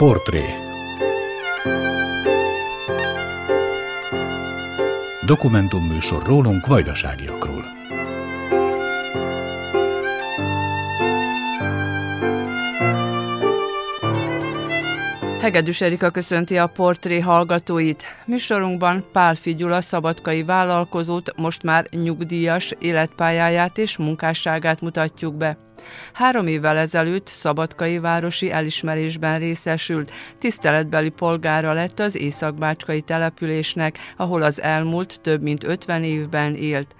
Portré 0.00 0.44
Dokumentumműsor 5.26 6.22
rólunk 6.26 6.66
vajdaságiakról. 6.66 7.64
Hegedűs 15.40 15.80
Erika 15.80 16.10
köszönti 16.10 16.56
a 16.56 16.66
portré 16.66 17.20
hallgatóit. 17.20 18.02
Műsorunkban 18.26 19.04
Pál 19.12 19.34
Figyula 19.34 19.80
szabadkai 19.80 20.42
vállalkozót, 20.42 21.32
most 21.36 21.62
már 21.62 21.86
nyugdíjas 21.90 22.74
életpályáját 22.78 23.78
és 23.78 23.96
munkásságát 23.96 24.80
mutatjuk 24.80 25.34
be. 25.34 25.56
Három 26.12 26.46
évvel 26.46 26.76
ezelőtt 26.76 27.26
Szabadkai 27.26 27.98
városi 27.98 28.50
elismerésben 28.50 29.38
részesült, 29.38 30.12
tiszteletbeli 30.38 31.08
polgára 31.08 31.72
lett 31.72 32.00
az 32.00 32.16
Északbácskai 32.16 33.00
településnek, 33.00 33.98
ahol 34.16 34.42
az 34.42 34.62
elmúlt 34.62 35.20
több 35.20 35.42
mint 35.42 35.64
50 35.64 36.04
évben 36.04 36.54
élt. 36.54 36.94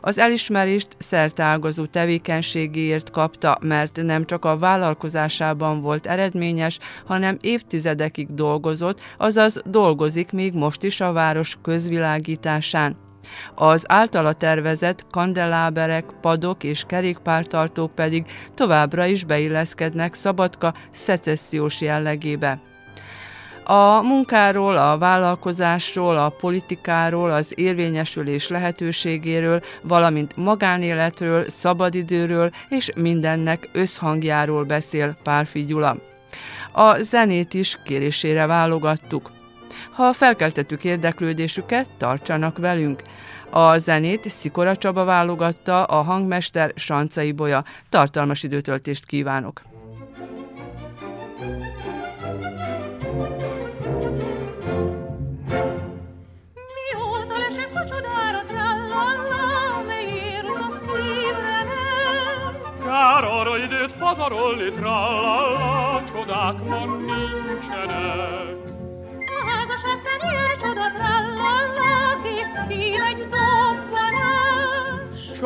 Az 0.00 0.18
elismerést 0.18 0.88
szertágazó 0.98 1.86
tevékenységéért 1.86 3.10
kapta, 3.10 3.58
mert 3.60 4.02
nem 4.02 4.24
csak 4.24 4.44
a 4.44 4.58
vállalkozásában 4.58 5.80
volt 5.80 6.06
eredményes, 6.06 6.78
hanem 7.04 7.38
évtizedekig 7.40 8.34
dolgozott, 8.34 9.00
azaz 9.16 9.62
dolgozik 9.64 10.32
még 10.32 10.54
most 10.54 10.82
is 10.82 11.00
a 11.00 11.12
város 11.12 11.56
közvilágításán. 11.62 13.05
Az 13.54 13.84
általa 13.88 14.32
tervezett 14.32 15.06
kandeláberek, 15.10 16.04
padok 16.20 16.64
és 16.64 16.84
kerékpártartók 16.86 17.94
pedig 17.94 18.26
továbbra 18.54 19.06
is 19.06 19.24
beilleszkednek 19.24 20.14
Szabadka 20.14 20.74
szecessziós 20.90 21.80
jellegébe. 21.80 22.58
A 23.68 24.02
munkáról, 24.02 24.76
a 24.76 24.98
vállalkozásról, 24.98 26.16
a 26.16 26.28
politikáról, 26.28 27.30
az 27.30 27.52
érvényesülés 27.54 28.48
lehetőségéről, 28.48 29.62
valamint 29.82 30.36
magánéletről, 30.36 31.44
szabadidőről 31.48 32.50
és 32.68 32.90
mindennek 32.96 33.68
összhangjáról 33.72 34.64
beszél 34.64 35.16
Pálfi 35.22 35.64
Gyula. 35.64 35.96
A 36.72 36.98
zenét 37.02 37.54
is 37.54 37.78
kérésére 37.84 38.46
válogattuk. 38.46 39.30
Ha 39.96 40.12
felkeltettük 40.12 40.84
érdeklődésüket, 40.84 41.90
tartsanak 41.98 42.58
velünk. 42.58 43.02
A 43.50 43.78
zenét 43.78 44.30
Szikora 44.30 44.76
Csaba 44.76 45.04
válogatta, 45.04 45.84
a 45.84 46.02
hangmester 46.02 46.72
Sancai 46.74 47.32
Bolya. 47.32 47.64
Tartalmas 47.88 48.42
időtöltést 48.42 49.06
kívánok! 49.06 49.62
Kár 62.84 63.24
arra 63.24 63.58
időt 63.58 63.92
pazarolni, 63.98 64.70
trallala, 64.70 66.02
csodák 66.12 66.64
ma 66.64 67.05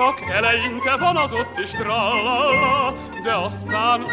Csak 0.00 0.20
eleinte 0.30 0.96
van 0.96 1.16
az 1.16 1.32
ott 1.32 1.58
is 1.58 1.70
trallala, 1.70 2.94
de 3.22 3.34
aztán 3.34 4.02
ó, 4.02 4.06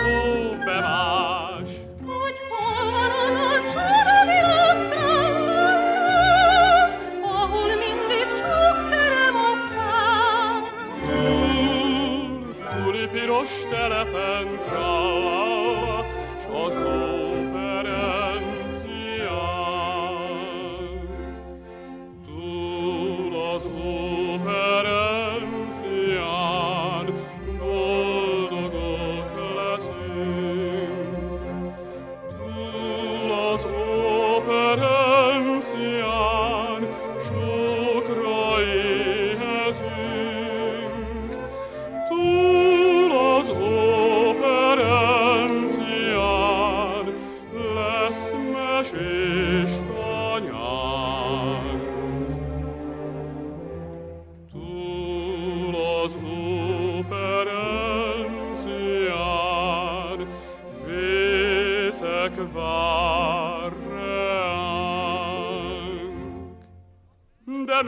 bemás. 0.66 1.70
Hogy 2.06 2.38
hol 2.50 2.92
van 2.92 3.12
az 3.26 3.36
a 3.36 3.58
csoda 3.72 4.20
világ, 4.24 4.78
ahol 7.22 7.68
mindig 7.68 8.28
csak 8.38 8.90
terem 8.90 9.36
a 9.36 9.56
fán. 9.74 10.62
Túli 12.84 13.08
piros 13.08 13.52
telepen 13.70 14.60
trallala, 14.66 14.87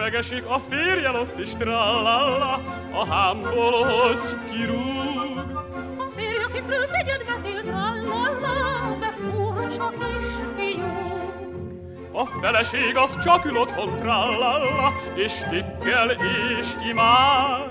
De 0.09 0.15
megesik 0.15 0.45
a 0.45 0.59
férjel 0.69 1.15
ott 1.15 1.39
is 1.39 1.49
trallalla, 1.49 2.53
a 2.91 3.05
hámból, 3.05 3.83
hogy 3.83 4.37
kirúg. 4.51 5.37
A 5.97 6.05
férj, 6.15 6.43
akikről 6.43 6.85
tegyed 6.85 7.25
beszél, 7.25 7.61
trallala, 7.61 8.97
de 8.99 9.13
furcsa 9.21 9.89
kis 9.99 10.29
fiú. 10.55 10.83
A 12.11 12.25
feleség 12.41 12.97
az 12.97 13.23
csak 13.23 13.45
ül 13.45 13.57
otthon 13.57 13.99
trallalla, 13.99 14.93
és 15.15 15.33
tikkel 15.49 16.09
és 16.09 16.67
imád. 16.89 17.69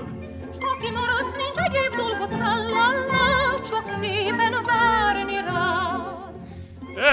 S 0.52 0.56
aki 0.60 0.90
maradsz, 0.90 1.36
nincs 1.36 1.56
egyéb 1.56 1.96
dolgot, 1.96 2.28
trallala, 2.28 3.60
csak 3.70 3.86
szépen 4.00 4.64
várni 4.66 5.36
rád. 5.36 6.32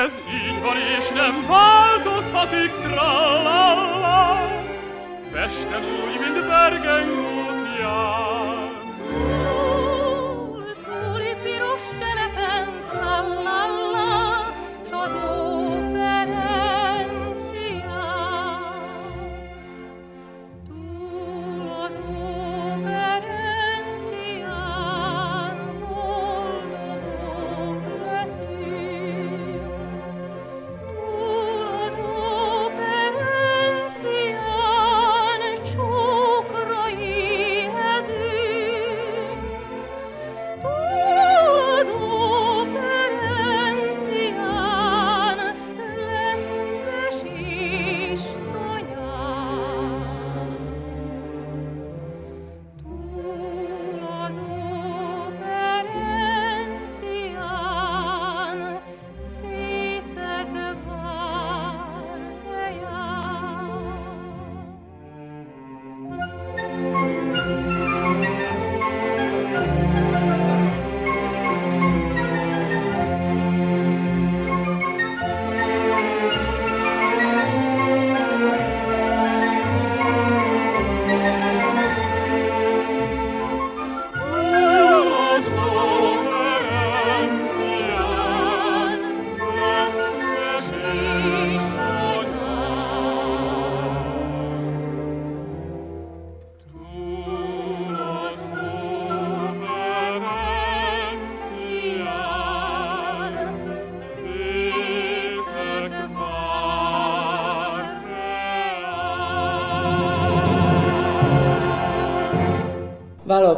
Ez 0.04 0.20
így 0.44 0.62
van, 0.62 0.78
és 0.98 1.10
nem 1.10 1.46
változhatik 1.48 2.72
trallalla. 2.82 3.45
Nächte, 5.46 5.68
wo 5.68 6.08
ihm 6.10 6.24
in 6.24 6.34
den 6.34 6.48
Bergen 6.48 7.08
gut, 7.08 7.80
ja. 7.80 8.25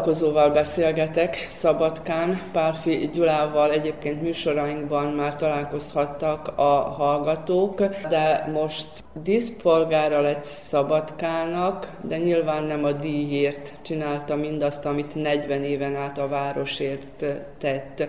Vállalkozóval 0.07 0.49
beszélgetek 0.49 1.47
Szabadkán, 1.49 2.41
Párfi 2.51 3.09
Gyulával 3.13 3.71
egyébként 3.71 4.21
műsorainkban 4.21 5.13
már 5.13 5.35
találkozhattak 5.35 6.47
a 6.55 6.79
hallgatók, 6.97 7.83
de 8.09 8.49
most 8.53 8.87
díszpolgára 9.23 10.21
lett 10.21 10.43
Szabadkának, 10.43 11.91
de 12.01 12.17
nyilván 12.17 12.63
nem 12.63 12.83
a 12.83 12.91
díjért 12.91 13.73
csinálta 13.81 14.35
mindazt, 14.35 14.85
amit 14.85 15.15
40 15.15 15.63
éven 15.63 15.95
át 15.95 16.17
a 16.17 16.27
városért 16.27 17.25
tett. 17.57 18.07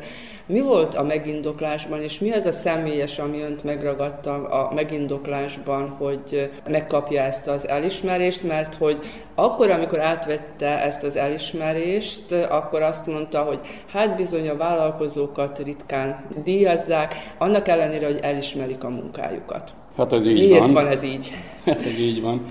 Mi 0.49 0.61
volt 0.61 0.95
a 0.95 1.03
megindoklásban, 1.03 2.03
és 2.03 2.19
mi 2.19 2.31
az 2.31 2.47
a 2.47 2.53
személyes, 2.53 3.19
ami 3.19 3.41
önt 3.41 3.65
megragadta 3.65 4.33
a 4.47 4.75
megindoklásban, 4.75 5.89
hogy 5.89 6.51
megkapja 6.69 7.23
ezt 7.23 7.47
az 7.47 7.69
elismerést, 7.69 8.43
mert 8.43 8.75
hogy 8.75 8.99
akkor, 9.35 9.71
amikor 9.71 10.01
átvette 10.01 10.83
ezt 10.83 11.03
az 11.03 11.17
elismerést, 11.17 12.33
akkor 12.33 12.83
azt 12.83 13.07
mondta, 13.07 13.43
hogy 13.43 13.59
hát 13.87 14.17
bizony 14.17 14.49
a 14.49 14.57
vállalkozókat 14.57 15.59
ritkán 15.59 16.25
díjazzák, 16.45 17.15
annak 17.39 17.69
ellenére, 17.69 18.07
hogy 18.07 18.19
elismerik 18.23 18.85
a 18.85 18.89
munkájukat. 18.89 19.73
Hát 19.97 20.13
ez 20.13 20.27
így 20.27 20.35
Miért 20.35 20.61
van. 20.61 20.73
van 20.73 20.87
ez 20.87 21.03
így? 21.03 21.31
Hát 21.65 21.83
ez 21.83 21.99
így 21.99 22.23
van. 22.23 22.45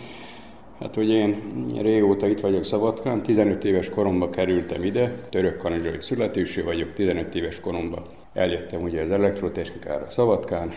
Hát, 0.79 0.95
hogy 0.95 1.09
én 1.09 1.41
régóta 1.81 2.27
itt 2.27 2.39
vagyok 2.39 2.63
Szabadkán, 2.63 3.23
15 3.23 3.63
éves 3.65 3.89
koromban 3.89 4.31
kerültem 4.31 4.83
ide, 4.83 5.19
török 5.29 5.57
kanizsai 5.57 5.95
születésű 5.99 6.63
vagyok, 6.63 6.93
15 6.93 7.35
éves 7.35 7.59
koromban 7.59 8.01
eljöttem 8.33 8.81
ugye 8.81 9.01
az 9.01 9.11
elektrotechnikára 9.11 10.09
Szabadkán, 10.09 10.71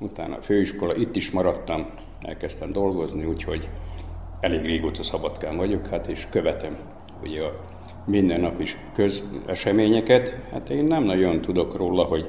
utána 0.00 0.36
a 0.36 0.42
főiskola, 0.42 0.96
itt 0.96 1.16
is 1.16 1.30
maradtam, 1.30 1.86
elkezdtem 2.22 2.72
dolgozni, 2.72 3.24
úgyhogy 3.24 3.68
elég 4.40 4.64
régóta 4.64 5.02
Szabadkán 5.02 5.56
vagyok, 5.56 5.86
hát 5.86 6.06
és 6.06 6.26
követem 6.30 6.78
ugye 7.22 7.42
a 7.42 7.60
mindennapi 8.06 8.64
közeseményeket. 8.94 10.36
Hát 10.50 10.70
én 10.70 10.84
nem 10.84 11.02
nagyon 11.02 11.40
tudok 11.40 11.76
róla, 11.76 12.04
hogy 12.04 12.26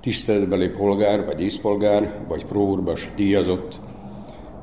tiszteletbeli 0.00 0.68
polgár, 0.68 1.24
vagy 1.24 1.34
díszpolgár, 1.34 2.24
vagy 2.28 2.44
próurbas 2.44 3.08
díjazott, 3.16 3.80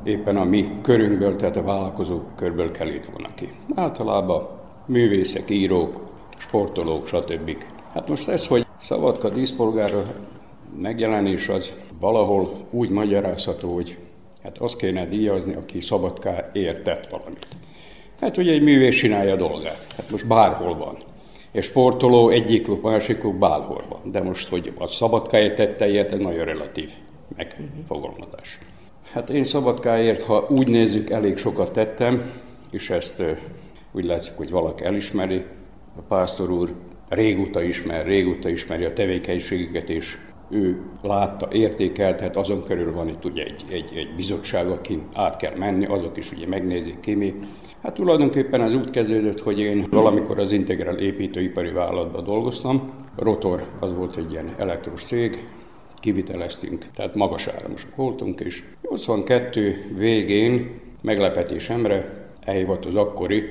éppen 0.04 0.38
a 0.38 0.44
mi 0.44 0.70
körünkből, 0.82 1.36
tehát 1.36 1.58
a 1.58 1.64
vállalkozók 1.64 2.36
körből 2.36 2.72
kellett 2.72 3.06
volna 3.06 3.34
ki. 3.36 3.50
Általában 3.76 4.48
művészek, 4.86 5.50
írók, 5.50 6.02
sportolók, 6.38 7.08
stb. 7.08 7.64
Hát 7.94 8.10
most 8.10 8.28
ez, 8.28 8.48
hogy 8.48 8.66
Szabadka 8.78 9.30
díszpolgára 9.30 10.04
megjelenés 10.82 11.50
az 11.50 11.74
valahol 12.00 12.54
úgy 12.70 12.90
magyarázható, 12.90 13.74
hogy 13.74 13.98
hát 14.44 14.58
azt 14.58 14.78
kéne 14.78 15.06
díjazni, 15.06 15.54
aki 15.54 15.82
Szabadká 15.82 16.50
értett 16.54 17.08
valamit. 17.08 17.48
Hát 18.20 18.38
ugye 18.38 18.52
egy 18.52 18.62
művész 18.62 18.96
csinálja 18.96 19.34
a 19.34 19.38
dolgát, 19.38 19.88
hát 19.98 20.10
most 20.12 20.28
bárhol 20.28 20.78
van. 20.78 20.98
És 21.52 21.66
sportoló 21.66 22.30
egyik 22.30 22.82
másikuk 22.82 23.36
bárhol 23.36 23.84
van. 23.90 24.12
De 24.12 24.24
most, 24.24 24.50
hogy 24.50 24.74
a 24.78 24.88
Szabadkáért 24.88 25.56
tette 25.56 25.90
ilyet, 25.90 26.12
ez 26.12 26.20
nagyon 26.20 26.46
relatív 26.46 26.92
megfogalmazás. 27.36 28.60
Hát 29.14 29.30
én 29.30 29.44
Szabadkáért, 29.44 30.22
ha 30.26 30.48
úgy 30.50 30.68
nézzük, 30.68 31.10
elég 31.10 31.38
sokat 31.38 31.72
tettem, 31.72 32.32
és 32.72 32.90
ezt 32.90 33.24
úgy 33.92 34.06
látszik, 34.06 34.34
hogy 34.38 34.50
valaki 34.50 34.84
elismeri. 34.84 35.46
A 35.98 36.02
pásztor 36.08 36.52
úr 36.52 36.70
régóta 37.08 37.64
ismer, 37.64 38.06
régóta 38.06 38.50
ismeri 38.50 38.84
a 38.84 38.94
tevékenységüket, 38.94 39.90
és 39.90 40.18
ő 40.50 40.82
látta, 41.02 41.48
értékelt, 41.52 42.18
tehát 42.18 42.38
azon 42.38 42.64
körül 42.64 42.94
van 42.94 43.08
itt 43.08 43.26
ugye 43.26 43.44
egy, 43.44 43.64
egy, 43.72 43.92
egy 43.96 44.16
bizottság, 44.16 44.68
aki 44.68 45.02
át 45.14 45.38
kell 45.38 45.56
menni, 45.56 45.86
azok 45.86 46.18
is 46.18 46.32
ugye 46.32 46.48
megnézik 46.48 47.00
ki 47.00 47.16
mi. 47.16 47.34
Hát 47.82 47.94
tulajdonképpen 47.94 48.62
az 48.62 48.74
úgy 48.74 48.90
kezdődött, 48.90 49.42
hogy 49.42 49.60
én 49.60 49.86
valamikor 49.92 50.40
az 50.40 50.52
Integrál 50.52 50.98
építőipari 50.98 51.72
vállalatban 51.72 52.24
dolgoztam. 52.24 52.92
Rotor 53.16 53.64
az 53.80 53.94
volt 53.94 54.18
egy 54.18 54.32
ilyen 54.32 54.54
elektros 54.58 55.04
cég, 55.04 55.48
kiviteleztünk, 56.00 56.86
tehát 56.96 57.16
magas 57.16 57.48
áramosok 57.48 57.96
voltunk, 57.96 58.40
és 58.40 58.64
82 58.90 59.94
végén 59.98 60.80
meglepetésemre 61.02 62.12
elhívott 62.42 62.86
az 62.86 62.96
akkori 62.96 63.44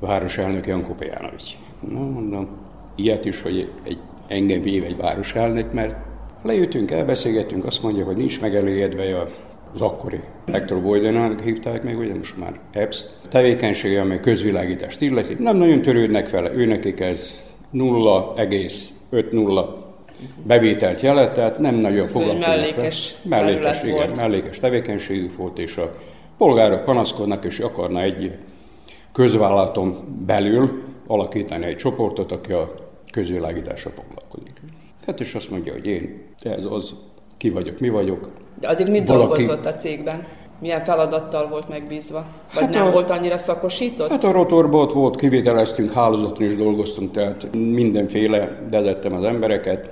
városelnök 0.00 0.66
Janko 0.66 0.94
Pejanovics. 0.94 1.52
Na 1.88 2.00
mondom, 2.00 2.48
ilyet 2.94 3.24
is, 3.24 3.42
hogy 3.42 3.70
egy, 3.82 3.98
engem 4.28 4.62
hív 4.62 4.84
egy 4.84 4.96
városelnök, 4.96 5.72
mert 5.72 5.96
lejöttünk, 6.42 6.90
elbeszélgettünk, 6.90 7.64
azt 7.64 7.82
mondja, 7.82 8.04
hogy 8.04 8.16
nincs 8.16 8.40
megelégedve 8.40 9.26
az 9.74 9.80
akkori 9.80 10.20
Hector 10.46 10.82
Boydenának 10.82 11.40
hívták 11.40 11.82
meg, 11.82 11.98
ugye 11.98 12.14
most 12.14 12.36
már 12.36 12.60
EBS 12.72 13.04
tevékenysége, 13.28 14.00
amely 14.00 14.20
közvilágítást 14.20 15.00
illeti. 15.00 15.34
Nem 15.38 15.56
nagyon 15.56 15.82
törődnek 15.82 16.30
vele, 16.30 16.52
őnekik 16.52 17.00
ez 17.00 17.44
0,5 17.74 19.32
bevételt 20.42 21.00
jelent, 21.00 21.32
tehát 21.32 21.58
nem 21.58 21.74
nagyon 21.74 22.08
foglalkoznak 22.08 22.48
mellékes 22.48 23.14
vele. 23.22 23.42
Mellékes, 23.44 23.82
igen, 23.82 23.94
volt. 23.94 24.16
mellékes 24.16 24.58
tevékenységük 24.60 25.36
volt, 25.36 25.58
és 25.58 25.76
a 25.76 25.94
polgárok 26.38 26.84
panaszkodnak, 26.84 27.44
és 27.44 27.58
akarna 27.58 28.00
egy 28.00 28.32
közvállalaton 29.12 29.96
belül 30.26 30.82
alakítani 31.06 31.64
egy 31.66 31.76
csoportot, 31.76 32.32
aki 32.32 32.52
a 32.52 32.74
közvilágítással 33.12 33.92
foglalkozik. 33.94 34.52
Hát 35.06 35.20
és 35.20 35.34
azt 35.34 35.50
mondja, 35.50 35.72
hogy 35.72 35.86
én, 35.86 36.22
ez 36.42 36.64
az, 36.70 36.94
ki 37.36 37.50
vagyok, 37.50 37.78
mi 37.80 37.88
vagyok. 37.88 38.28
De 38.60 38.68
addig 38.68 38.88
mit 38.88 39.06
Valaki- 39.08 39.26
dolgozott 39.44 39.66
a 39.66 39.74
cégben? 39.76 40.26
Milyen 40.60 40.80
feladattal 40.80 41.48
volt 41.48 41.68
megbízva? 41.68 42.24
Vagy 42.54 42.62
Hát 42.62 42.74
nem 42.74 42.86
a- 42.86 42.90
volt 42.90 43.10
annyira 43.10 43.36
szakosított? 43.36 44.08
Hát 44.10 44.24
a 44.24 44.32
rotorból 44.32 44.80
ott 44.80 44.92
volt, 44.92 45.16
kiviteleztünk, 45.16 45.92
hálózaton 45.92 46.46
is 46.46 46.56
dolgoztunk, 46.56 47.10
tehát 47.10 47.48
mindenféle 47.56 48.58
vezettem 48.70 49.14
az 49.14 49.24
embereket, 49.24 49.90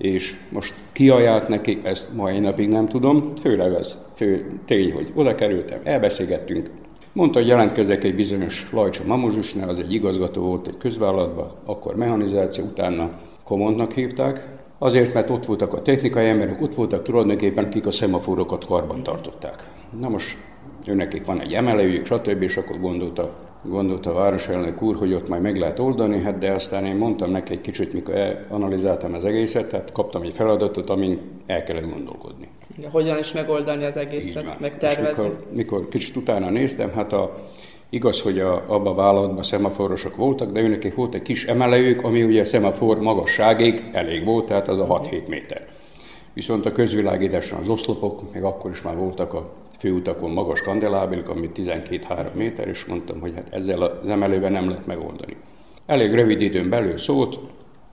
és 0.00 0.36
most 0.48 0.74
ki 0.92 1.08
ajánlt 1.08 1.48
nekik, 1.48 1.84
ezt 1.84 2.14
mai 2.14 2.38
napig 2.38 2.68
nem 2.68 2.88
tudom, 2.88 3.32
főleg 3.40 3.72
az 3.72 3.98
fő 4.14 4.60
tény, 4.64 4.92
hogy 4.92 5.12
oda 5.14 5.34
kerültem, 5.34 5.80
elbeszélgettünk, 5.82 6.70
Mondta, 7.12 7.38
hogy 7.38 7.48
jelentkezek 7.48 8.04
egy 8.04 8.14
bizonyos 8.14 8.68
Lajcsa 8.72 9.02
Mamuzsusnál, 9.06 9.68
az 9.68 9.78
egy 9.78 9.92
igazgató 9.92 10.42
volt 10.42 10.66
egy 10.66 10.76
közvállalatban, 10.76 11.50
akkor 11.64 11.96
mechanizáció, 11.96 12.64
utána 12.64 13.10
Komondnak 13.44 13.92
hívták, 13.92 14.60
Azért, 14.82 15.14
mert 15.14 15.30
ott 15.30 15.46
voltak 15.46 15.72
a 15.72 15.82
technikai 15.82 16.26
emberek, 16.26 16.62
ott 16.62 16.74
voltak 16.74 17.02
tulajdonképpen, 17.02 17.64
akik 17.64 17.86
a 17.86 17.90
szemaforokat 17.90 18.64
karban 18.66 19.02
tartották. 19.02 19.70
Na 19.98 20.08
most 20.08 20.38
őnekik 20.86 21.24
van 21.24 21.40
egy 21.40 21.52
emelőjük, 21.52 22.06
stb. 22.06 22.42
és 22.42 22.56
akkor 22.56 22.80
gondolta, 22.80 23.32
gondolta 23.62 24.10
a 24.10 24.14
városelnök 24.14 24.82
úr, 24.82 24.96
hogy 24.96 25.14
ott 25.14 25.28
majd 25.28 25.42
meg 25.42 25.56
lehet 25.56 25.78
oldani, 25.78 26.20
hát 26.20 26.38
de 26.38 26.52
aztán 26.52 26.86
én 26.86 26.94
mondtam 26.94 27.30
neki 27.30 27.52
egy 27.52 27.60
kicsit, 27.60 27.92
mikor 27.92 28.14
analizáltam 28.48 29.14
az 29.14 29.24
egészet, 29.24 29.66
tehát 29.66 29.92
kaptam 29.92 30.22
egy 30.22 30.32
feladatot, 30.32 30.90
amin 30.90 31.20
el 31.46 31.62
kellett 31.62 31.90
gondolkodni. 31.90 32.48
De 32.76 32.88
hogyan 32.88 33.18
is 33.18 33.32
megoldani 33.32 33.84
az 33.84 33.96
egészet, 33.96 34.60
megtervezni? 34.60 35.22
mikor, 35.22 35.46
mikor 35.54 35.88
kicsit 35.88 36.16
utána 36.16 36.50
néztem, 36.50 36.90
hát 36.94 37.12
a, 37.12 37.32
igaz, 37.90 38.20
hogy 38.20 38.38
a, 38.38 38.54
abban 38.54 38.92
a 38.92 38.94
vállalatban 38.94 39.42
szemaforosok 39.42 40.16
voltak, 40.16 40.52
de 40.52 40.60
őnek 40.60 40.94
volt 40.94 41.14
egy 41.14 41.22
kis 41.22 41.46
emelőjük, 41.46 42.02
ami 42.02 42.22
ugye 42.22 42.40
a 42.40 42.44
szemafor 42.44 43.00
magasságig 43.00 43.84
elég 43.92 44.24
volt, 44.24 44.46
tehát 44.46 44.68
az 44.68 44.78
a 44.78 44.86
6-7 44.86 45.28
méter. 45.28 45.64
Viszont 46.32 46.66
a 46.66 46.72
közvilágításon 46.72 47.58
az 47.58 47.68
oszlopok, 47.68 48.32
meg 48.32 48.44
akkor 48.44 48.70
is 48.70 48.82
már 48.82 48.96
voltak 48.96 49.34
a 49.34 49.52
főutakon 49.80 50.30
magas 50.30 50.62
kandelábrik, 50.62 51.28
ami 51.28 51.50
12-3 51.54 52.32
méter, 52.34 52.68
és 52.68 52.84
mondtam, 52.84 53.20
hogy 53.20 53.34
hát 53.34 53.48
ezzel 53.50 53.82
az 53.82 54.08
emelővel 54.08 54.50
nem 54.50 54.68
lehet 54.68 54.86
megoldani. 54.86 55.36
Elég 55.86 56.14
rövid 56.14 56.40
időn 56.40 56.68
belül 56.68 56.96
szólt, 56.96 57.38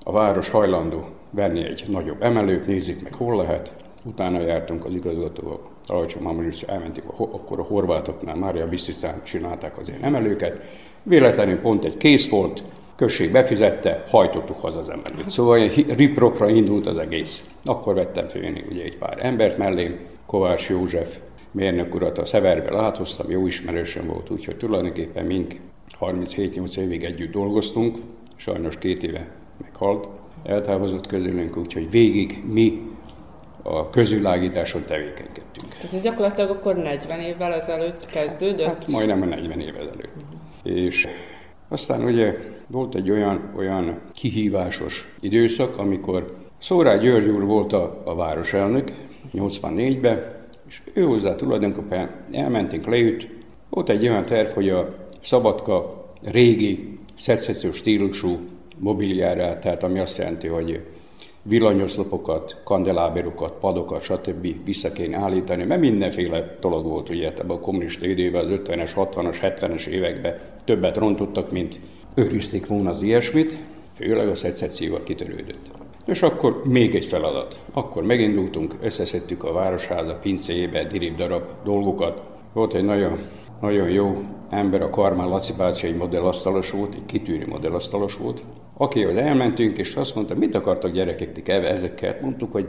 a 0.04 0.12
város 0.12 0.50
hajlandó 0.50 1.06
venni 1.30 1.64
egy 1.64 1.84
nagyobb 1.88 2.24
emelőt, 2.24 2.68
nézzük 2.68 3.02
meg 3.02 3.14
hol 3.14 3.36
lehet. 3.36 3.74
Utána 4.06 4.42
jártunk 4.42 4.86
az 4.86 4.96
igazgatóval, 4.96 5.60
Rajcsa 5.88 6.22
Mamazsis, 6.22 6.62
elmentünk 6.62 7.20
a, 7.20 7.24
akkor 7.24 7.60
a 7.60 7.64
horvátoknál, 7.64 8.36
Mária 8.36 8.68
Bisztiszán 8.68 9.24
csinálták 9.24 9.78
az 9.78 9.90
ilyen 9.90 10.04
emelőket. 10.04 10.62
Véletlenül 11.04 11.60
pont 11.60 11.84
egy 11.86 11.98
kész 11.98 12.30
volt, 12.30 12.64
község 12.96 13.32
befizette, 13.32 14.04
hajtottuk 14.10 14.60
haza 14.62 14.80
az 14.80 14.90
emelőt. 14.90 15.30
Szóval 15.30 15.68
ripropra 15.96 16.50
indult 16.50 16.88
az 16.88 16.98
egész. 16.98 17.50
Akkor 17.64 17.94
vettem 17.94 18.26
én 18.44 18.66
ugye 18.70 18.84
egy 18.84 18.98
pár 18.98 19.18
embert 19.22 19.58
mellé, 19.58 19.98
Kovács 20.26 20.70
József 20.70 21.18
mérnök 21.52 21.96
urat 21.96 22.18
a 22.18 22.26
Szeverbe 22.26 22.72
láthoztam, 22.72 23.30
jó 23.30 23.48
ismerősöm 23.48 24.08
volt, 24.08 24.30
úgyhogy 24.30 24.58
tulajdonképpen 24.58 25.26
mink 25.26 25.56
37-8 26.00 26.78
évig 26.78 27.04
együtt 27.04 27.32
dolgoztunk, 27.32 27.98
sajnos 28.36 28.78
két 28.78 29.04
éve 29.04 29.32
meghalt, 29.62 30.10
eltávozott 30.44 31.08
közülünk, 31.08 31.58
úgyhogy 31.58 31.90
végig 31.90 32.44
mi 32.52 32.82
a 33.64 33.90
közvilágításon 33.90 34.86
tevékenykedtünk. 34.86 35.68
Tehát 35.68 35.94
ez 35.94 36.02
gyakorlatilag 36.02 36.50
akkor 36.50 36.76
40 36.76 37.20
évvel 37.20 37.54
ezelőtt 37.54 38.06
kezdődött? 38.06 38.68
Hát 38.68 38.88
majdnem 38.88 39.22
a 39.22 39.26
40 39.26 39.60
év 39.60 39.76
ezelőtt. 39.76 40.14
És 40.64 41.08
aztán 41.70 42.04
ugye 42.04 42.36
volt 42.68 42.96
egy 42.96 43.12
olyan, 43.12 43.54
olyan 43.58 44.02
kihívásos 44.14 45.08
időszak, 45.20 45.78
amikor 45.78 46.36
Szórá 46.58 46.96
György 46.96 47.30
úr 47.30 47.44
volt 47.44 47.74
a, 47.74 48.02
a 48.06 48.16
városelnök 48.16 48.92
84-ben, 49.32 50.37
és 50.68 50.82
ő 50.94 51.04
hozzá 51.04 51.36
tulajdonképpen 51.36 52.10
elmentünk 52.32 52.86
leüt. 52.86 53.30
Volt 53.70 53.90
egy 53.90 54.08
olyan 54.08 54.26
terv, 54.26 54.50
hogy 54.50 54.70
a 54.70 54.96
Szabadka 55.22 56.06
régi 56.24 56.98
szecessziós 57.16 57.76
stílusú 57.76 58.38
mobiliára, 58.78 59.60
tehát 59.60 59.84
ami 59.84 60.00
azt 60.00 60.18
jelenti, 60.18 60.48
hogy 60.48 60.82
villanyoszlopokat, 61.42 62.62
kandeláberokat, 62.64 63.54
padokat, 63.60 64.02
stb. 64.02 64.66
vissza 64.66 64.92
kéne 64.92 65.18
állítani, 65.18 65.64
mert 65.64 65.82
mindenféle 65.82 66.58
dolog 66.62 66.86
volt 66.86 67.10
ugye 67.10 67.28
ebben 67.28 67.50
a 67.50 67.60
kommunista 67.60 68.06
időben, 68.06 68.46
az 68.46 68.60
50-es, 68.64 68.92
60-as, 68.96 69.38
70-es 69.42 69.86
években 69.86 70.38
többet 70.66 70.98
rontottak, 70.98 71.52
mint 71.52 71.80
őrizték 72.16 72.68
volna 72.68 72.90
az 72.90 73.02
ilyesmit, 73.02 73.58
főleg 73.94 74.28
a 74.28 74.36
szecesszióval 74.36 75.04
kitörődött. 75.04 75.87
És 76.08 76.22
akkor 76.22 76.62
még 76.66 76.96
egy 76.96 77.06
feladat. 77.06 77.60
Akkor 77.74 78.04
megindultunk, 78.04 78.76
összeszedtük 78.82 79.44
a 79.44 79.54
Városháza 79.54 80.16
pincéjébe 80.16 80.84
dirib 80.84 81.16
darab 81.16 81.44
dolgokat. 81.64 82.22
Volt 82.54 82.74
egy 82.74 82.84
nagyon, 82.84 83.18
nagyon 83.62 83.90
jó 83.90 84.22
ember, 84.50 84.82
a 84.82 84.90
Karmán 84.90 85.30
Laci 85.30 85.54
bácsi 85.58 85.88
egy 85.88 85.96
modellasztalos 85.96 86.72
volt, 86.72 86.94
egy 86.94 87.06
kitűnő 87.06 87.48
modellasztalos 87.48 88.18
volt, 88.18 88.44
akihoz 88.78 89.16
elmentünk, 89.16 89.78
és 89.78 89.96
azt 89.96 90.16
mondta, 90.16 90.36
mit 90.36 90.56
akartak 90.56 90.92
gyerekek 90.92 91.48
ezekkel? 91.48 92.18
Mondtuk, 92.22 92.52
hogy 92.52 92.68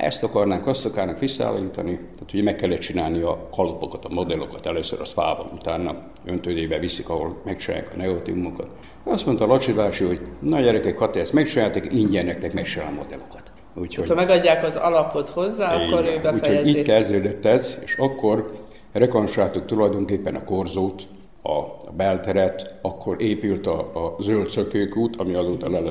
ezt 0.00 0.22
akarnánk, 0.22 0.66
azt 0.66 0.86
akarnánk 0.86 1.18
visszaállítani, 1.18 1.94
tehát 1.94 2.32
ugye 2.32 2.42
meg 2.42 2.56
kellett 2.56 2.78
csinálni 2.78 3.20
a 3.20 3.48
kalapokat, 3.56 4.04
a 4.04 4.08
modellokat, 4.08 4.66
először 4.66 5.00
az 5.00 5.12
fával, 5.12 5.50
utána 5.54 5.96
öntődébe 6.24 6.78
viszik, 6.78 7.08
ahol 7.08 7.40
megcsinálják 7.44 7.90
a 7.94 7.96
negatívumokat. 7.96 8.70
Azt 9.04 9.26
mondta 9.26 9.46
Lacsi 9.46 9.72
bácsi, 9.72 10.04
hogy 10.04 10.20
na 10.38 10.60
gyerekek, 10.60 10.98
ha 10.98 11.10
te 11.10 11.20
ezt 11.20 11.32
megcsináltak, 11.32 11.92
ingyen 11.92 12.24
nektek 12.24 12.52
megcsinál 12.52 12.88
a 12.88 12.94
modellokat. 12.94 13.52
Úgyhogy, 13.74 14.08
ha 14.08 14.14
megadják 14.14 14.64
az 14.64 14.76
alapot 14.76 15.28
hozzá, 15.28 15.82
így, 15.82 15.92
akkor 15.92 16.04
ő 16.04 16.20
befejezi. 16.22 16.48
Úgyhogy 16.48 16.66
így 16.66 16.82
kezdődött 16.82 17.44
ez, 17.44 17.78
és 17.84 17.96
akkor 17.96 18.52
rekonstruáltuk 18.92 19.64
tulajdonképpen 19.64 20.34
a 20.34 20.44
korzót, 20.44 21.06
a 21.42 21.92
belteret, 21.96 22.74
akkor 22.82 23.22
épült 23.22 23.66
a, 23.66 23.78
a 23.78 24.16
zöld 24.18 24.50
szökőkút, 24.50 25.16
ami 25.16 25.34
azóta 25.34 25.70
le 25.70 25.82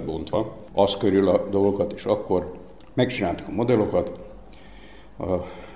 az 0.74 0.98
körül 0.98 1.30
a 1.30 1.48
dolgokat, 1.50 1.94
és 1.94 2.06
akkor 2.06 2.52
megcsináltuk 3.00 3.48
a 3.48 3.52
modellokat. 3.52 4.12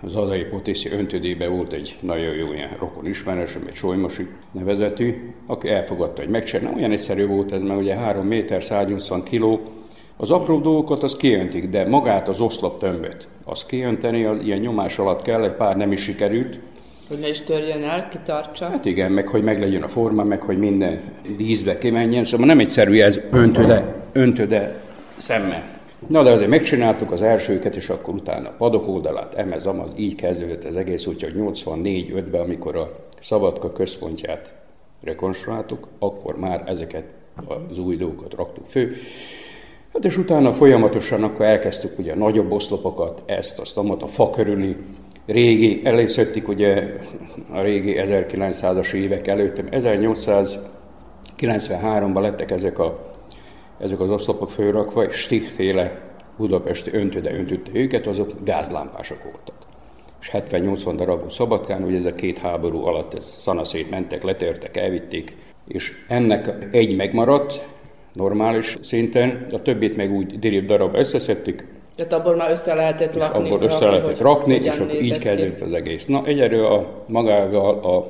Az 0.02 0.16
Adai 0.16 0.44
Potészi 0.44 0.90
öntődébe 0.90 1.48
volt 1.48 1.74
egy 1.74 1.98
nagyon 2.00 2.36
jó 2.36 2.54
ilyen 2.54 2.70
rokon 2.80 3.08
ismerősöm, 3.08 3.64
egy 3.68 3.74
Solymosi 3.74 4.28
nevezetű, 4.52 5.34
aki 5.48 5.70
elfogadta, 5.70 6.22
hogy 6.22 6.30
megcsinálni. 6.30 6.78
Olyan 6.78 6.92
egyszerű 6.92 7.28
volt 7.28 7.52
ez, 7.52 7.62
mert 7.62 7.80
ugye 7.80 7.96
3 7.96 8.28
méter, 8.28 8.64
180 8.64 9.24
kiló, 9.24 9.62
az 10.18 10.32
apró 10.32 10.60
dolgokat 10.60 11.04
az 11.04 11.16
kiöntik, 11.16 11.70
de 11.70 11.88
magát 11.88 12.28
az 12.28 12.42
oszlop 12.42 12.80
tömböt, 12.80 13.28
az 13.46 13.66
kiönteni, 13.66 14.24
az 14.24 14.42
ilyen 14.42 14.60
nyomás 14.60 15.00
alatt 15.00 15.22
kell, 15.22 15.44
egy 15.44 15.56
pár 15.56 15.78
nem 15.78 15.92
is 15.92 16.02
sikerült, 16.02 16.60
hogy 17.08 17.20
ne 17.20 17.30
is 17.30 17.42
törjön 17.42 17.84
el, 17.84 18.08
kitartsa. 18.08 18.70
Hát 18.70 18.86
igen, 18.86 19.12
meg 19.12 19.28
hogy 19.28 19.44
meglegyen 19.44 19.84
a 19.84 19.88
forma, 19.88 20.24
meg 20.24 20.42
hogy 20.42 20.58
minden 20.58 21.02
díszbe 21.38 21.78
kimenjen, 21.78 22.26
szóval 22.26 22.46
nem 22.46 22.60
egyszerű 22.60 23.00
ez 23.00 23.20
öntöde, 23.32 23.96
öntöde 24.12 24.82
szemmel. 25.18 25.82
Na 26.08 26.24
de 26.24 26.32
azért 26.32 26.50
megcsináltuk 26.50 27.12
az 27.12 27.22
elsőket, 27.22 27.76
és 27.76 27.90
akkor 27.90 28.14
utána 28.14 28.50
a 28.50 28.54
padok 28.58 28.88
oldalát, 28.88 29.34
emez, 29.34 29.66
amaz, 29.66 29.92
így 29.96 30.16
kezdődött 30.16 30.64
az 30.64 30.76
egész, 30.76 31.06
úgyhogy 31.06 31.34
84-5-ben, 31.38 32.42
amikor 32.42 32.76
a 32.76 32.92
Szabadka 33.22 33.72
központját 33.72 34.54
rekonstruáltuk, 35.02 35.88
akkor 36.00 36.40
már 36.40 36.64
ezeket 36.66 37.14
az 37.70 37.78
új 37.78 37.96
dolgokat 37.96 38.34
raktuk 38.34 38.66
fő. 38.68 38.96
Hát 39.94 40.06
és 40.06 40.18
utána 40.18 40.54
folyamatosan 40.54 41.24
akkor 41.24 41.46
elkezdtük 41.46 42.00
ugye 42.00 42.12
a 42.12 42.16
nagyobb 42.16 42.52
oszlopokat, 42.52 43.24
ezt, 43.26 43.60
azt, 43.60 43.78
amat, 43.78 44.04
a 44.04 44.08
fa 44.08 44.30
körüli 44.30 44.76
régi, 45.26 45.82
előszöttik 45.84 46.48
ugye 46.48 46.98
a 47.52 47.62
régi 47.62 47.96
1900-as 47.98 48.94
évek 48.94 49.28
előtt, 49.28 49.64
1893-ban 49.72 52.22
lettek 52.22 52.52
ezek, 52.52 52.80
a, 52.80 53.13
ezek 53.84 54.00
az 54.00 54.10
oszlopok 54.10 54.52
fölrakva, 54.52 55.04
és 55.04 55.16
stílféle 55.16 56.02
budapesti 56.38 56.90
öntöde 56.94 57.34
öntötte 57.34 57.72
őket, 57.74 58.08
azok 58.08 58.32
gázlámpások 58.44 59.24
voltak. 59.24 59.56
És 60.22 60.30
70-80 60.34 60.94
darabú 60.96 61.30
Szabadkán, 61.30 61.84
ugye 61.84 61.98
ez 61.98 62.06
a 62.06 62.16
két 62.16 62.38
háború 62.38 62.86
alatt 62.86 63.14
ez 63.14 63.26
szanaszét 63.26 63.90
mentek, 63.90 64.24
letörtek, 64.24 64.78
elvitték, 64.78 65.36
és 65.68 65.92
ennek 66.08 66.68
egy 66.72 66.96
megmaradt, 66.96 67.68
normális 68.14 68.78
szinten, 68.82 69.48
a 69.52 69.62
többit 69.62 69.96
meg 69.96 70.12
úgy 70.12 70.40
dirib 70.40 70.66
darab 70.66 70.96
összeszedtük, 70.96 71.72
tehát 71.96 72.14
abból 72.14 72.36
már 72.36 72.50
össze 72.50 72.74
lehetett 72.74 73.16
rakni. 73.16 73.44
És 73.44 73.52
abból 73.52 73.66
össze 73.66 73.80
rakni, 73.80 74.00
lehetett 74.00 74.22
rakni, 74.22 74.54
és 74.54 74.80
akkor 74.80 75.02
így 75.02 75.18
kezdődött 75.18 75.60
az 75.60 75.74
egész. 75.74 76.06
Na, 76.06 76.26
egyelő 76.26 76.66
a 76.66 77.04
magával, 77.08 77.80
a, 77.80 78.08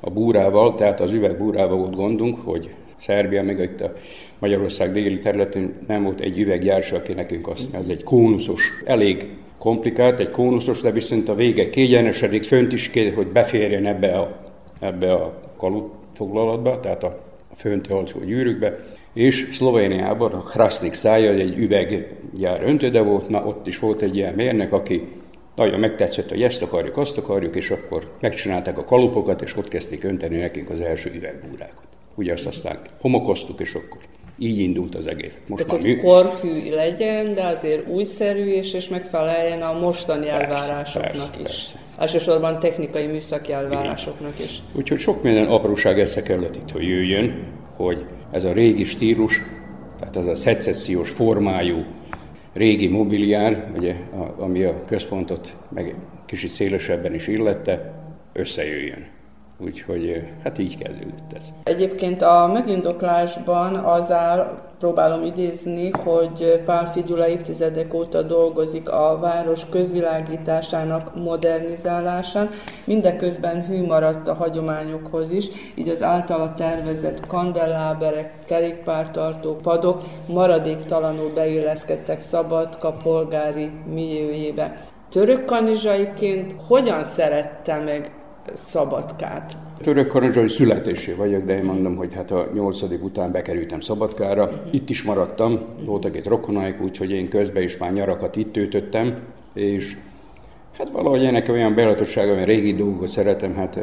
a 0.00 0.10
búrával, 0.10 0.74
tehát 0.74 1.00
az 1.00 1.12
üvegbúrával 1.12 1.76
volt 1.76 1.94
gondunk, 1.94 2.38
hogy 2.44 2.74
Szerbia, 2.96 3.42
meg 3.42 3.58
itt 3.60 3.80
a 3.80 3.92
Magyarország 4.38 4.92
déli 4.92 5.18
területén 5.18 5.74
nem 5.86 6.02
volt 6.02 6.20
egy 6.20 6.38
üveggyárs, 6.38 6.92
aki 6.92 7.12
nekünk 7.12 7.48
azt 7.48 7.74
ez 7.74 7.88
egy 7.88 8.02
kónuszos, 8.02 8.62
elég 8.84 9.26
komplikált, 9.58 10.20
egy 10.20 10.30
kónuszos, 10.30 10.80
de 10.80 10.90
viszont 10.90 11.28
a 11.28 11.34
vége 11.34 11.70
kiegyenesedik, 11.70 12.42
fönt 12.42 12.72
is 12.72 12.90
kér, 12.90 13.14
hogy 13.14 13.26
beférjen 13.26 13.86
ebbe 13.86 14.18
a, 14.18 14.36
ebbe 14.80 15.12
a 15.12 15.40
kalut 15.56 15.92
foglalatba, 16.14 16.80
tehát 16.80 17.04
a, 17.04 17.06
a 17.50 17.54
fönt 17.54 17.86
alsó 17.86 18.18
gyűrűkbe, 18.24 18.78
és 19.12 19.48
Szlovéniában 19.52 20.32
a 20.32 20.40
Krasnik 20.40 20.92
szája 20.92 21.32
egy 21.32 21.58
üveggyár 21.58 22.62
öntöde 22.62 23.02
volt, 23.02 23.28
na 23.28 23.44
ott 23.44 23.66
is 23.66 23.78
volt 23.78 24.02
egy 24.02 24.16
ilyen 24.16 24.34
mérnek, 24.34 24.72
aki 24.72 25.08
nagyon 25.54 25.80
megtetszett, 25.80 26.28
hogy 26.28 26.42
ezt 26.42 26.62
akarjuk, 26.62 26.96
azt 26.96 27.18
akarjuk, 27.18 27.56
és 27.56 27.70
akkor 27.70 28.10
megcsinálták 28.20 28.78
a 28.78 28.84
kalupokat, 28.84 29.42
és 29.42 29.56
ott 29.56 29.68
kezdték 29.68 30.04
önteni 30.04 30.36
nekünk 30.36 30.70
az 30.70 30.80
első 30.80 31.10
üvegbúrákat. 31.14 31.86
Ugye 32.14 32.32
azt 32.32 32.46
aztán 32.46 32.78
homokoztuk, 33.00 33.60
és 33.60 33.74
akkor 33.74 34.00
így 34.38 34.58
indult 34.58 34.94
az 34.94 35.06
egész. 35.06 35.38
Most 35.46 35.66
Tehát, 35.66 35.82
hogy 35.82 35.96
korhű 35.96 36.70
legyen, 36.74 37.34
de 37.34 37.46
azért 37.46 37.88
újszerű, 37.88 38.44
és, 38.44 38.72
és 38.72 38.88
megfeleljen 38.88 39.62
a 39.62 39.72
mostani 39.78 40.26
persze, 40.26 40.42
elvárásoknak 40.42 41.10
persze, 41.10 41.30
is. 41.36 41.42
Persze. 41.42 41.78
Elsősorban 41.98 42.58
technikai 42.58 43.06
műszaki 43.06 43.52
elvárásoknak 43.52 44.32
Igen. 44.34 44.46
is. 44.46 44.62
Úgyhogy 44.72 44.98
sok 44.98 45.22
minden 45.22 45.46
apróság 45.46 45.98
össze 45.98 46.22
kellett 46.22 46.56
itt, 46.56 46.70
hogy 46.70 46.82
jöjjön, 46.82 47.46
hogy 47.76 48.04
ez 48.30 48.44
a 48.44 48.52
régi 48.52 48.84
stílus, 48.84 49.42
tehát 49.98 50.16
ez 50.16 50.26
a 50.26 50.34
szecessziós 50.34 51.10
formájú 51.10 51.84
régi 52.54 52.88
mobiliár, 52.88 53.70
ugye, 53.76 53.94
ami 54.38 54.62
a 54.62 54.82
központot 54.86 55.56
meg 55.68 55.94
kicsit 56.26 56.50
szélesebben 56.50 57.14
is 57.14 57.26
illette, 57.26 57.92
összejöjjön. 58.32 59.06
Úgyhogy 59.58 60.22
hát 60.42 60.58
így 60.58 60.78
kezdődött 60.78 61.32
ez. 61.36 61.48
Egyébként 61.62 62.22
a 62.22 62.50
megindoklásban 62.52 63.74
az 63.74 64.12
áll, 64.12 64.64
próbálom 64.78 65.22
idézni, 65.22 65.90
hogy 65.90 66.62
Pál 66.64 66.86
Figyula 66.86 67.28
évtizedek 67.28 67.94
óta 67.94 68.22
dolgozik 68.22 68.90
a 68.90 69.18
város 69.20 69.68
közvilágításának 69.68 71.14
modernizálásán, 71.14 72.50
mindeközben 72.84 73.64
hű 73.64 73.86
maradt 73.86 74.28
a 74.28 74.34
hagyományokhoz 74.34 75.30
is, 75.30 75.48
így 75.74 75.88
az 75.88 76.02
általa 76.02 76.54
tervezett 76.54 77.26
kandelláberek, 77.26 78.32
kerékpártartó 78.44 79.54
padok 79.54 80.02
maradéktalanul 80.28 81.32
beilleszkedtek 81.34 82.20
Szabadka 82.20 82.96
polgári 83.02 83.70
milliójébe. 83.94 84.76
Török 85.10 85.44
kanizsaiként 85.44 86.54
hogyan 86.66 87.02
szerette 87.02 87.76
meg 87.76 88.10
Szabadkát. 88.54 89.52
Török 89.80 90.08
kanadzsai 90.08 90.48
születésé 90.48 91.12
vagyok, 91.12 91.44
de 91.44 91.56
én 91.56 91.64
mondom, 91.64 91.96
hogy 91.96 92.14
hát 92.14 92.30
a 92.30 92.46
nyolcadik 92.54 93.04
után 93.04 93.32
bekerültem 93.32 93.80
Szabadkára. 93.80 94.62
Itt 94.70 94.90
is 94.90 95.02
maradtam, 95.02 95.58
voltak 95.84 96.16
egy 96.16 96.26
rokonaik, 96.26 96.80
úgyhogy 96.80 97.10
én 97.10 97.28
közben 97.28 97.62
is 97.62 97.76
már 97.76 97.92
nyarakat 97.92 98.36
itt 98.36 98.52
töltöttem, 98.52 99.18
és 99.54 99.96
hát 100.78 100.90
valahogy 100.90 101.24
ennek 101.24 101.48
olyan 101.48 101.74
belatossága, 101.74 102.32
olyan 102.32 102.44
régi 102.44 102.74
dolgokat 102.74 103.08
szeretem, 103.08 103.54
hát 103.54 103.76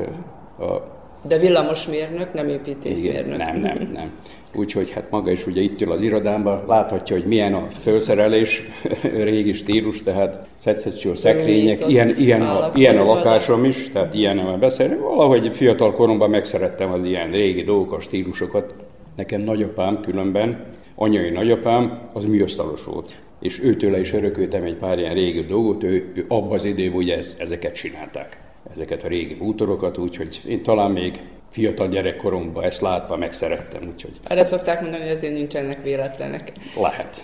a 0.59 1.01
de 1.27 1.37
villamosmérnök, 1.37 2.33
nem 2.33 2.47
építészmérnök. 2.47 3.37
Nem, 3.37 3.59
nem, 3.59 3.89
nem. 3.93 4.11
Úgyhogy 4.55 4.89
hát 4.89 5.11
maga 5.11 5.31
is 5.31 5.47
ugye 5.47 5.61
itt 5.61 5.81
ül 5.81 5.91
az 5.91 6.01
irodámban, 6.01 6.63
láthatja, 6.67 7.15
hogy 7.15 7.25
milyen 7.25 7.53
a 7.53 7.67
felszerelés, 7.69 8.63
régi 9.23 9.53
stílus, 9.53 10.01
tehát 10.01 10.47
szecesszió 10.55 11.13
szekrények, 11.13 11.87
ilyen, 11.87 12.09
ilyen, 12.09 12.41
a, 12.41 12.71
ilyen 12.75 12.97
a 12.97 13.03
lakásom 13.03 13.65
is, 13.65 13.89
tehát 13.89 14.13
ilyen 14.13 14.35
nem 14.35 14.59
beszélni. 14.59 14.95
Valahogy 14.95 15.53
fiatal 15.55 15.91
koromban 15.91 16.29
megszerettem 16.29 16.91
az 16.91 17.03
ilyen 17.03 17.31
régi 17.31 17.61
dolgokat, 17.61 18.01
stílusokat. 18.01 18.73
Nekem 19.15 19.41
nagyapám 19.41 19.99
különben, 20.01 20.65
anyai 20.95 21.29
nagyapám, 21.29 21.99
az 22.13 22.25
műasztalos 22.25 22.83
volt 22.83 23.13
és 23.39 23.63
őtőle 23.63 23.99
is 23.99 24.13
örököltem 24.13 24.63
egy 24.63 24.75
pár 24.75 24.99
ilyen 24.99 25.13
régi 25.13 25.41
dolgot, 25.41 25.83
ő, 25.83 26.11
ő 26.15 26.25
abban 26.27 26.51
az 26.51 26.65
időben 26.65 26.97
ugye 26.97 27.17
ez, 27.17 27.37
ezeket 27.39 27.73
csinálták 27.73 28.42
ezeket 28.71 29.03
a 29.03 29.07
régi 29.07 29.35
bútorokat, 29.35 29.97
úgyhogy 29.97 30.41
én 30.47 30.63
talán 30.63 30.91
még 30.91 31.19
fiatal 31.49 31.87
gyerekkoromban 31.87 32.63
ezt 32.63 32.81
látva 32.81 33.17
megszerettem. 33.17 33.81
Úgyhogy... 33.93 34.19
Erre 34.27 34.43
szokták 34.43 34.81
mondani, 34.81 35.03
hogy 35.03 35.11
ezért 35.11 35.33
nincsenek 35.33 35.83
véletlenek. 35.83 36.51
Lehet. 36.81 37.23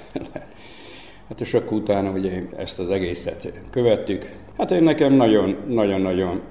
Hát 1.30 1.42
és 1.42 1.54
akkor 1.54 1.78
utána 1.78 2.12
ugye 2.12 2.42
ezt 2.58 2.80
az 2.80 2.90
egészet 2.90 3.54
követtük. 3.72 4.36
Hát 4.58 4.72
én 4.72 4.84
nekem 4.84 5.14
nagyon-nagyon-nagyon 5.14 6.42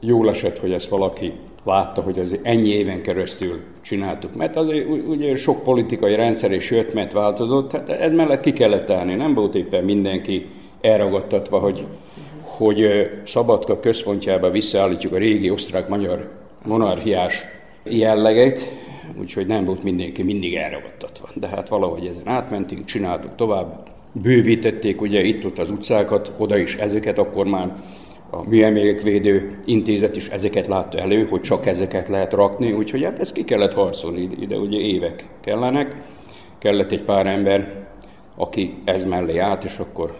jól 0.00 0.30
esett, 0.30 0.58
hogy 0.58 0.72
ezt 0.72 0.88
valaki 0.88 1.32
látta, 1.64 2.00
hogy 2.00 2.18
az 2.18 2.38
ennyi 2.42 2.68
éven 2.68 3.02
keresztül 3.02 3.60
csináltuk. 3.80 4.34
Mert 4.34 4.56
azért 4.56 4.88
ugye 5.06 5.36
sok 5.36 5.62
politikai 5.62 6.14
rendszer 6.14 6.52
is 6.52 6.70
jött, 6.70 6.94
mert 6.94 7.12
változott, 7.12 7.72
hát 7.72 7.88
ez 7.88 8.12
mellett 8.12 8.40
ki 8.40 8.52
kellett 8.52 8.90
állni. 8.90 9.14
Nem 9.14 9.34
volt 9.34 9.54
éppen 9.54 9.84
mindenki 9.84 10.46
elragadtatva, 10.80 11.58
hogy, 11.58 11.86
hogy 12.58 13.10
Szabadka 13.24 13.80
központjába 13.80 14.50
visszaállítjuk 14.50 15.12
a 15.12 15.18
régi 15.18 15.50
osztrák-magyar 15.50 16.30
monarchiás 16.64 17.44
jelleget, 17.84 18.76
úgyhogy 19.20 19.46
nem 19.46 19.64
volt 19.64 19.82
mindenki 19.82 20.22
mindig 20.22 20.54
elragadtatva. 20.54 21.28
De 21.34 21.46
hát 21.46 21.68
valahogy 21.68 22.06
ezen 22.06 22.28
átmentünk, 22.28 22.84
csináltuk 22.84 23.34
tovább, 23.34 23.88
bővítették 24.12 25.00
ugye 25.00 25.22
itt-ott 25.22 25.58
az 25.58 25.70
utcákat, 25.70 26.32
oda 26.38 26.56
is 26.56 26.76
ezeket 26.76 27.18
akkor 27.18 27.46
már 27.46 27.72
a 28.30 28.48
műemlékvédő 28.48 29.58
intézet 29.64 30.16
is 30.16 30.28
ezeket 30.28 30.66
látta 30.66 30.98
elő, 30.98 31.26
hogy 31.26 31.40
csak 31.40 31.66
ezeket 31.66 32.08
lehet 32.08 32.32
rakni, 32.32 32.72
úgyhogy 32.72 33.04
hát 33.04 33.18
ezt 33.18 33.32
ki 33.32 33.44
kellett 33.44 33.72
harcolni, 33.72 34.28
ide 34.40 34.56
ugye 34.56 34.78
évek 34.78 35.26
kellenek, 35.40 35.94
kellett 36.58 36.92
egy 36.92 37.02
pár 37.02 37.26
ember, 37.26 37.86
aki 38.36 38.74
ez 38.84 39.04
mellé 39.04 39.38
állt, 39.38 39.64
és 39.64 39.78
akkor, 39.78 40.16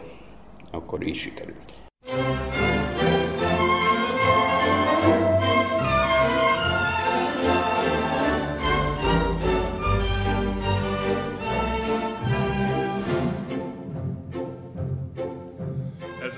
akkor 0.73 1.07
így 1.07 1.15
sikerült. 1.15 1.68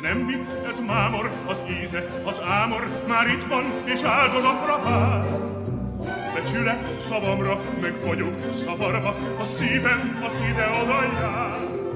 Nem 0.00 0.26
vicc, 0.26 0.46
ez 0.68 0.78
mámor, 0.86 1.30
az 1.46 1.62
íze, 1.82 2.06
az 2.24 2.40
ámor, 2.48 2.88
már 3.08 3.26
itt 3.26 3.44
van, 3.44 3.64
és 3.84 4.02
áldozatra 4.02 4.82
vár. 4.82 5.24
Becsülek 6.34 7.00
szavamra, 7.00 7.60
meg 7.80 7.94
vagyok 8.04 8.52
szavarva, 8.52 9.16
a 9.40 9.44
szívem 9.44 10.22
az 10.26 10.34
ide-oda 10.50 11.02
jár. 11.02 11.89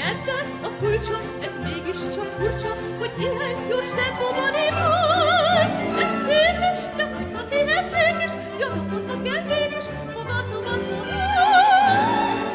Milyen 0.00 0.16
a 0.62 0.68
kulcsa, 0.78 1.18
ez 1.42 1.52
mégis 1.62 1.98
csak 2.14 2.24
furcsa, 2.24 2.74
hogy 2.98 3.10
ilyen 3.18 3.54
gyors 3.68 3.90
tempóban 3.90 4.54
évaj. 4.66 5.66
Ez 6.02 6.12
szép 6.26 6.58
is, 6.74 6.80
de 6.96 7.04
hogyha 7.16 7.42
élet 7.50 7.88
mégis, 7.92 8.32
gyanakodva 8.58 9.22
kell 9.22 9.42
mégis, 9.44 9.84
fogadnom 10.14 10.64
azt 10.74 10.90
a 10.90 10.92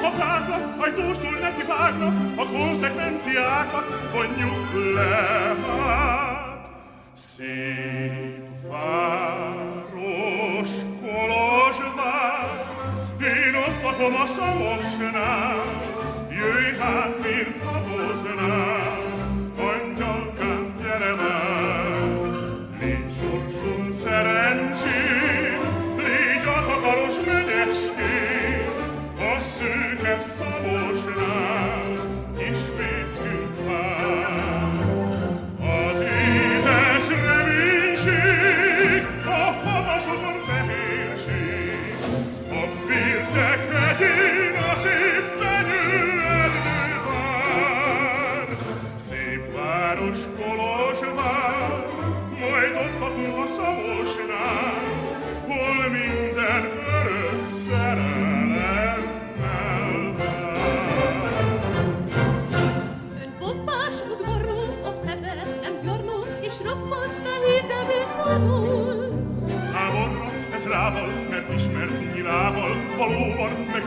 Ha 0.02 0.10
párnak, 0.10 0.82
ajtóstól 0.82 1.38
neki 1.42 1.64
vágnak, 1.68 2.40
a 2.40 2.46
konzekvenciákat 2.46 3.86
vonjuk 4.12 4.94
le. 4.96 5.56
Hát, 5.86 6.70
szép 7.14 8.46
város, 8.70 10.70
Kolozsvár, 11.02 12.66
én 13.22 13.56
ott 13.56 13.82
lakom 13.84 14.16
a 14.16 14.26
szamosnál, 14.26 15.84
jöjj 16.30 16.78
hát, 16.80 17.25
miért 18.48 18.85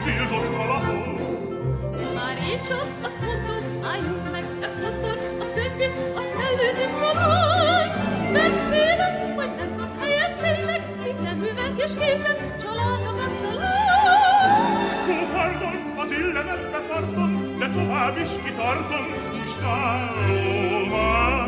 megcélzott 0.09 0.57
valahol. 0.57 1.21
Már 2.15 2.37
én 2.51 2.61
csak 2.69 2.87
azt 3.03 3.21
mondom, 3.21 3.63
álljunk 3.93 4.31
meg, 4.33 4.45
nem 4.61 4.71
mondod, 4.83 5.19
a 5.41 5.45
többit 5.55 5.97
azt 6.21 6.35
előzzük 6.49 6.93
valahogy. 7.01 7.93
Mert 8.33 8.59
félek, 8.71 9.15
hogy 9.37 9.53
nem 9.57 9.71
kap 9.77 9.93
helyet 10.01 10.35
tényleg, 10.41 10.81
minden 11.05 11.37
művelt 11.37 11.79
és 11.79 11.93
képzett 12.01 12.43
családnak 12.63 13.17
azt 13.27 13.43
a. 13.45 13.53
Ó, 15.11 15.15
pardon, 15.33 15.77
az 15.97 16.11
illemet 16.11 16.71
betartom, 16.71 17.59
de 17.59 17.69
tovább 17.71 18.19
is 18.19 18.31
kitartom, 18.45 19.07
istálóan. 19.45 20.69
Szép 21.39 21.48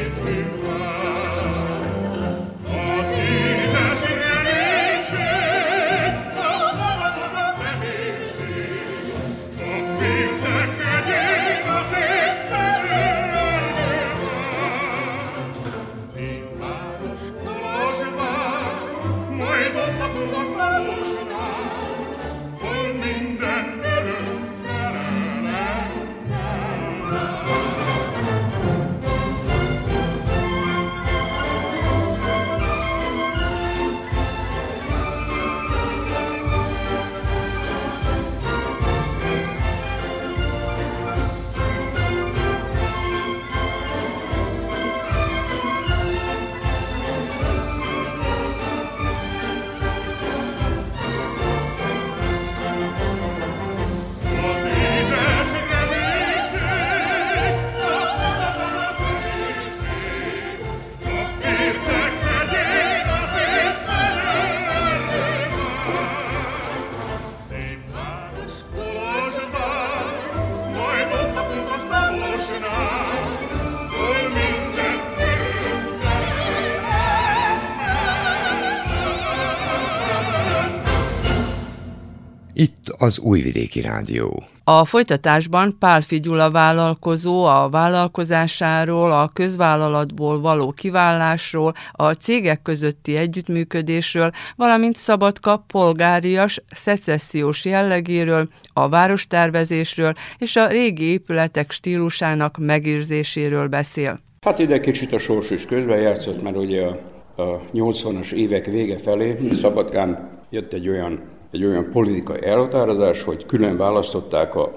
az 83.01 83.19
Újvidéki 83.19 83.81
Rádió. 83.81 84.43
A 84.63 84.85
folytatásban 84.85 85.75
Pálfi 85.79 86.19
Gyula 86.19 86.51
vállalkozó 86.51 87.43
a 87.43 87.69
vállalkozásáról, 87.69 89.11
a 89.11 89.29
közvállalatból 89.33 90.41
való 90.41 90.71
kiválásról, 90.71 91.73
a 91.91 92.11
cégek 92.11 92.61
közötti 92.61 93.15
együttműködésről, 93.15 94.31
valamint 94.55 94.95
Szabadka 94.95 95.63
polgárias, 95.67 96.61
szecessziós 96.71 97.65
jellegéről, 97.65 98.49
a 98.73 98.89
várostervezésről 98.89 100.13
és 100.37 100.55
a 100.55 100.67
régi 100.67 101.03
épületek 101.03 101.71
stílusának 101.71 102.57
megérzéséről 102.57 103.67
beszél. 103.67 104.19
Hát 104.41 104.59
ide 104.59 104.79
kicsit 104.79 105.13
a 105.13 105.17
sors 105.17 105.49
is 105.49 105.65
közben 105.65 106.01
játszott, 106.01 106.41
mert 106.41 106.57
ugye 106.57 106.81
a, 106.81 106.97
a 107.41 107.61
80-as 107.73 108.31
évek 108.31 108.65
vége 108.65 108.97
felé 108.97 109.37
Szabadkán 109.53 110.29
jött 110.49 110.73
egy 110.73 110.89
olyan 110.89 111.39
egy 111.51 111.65
olyan 111.65 111.89
politikai 111.89 112.45
elhatározás, 112.45 113.23
hogy 113.23 113.45
külön 113.45 113.77
választották 113.77 114.55
a, 114.55 114.71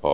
a, 0.00 0.08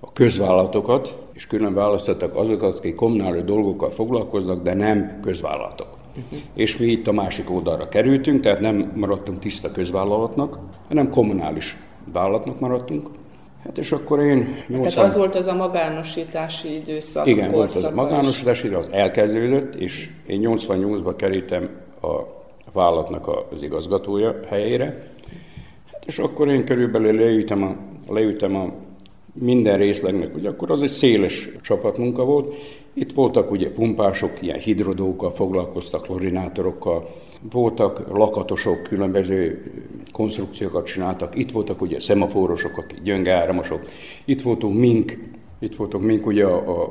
a 0.00 0.12
közvállalatokat, 0.12 1.16
és 1.32 1.46
külön 1.46 1.74
választották 1.74 2.36
azokat, 2.36 2.76
akik 2.78 2.94
kommunális 2.94 3.44
dolgokkal 3.44 3.90
foglalkoznak, 3.90 4.62
de 4.62 4.74
nem 4.74 5.18
közvállalatok. 5.22 5.88
Uh-huh. 6.16 6.38
És 6.54 6.76
mi 6.76 6.86
itt 6.86 7.06
a 7.06 7.12
másik 7.12 7.50
oldalra 7.50 7.88
kerültünk, 7.88 8.40
tehát 8.40 8.60
nem 8.60 8.92
maradtunk 8.94 9.38
tiszta 9.38 9.72
közvállalatnak, 9.72 10.58
hanem 10.88 11.10
kommunális 11.10 11.76
vállalatnak 12.12 12.60
maradtunk. 12.60 13.08
Hát 13.64 13.78
és 13.78 13.92
akkor 13.92 14.20
én... 14.20 14.54
80... 14.68 14.90
Tehát 14.90 15.10
az 15.10 15.16
volt 15.16 15.34
az 15.34 15.46
a 15.46 15.54
magánosítási 15.54 16.74
időszak. 16.74 17.26
Igen, 17.26 17.50
volt 17.50 17.74
az 17.74 17.84
a 17.84 17.90
magánosítási 17.94 18.66
időszak, 18.66 18.92
az 18.92 18.98
elkezdődött, 18.98 19.74
és 19.74 20.10
én 20.26 20.40
88-ban 20.44 21.14
kerültem 21.16 21.70
a 22.02 22.40
vállalatnak 22.72 23.28
az 23.52 23.62
igazgatója 23.62 24.34
helyére, 24.48 25.11
és 26.06 26.18
akkor 26.18 26.48
én 26.48 26.64
körülbelül 26.64 27.12
leütem 27.12 27.62
a, 27.62 27.76
leütem 28.12 28.56
a 28.56 28.72
minden 29.32 29.78
részlegnek, 29.78 30.34
ugye 30.34 30.48
akkor 30.48 30.70
az 30.70 30.82
egy 30.82 30.88
széles 30.88 31.48
csapatmunka 31.62 32.24
volt. 32.24 32.54
Itt 32.94 33.12
voltak 33.12 33.50
ugye 33.50 33.70
pumpások, 33.70 34.30
ilyen 34.40 34.58
hidrodókkal 34.58 35.30
foglalkoztak, 35.30 36.02
klorinátorokkal, 36.02 37.08
voltak 37.50 38.08
lakatosok, 38.08 38.82
különböző 38.82 39.70
konstrukciókat 40.12 40.86
csináltak, 40.86 41.38
itt 41.38 41.50
voltak 41.50 41.80
ugye 41.80 42.00
szemaforosok, 42.00 42.78
akik 42.78 43.02
gyönge 43.02 43.32
áramosok, 43.34 43.80
itt 44.24 44.40
voltunk 44.40 44.78
mink, 44.78 45.18
itt 45.62 45.74
voltak 45.74 46.00
mink 46.00 46.26
ugye 46.26 46.46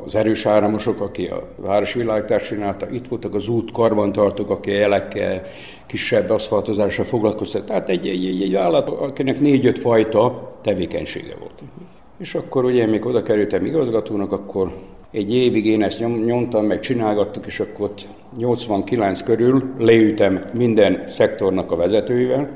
az 0.05 0.15
erős 0.15 0.45
áramosok, 0.45 1.01
aki 1.01 1.25
a 1.25 1.47
városvilágtárs 1.55 2.47
csinálta, 2.47 2.89
itt 2.89 3.07
voltak 3.07 3.33
az 3.35 3.47
út 3.47 3.71
karbantartók, 3.71 4.49
aki 4.49 4.71
jelekkel, 4.71 5.41
kisebb 5.85 6.29
aszfaltozással 6.29 7.05
foglalkoztak. 7.05 7.65
Tehát 7.65 7.89
egy, 7.89 8.07
egy, 8.07 8.25
egy, 8.25 8.41
egy 8.41 8.55
állat, 8.55 8.89
akinek 8.89 9.39
négy-öt 9.39 9.79
fajta 9.79 10.51
tevékenysége 10.61 11.35
volt. 11.39 11.63
És 12.17 12.35
akkor 12.35 12.65
ugye, 12.65 12.85
még 12.85 13.05
oda 13.05 13.23
kerültem 13.23 13.65
igazgatónak, 13.65 14.31
akkor 14.31 14.77
egy 15.11 15.33
évig 15.33 15.65
én 15.65 15.83
ezt 15.83 15.99
nyom, 15.99 16.23
nyomtam, 16.23 16.65
meg 16.65 16.79
csinálgattuk, 16.79 17.45
és 17.45 17.59
akkor 17.59 17.93
89 18.37 19.21
körül 19.21 19.73
leütem 19.77 20.45
minden 20.53 21.03
szektornak 21.07 21.71
a 21.71 21.75
vezetőivel, 21.75 22.49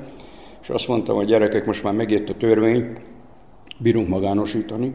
és 0.62 0.69
azt 0.69 0.88
mondtam, 0.88 1.15
hogy 1.15 1.25
gyerekek, 1.25 1.65
most 1.65 1.84
már 1.84 1.93
megjött 1.93 2.30
a 2.30 2.34
törvény, 2.34 2.86
bírunk 3.78 4.08
magánosítani, 4.08 4.93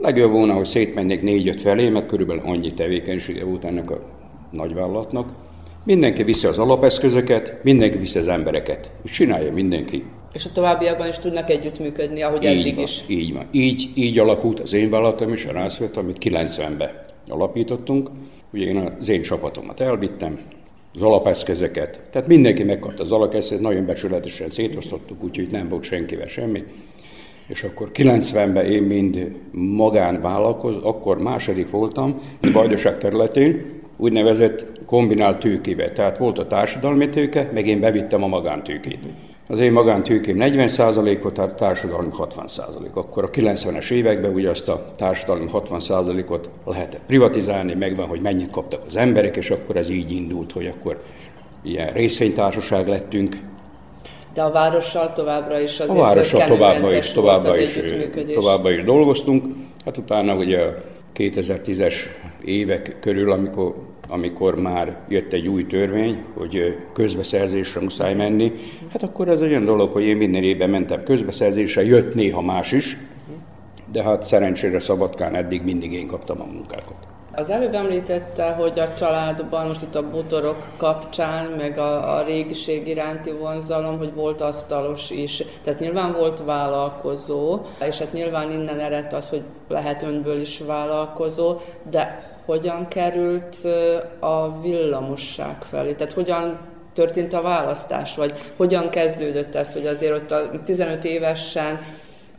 Legjobb 0.00 0.30
volna, 0.30 0.52
hogy 0.52 0.64
szétmennék 0.64 1.22
négy-öt 1.22 1.60
felé, 1.60 1.88
mert 1.88 2.06
körülbelül 2.06 2.42
annyi 2.46 2.74
tevékenysége 2.74 3.44
volt 3.44 3.64
ennek 3.64 3.90
a 3.90 3.98
nagyvállalatnak. 4.50 5.32
Mindenki 5.84 6.22
viszi 6.22 6.46
az 6.46 6.58
alapeszközöket, 6.58 7.58
mindenki 7.62 7.98
viszi 7.98 8.18
az 8.18 8.28
embereket. 8.28 8.90
És 9.04 9.10
csinálja 9.10 9.52
mindenki. 9.52 10.04
És 10.32 10.44
a 10.44 10.52
továbbiakban 10.52 11.08
is 11.08 11.18
tudnak 11.18 11.50
együttműködni, 11.50 12.22
ahogy 12.22 12.42
így 12.42 12.58
eddig 12.58 12.74
van, 12.74 12.84
is. 12.84 13.02
Így 13.06 13.32
van. 13.32 13.46
Így, 13.50 13.90
így 13.94 14.18
alakult 14.18 14.60
az 14.60 14.72
én 14.72 14.90
vállalatom 14.90 15.32
is, 15.32 15.46
a 15.46 15.52
Rászvet, 15.52 15.96
amit 15.96 16.16
90-ben 16.20 16.90
alapítottunk. 17.28 18.10
Ugye 18.52 18.66
én 18.66 18.92
az 18.98 19.08
én 19.08 19.22
csapatomat 19.22 19.80
elvittem, 19.80 20.38
az 20.94 21.02
alapeszközöket. 21.02 22.00
Tehát 22.10 22.28
mindenki 22.28 22.62
megkapta 22.62 23.02
az 23.02 23.12
alapeszközöket, 23.12 23.70
nagyon 23.70 23.86
becsületesen 23.86 24.48
szétosztottuk, 24.48 25.24
úgyhogy 25.24 25.48
nem 25.50 25.68
volt 25.68 25.82
senkivel 25.82 26.26
semmi. 26.26 26.62
És 27.50 27.62
akkor 27.62 27.90
90-ben 27.94 28.64
én 28.64 28.82
mind 28.82 29.38
magánvállalkozó, 29.52 30.78
akkor 30.82 31.18
második 31.18 31.70
voltam 31.70 32.20
a 32.42 32.50
Vajdaság 32.52 32.98
területén, 32.98 33.80
úgynevezett 33.96 34.66
kombinált 34.86 35.38
tőkébe. 35.38 35.92
Tehát 35.92 36.18
volt 36.18 36.38
a 36.38 36.46
társadalmi 36.46 37.08
tőke, 37.08 37.50
meg 37.54 37.66
én 37.66 37.80
bevittem 37.80 38.22
a 38.22 38.26
magántőkét. 38.26 38.98
Az 39.48 39.60
én 39.60 39.72
magántőkém 39.72 40.36
40%-ot, 40.38 41.38
a 41.38 41.54
társadalmi 41.54 42.08
60%. 42.18 42.92
Akkor 42.92 43.24
a 43.24 43.30
90-es 43.30 43.90
években 43.90 44.32
ugye 44.34 44.50
azt 44.50 44.68
a 44.68 44.90
társadalmi 44.96 45.50
60%-ot 45.52 46.48
lehetett 46.64 47.02
privatizálni, 47.06 47.74
megvan, 47.74 48.06
hogy 48.06 48.20
mennyit 48.20 48.50
kaptak 48.50 48.82
az 48.86 48.96
emberek, 48.96 49.36
és 49.36 49.50
akkor 49.50 49.76
ez 49.76 49.90
így 49.90 50.10
indult, 50.10 50.52
hogy 50.52 50.66
akkor 50.66 51.02
ilyen 51.62 51.88
részvénytársaság 51.88 52.88
lettünk, 52.88 53.36
de 54.34 54.42
a 54.42 54.50
várossal 54.50 55.12
továbbra 55.12 55.60
is 55.60 55.80
azért 55.80 55.98
A 55.98 56.02
várossal 56.02 56.46
továbbra 56.46 56.96
is, 56.96 57.10
továbbra 57.10 57.58
is, 57.58 57.80
továbbra 58.34 58.70
is 58.70 58.84
dolgoztunk. 58.84 59.44
Hát 59.84 59.96
utána 59.96 60.34
ugye 60.34 60.60
a 60.60 60.74
2010-es 61.16 61.94
évek 62.44 62.96
körül, 63.00 63.32
amikor, 63.32 63.74
amikor 64.08 64.60
már 64.60 64.98
jött 65.08 65.32
egy 65.32 65.46
új 65.48 65.66
törvény, 65.66 66.22
hogy 66.34 66.76
közbeszerzésre 66.92 67.80
muszáj 67.80 68.14
menni, 68.14 68.52
hát 68.92 69.02
akkor 69.02 69.28
ez 69.28 69.40
olyan 69.40 69.64
dolog, 69.64 69.92
hogy 69.92 70.04
én 70.04 70.16
minden 70.16 70.42
évben 70.42 70.70
mentem 70.70 71.02
közbeszerzésre, 71.02 71.84
jött 71.84 72.14
néha 72.14 72.40
más 72.40 72.72
is, 72.72 72.96
de 73.92 74.02
hát 74.02 74.22
szerencsére 74.22 74.80
Szabadkán 74.80 75.34
eddig 75.34 75.62
mindig 75.62 75.92
én 75.92 76.06
kaptam 76.06 76.40
a 76.40 76.52
munkákat. 76.52 77.09
Az 77.34 77.50
előbb 77.50 77.74
említette, 77.74 78.52
hogy 78.52 78.78
a 78.78 78.94
családban, 78.94 79.66
most 79.66 79.82
itt 79.82 79.94
a 79.94 80.10
butorok 80.10 80.66
kapcsán, 80.76 81.46
meg 81.46 81.78
a, 81.78 82.16
a 82.16 82.22
régiség 82.22 82.86
iránti 82.86 83.30
vonzalom, 83.30 83.98
hogy 83.98 84.14
volt 84.14 84.40
asztalos 84.40 85.10
is. 85.10 85.42
Tehát 85.62 85.80
nyilván 85.80 86.12
volt 86.12 86.42
vállalkozó, 86.44 87.60
és 87.80 87.98
hát 87.98 88.12
nyilván 88.12 88.50
innen 88.50 88.78
eredt 88.78 89.12
az, 89.12 89.28
hogy 89.28 89.42
lehet 89.68 90.02
önből 90.02 90.40
is 90.40 90.58
vállalkozó, 90.66 91.56
de 91.90 92.28
hogyan 92.44 92.88
került 92.88 93.56
a 94.20 94.60
villamosság 94.60 95.62
felé? 95.62 95.92
Tehát 95.92 96.12
hogyan 96.12 96.58
történt 96.94 97.32
a 97.32 97.42
választás, 97.42 98.14
vagy 98.14 98.32
hogyan 98.56 98.90
kezdődött 98.90 99.54
ez, 99.54 99.72
hogy 99.72 99.86
azért 99.86 100.14
ott 100.14 100.30
a 100.30 100.50
15 100.64 101.04
évesen 101.04 101.80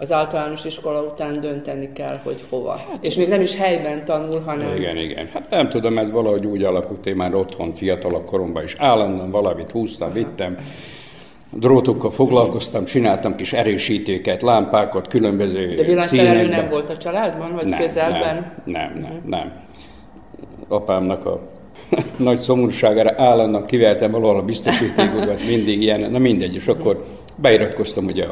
az 0.02 0.12
általános 0.12 0.66
iskola 0.66 1.02
után 1.02 1.42
dönteni 1.42 1.94
kell, 1.94 2.20
hogy 2.24 2.44
hova. 2.50 2.72
Hát, 2.72 2.98
és 3.02 3.16
még 3.16 3.28
nem 3.28 3.42
is 3.42 3.56
helyben 3.56 4.06
tanul, 4.06 4.42
hanem... 4.46 4.76
Igen, 4.76 4.98
igen. 4.98 5.30
Hát 5.34 5.50
nem 5.50 5.70
tudom, 5.70 5.98
ez 5.98 6.12
valahogy 6.12 6.46
úgy 6.46 6.64
alakult, 6.64 7.06
én 7.06 7.16
már 7.16 7.36
otthon 7.36 7.74
fiatalabb 7.74 8.26
koromban 8.26 8.64
is 8.64 8.76
állandóan 8.78 9.32
valamit 9.32 9.72
húztam, 9.72 10.14
vittem, 10.14 10.58
drótokkal 11.52 12.12
foglalkoztam, 12.12 12.86
csináltam 12.86 13.36
kis 13.36 13.54
erősítőket, 13.54 14.42
lámpákat, 14.42 15.08
különböző 15.08 15.68
De 15.68 15.84
villanyszerelő 15.84 16.48
nem 16.48 16.70
volt 16.70 16.90
a 16.90 16.98
családban, 16.98 17.54
vagy 17.54 17.66
nem, 17.66 17.80
közelben? 17.80 18.54
Nem, 18.66 18.92
nem, 18.92 18.98
nem, 19.02 19.22
nem. 19.26 19.52
Apámnak 20.68 21.26
a 21.26 21.40
nagy 22.18 22.40
szomorúságára 22.40 23.14
állandóan 23.18 23.66
kivertem 23.66 24.12
valahol 24.12 24.38
a 24.38 24.44
biztosítékokat, 24.44 25.46
mindig 25.48 25.82
ilyen, 25.82 26.12
na 26.12 26.18
mindegy, 26.18 26.56
és 26.56 26.68
akkor 26.68 27.06
Beiratkoztam 27.42 28.06
ugye 28.06 28.26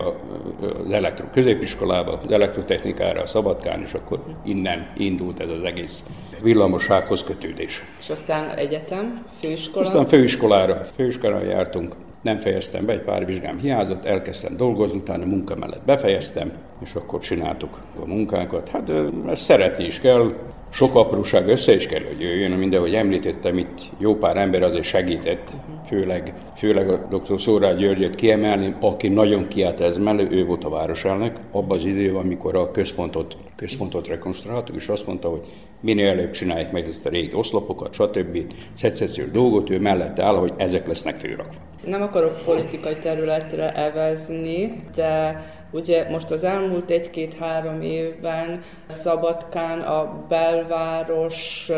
az 0.85 0.91
elektro 0.91 1.25
középiskolába, 1.33 2.19
az 2.25 2.31
elektrotechnikára, 2.31 3.21
a 3.21 3.27
Szabadkán, 3.27 3.81
és 3.81 3.93
akkor 3.93 4.19
innen 4.45 4.91
indult 4.97 5.39
ez 5.39 5.49
az 5.49 5.63
egész 5.63 6.03
villamosághoz 6.41 7.23
kötődés. 7.23 7.83
És 7.99 8.09
aztán 8.09 8.49
egyetem, 8.49 9.25
főiskola? 9.39 9.85
Aztán 9.85 10.05
főiskolára, 10.05 10.81
főiskolára 10.95 11.45
jártunk, 11.45 11.95
nem 12.21 12.37
fejeztem 12.37 12.85
be, 12.85 12.93
egy 12.93 13.01
pár 13.01 13.25
vizsgám 13.25 13.57
hiányzott, 13.57 14.05
elkezdtem 14.05 14.57
dolgozni, 14.57 14.99
utána 14.99 15.25
munka 15.25 15.55
mellett 15.55 15.85
befejeztem, 15.85 16.51
és 16.83 16.95
akkor 16.95 17.19
csináltuk 17.19 17.79
a 17.99 18.07
munkánkat. 18.07 18.69
Hát 18.69 18.93
ezt 19.27 19.43
szeretni 19.43 19.85
is 19.85 19.99
kell, 19.99 20.33
sok 20.71 20.95
apróság 20.95 21.47
össze 21.47 21.73
is 21.73 21.87
kell, 21.87 22.03
hogy 22.07 22.21
jöjjön, 22.21 22.51
minden, 22.51 22.79
hogy 22.79 22.93
említettem, 22.93 23.57
itt 23.57 23.89
jó 23.97 24.15
pár 24.15 24.37
ember 24.37 24.63
azért 24.63 24.83
segített, 24.83 25.57
főleg, 25.85 26.33
főleg 26.55 26.89
a 26.89 27.07
dr. 27.09 27.39
Szórá 27.39 27.73
Györgyöt 27.73 28.15
kiemelni, 28.15 28.75
aki 28.79 29.07
nagyon 29.07 29.47
kiállt 29.47 29.81
ez 29.81 29.97
mellé, 29.97 30.27
ő 30.29 30.45
volt 30.45 30.63
a 30.63 30.69
városelnök, 30.69 31.37
abban 31.51 31.77
az 31.77 31.85
időben, 31.85 32.21
amikor 32.21 32.55
a 32.55 32.71
központot, 32.71 33.37
központot 33.55 34.07
rekonstruáltuk, 34.07 34.75
és 34.75 34.87
azt 34.87 35.07
mondta, 35.07 35.29
hogy 35.29 35.45
minél 35.81 36.09
előbb 36.09 36.31
csinálják 36.31 36.71
meg 36.71 36.87
ezt 36.87 37.05
a 37.05 37.09
régi 37.09 37.33
oszlopokat, 37.33 37.93
stb. 37.93 38.53
Szecessziós 38.73 39.31
dolgot, 39.31 39.69
ő 39.69 39.79
mellette 39.79 40.23
áll, 40.23 40.35
hogy 40.35 40.53
ezek 40.57 40.87
lesznek 40.87 41.17
főrakva. 41.17 41.68
Nem 41.85 42.01
akarok 42.01 42.41
politikai 42.45 42.95
területre 42.95 43.71
evezni, 43.71 44.79
de 44.95 45.43
Ugye 45.71 46.09
most 46.09 46.31
az 46.31 46.43
elmúlt 46.43 46.89
egy-két-három 46.89 47.81
évben 47.81 48.63
Szabadkán 48.87 49.79
a 49.79 50.25
belváros 50.27 51.71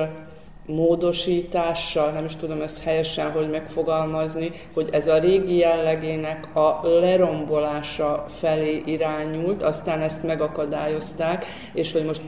módosítással, 0.65 2.11
nem 2.11 2.25
is 2.25 2.35
tudom 2.35 2.61
ezt 2.61 2.83
helyesen 2.83 3.31
hogy 3.31 3.49
megfogalmazni, 3.49 4.51
hogy 4.73 4.87
ez 4.91 5.07
a 5.07 5.19
régi 5.19 5.57
jellegének 5.57 6.55
a 6.55 6.79
lerombolása 6.83 8.25
felé 8.27 8.81
irányult, 8.85 9.61
aztán 9.61 10.01
ezt 10.01 10.23
megakadályozták, 10.23 11.45
és 11.73 11.91
hogy 11.91 12.05
most 12.05 12.21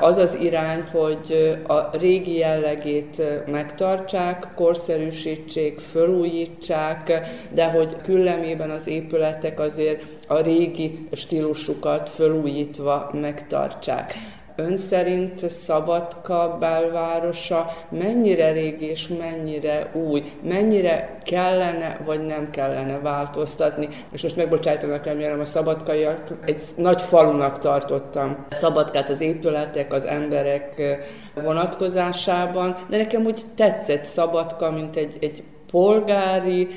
az 0.00 0.16
az 0.16 0.34
irány, 0.34 0.82
hogy 0.92 1.58
a 1.66 1.96
régi 1.96 2.36
jellegét 2.36 3.22
megtartsák, 3.46 4.48
korszerűsítsék, 4.54 5.78
fölújítsák, 5.78 7.20
de 7.50 7.64
hogy 7.70 7.96
küllemében 8.02 8.70
az 8.70 8.86
épületek 8.86 9.60
azért 9.60 10.02
a 10.28 10.40
régi 10.40 11.08
stílusukat 11.12 12.08
fölújítva 12.08 13.10
megtartsák. 13.12 14.14
Ön 14.58 14.76
szerint 14.76 15.48
Szabadka 15.48 16.56
belvárosa 16.60 17.76
mennyire 17.88 18.52
régi 18.52 18.84
és 18.84 19.08
mennyire 19.08 19.90
új, 19.92 20.22
mennyire 20.42 21.18
kellene 21.24 22.00
vagy 22.04 22.26
nem 22.26 22.50
kellene 22.50 22.98
változtatni? 22.98 23.88
És 24.12 24.22
most 24.22 24.36
megbocsájtanak 24.36 25.04
remélem 25.04 25.40
a 25.40 25.44
szabadkaiak, 25.44 26.20
egy 26.44 26.62
nagy 26.76 27.00
falunak 27.00 27.58
tartottam 27.58 28.44
Szabadkát 28.48 29.08
az 29.08 29.20
épületek, 29.20 29.92
az 29.92 30.04
emberek 30.04 30.82
vonatkozásában, 31.34 32.76
de 32.88 32.96
nekem 32.96 33.24
úgy 33.24 33.40
tetszett 33.54 34.04
Szabadka, 34.04 34.70
mint 34.70 34.96
egy, 34.96 35.16
egy 35.20 35.42
polgári, 35.70 36.68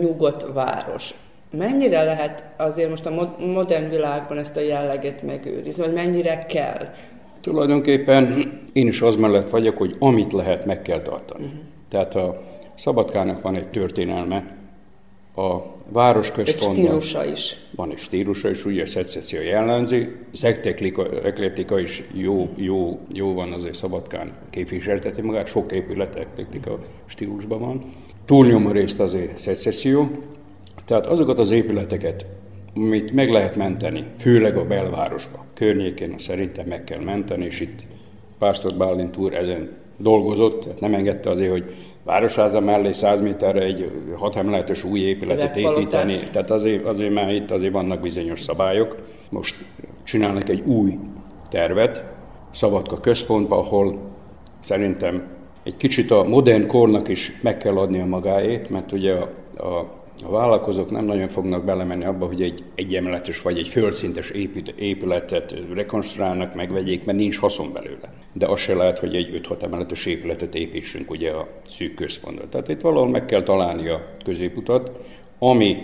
nyugodt 0.00 0.46
város. 0.52 1.14
Mennyire 1.52 2.02
lehet 2.02 2.44
azért 2.56 2.88
most 2.88 3.06
a 3.06 3.34
modern 3.38 3.88
világban 3.88 4.38
ezt 4.38 4.56
a 4.56 4.60
jelleget 4.60 5.22
megőrizni, 5.22 5.84
vagy 5.84 5.92
mennyire 5.92 6.46
kell? 6.46 6.88
Tulajdonképpen 7.40 8.52
én 8.72 8.86
is 8.86 9.00
az 9.00 9.16
mellett 9.16 9.50
vagyok, 9.50 9.76
hogy 9.76 9.94
amit 9.98 10.32
lehet, 10.32 10.66
meg 10.66 10.82
kell 10.82 11.00
tartani. 11.00 11.44
Uh-huh. 11.44 11.60
Tehát 11.88 12.14
a 12.14 12.42
Szabadkának 12.74 13.42
van 13.42 13.54
egy 13.54 13.68
történelme, 13.68 14.58
a 15.36 15.58
városközpontban... 15.92 16.84
Egy 16.84 16.84
stílusa 16.84 17.24
is. 17.24 17.56
Van 17.74 17.90
egy 17.90 17.98
stílusa 17.98 18.50
is, 18.50 18.64
ugye 18.64 18.82
a 18.82 18.86
szecesszió 18.86 19.40
jellemzi, 19.40 20.08
az 20.32 20.44
eklektika 21.24 21.78
is 21.78 22.02
jó, 22.12 22.48
jó, 22.56 23.00
jó 23.12 23.34
van 23.34 23.52
azért 23.52 23.74
Szabadkán 23.74 24.32
képviselteti 24.50 25.20
magát, 25.20 25.46
sok 25.46 25.72
épület 25.72 26.16
eklektika 26.16 26.78
stílusban 27.06 27.60
van. 27.60 27.82
Túlnyomó 28.24 28.70
részt 28.70 29.00
azért 29.00 29.38
szecesszió, 29.38 30.08
tehát 30.86 31.06
azokat 31.06 31.38
az 31.38 31.50
épületeket, 31.50 32.26
amit 32.74 33.12
meg 33.12 33.30
lehet 33.30 33.56
menteni, 33.56 34.04
főleg 34.18 34.56
a 34.56 34.64
belvárosba, 34.64 35.44
környékén 35.54 36.14
szerintem 36.18 36.66
meg 36.66 36.84
kell 36.84 37.00
menteni, 37.00 37.44
és 37.44 37.60
itt 37.60 37.86
Pásztor 38.38 38.74
Bálint 38.74 39.16
úr 39.16 39.34
ezen 39.34 39.70
dolgozott, 39.96 40.62
tehát 40.62 40.80
nem 40.80 40.94
engedte 40.94 41.30
azért, 41.30 41.50
hogy 41.50 41.74
Városháza 42.04 42.60
mellé 42.60 42.92
100 42.92 43.20
méterre 43.20 43.62
egy 43.62 43.90
hat 44.16 44.36
emeletes 44.36 44.84
új 44.84 45.00
épületet 45.00 45.56
építeni, 45.56 46.18
tehát 46.32 46.50
azért, 46.50 46.84
azért 46.84 47.12
már 47.12 47.34
itt 47.34 47.50
azért 47.50 47.72
vannak 47.72 48.00
bizonyos 48.00 48.40
szabályok. 48.40 48.96
Most 49.30 49.56
csinálnak 50.04 50.48
egy 50.48 50.62
új 50.66 50.98
tervet, 51.48 52.04
Szabadka 52.50 53.00
központba, 53.00 53.58
ahol 53.58 53.98
szerintem 54.64 55.22
egy 55.62 55.76
kicsit 55.76 56.10
a 56.10 56.22
modern 56.22 56.66
kornak 56.66 57.08
is 57.08 57.40
meg 57.42 57.56
kell 57.56 57.76
adni 57.76 58.00
a 58.00 58.06
magáét, 58.06 58.70
mert 58.70 58.92
ugye 58.92 59.12
a, 59.12 59.28
a 59.66 59.88
a 60.24 60.30
vállalkozók 60.30 60.90
nem 60.90 61.04
nagyon 61.04 61.28
fognak 61.28 61.64
belemenni 61.64 62.04
abba, 62.04 62.26
hogy 62.26 62.42
egy 62.42 62.62
egyemeletes 62.74 63.42
vagy 63.42 63.58
egy 63.58 63.68
földszintes 63.68 64.30
épületet 64.76 65.54
rekonstruálnak, 65.74 66.54
megvegyék, 66.54 67.04
mert 67.04 67.18
nincs 67.18 67.38
haszon 67.38 67.72
belőle. 67.72 68.12
De 68.32 68.46
az 68.46 68.60
se 68.60 68.74
lehet, 68.74 68.98
hogy 68.98 69.14
egy 69.14 69.40
5-6 69.48 69.62
emeletes 69.62 70.06
épületet 70.06 70.54
építsünk 70.54 71.10
ugye 71.10 71.30
a 71.30 71.48
szűk 71.68 71.94
központban. 71.94 72.48
Tehát 72.50 72.68
itt 72.68 72.80
valahol 72.80 73.08
meg 73.08 73.24
kell 73.24 73.42
találni 73.42 73.88
a 73.88 74.06
középutat, 74.24 74.90
ami 75.38 75.76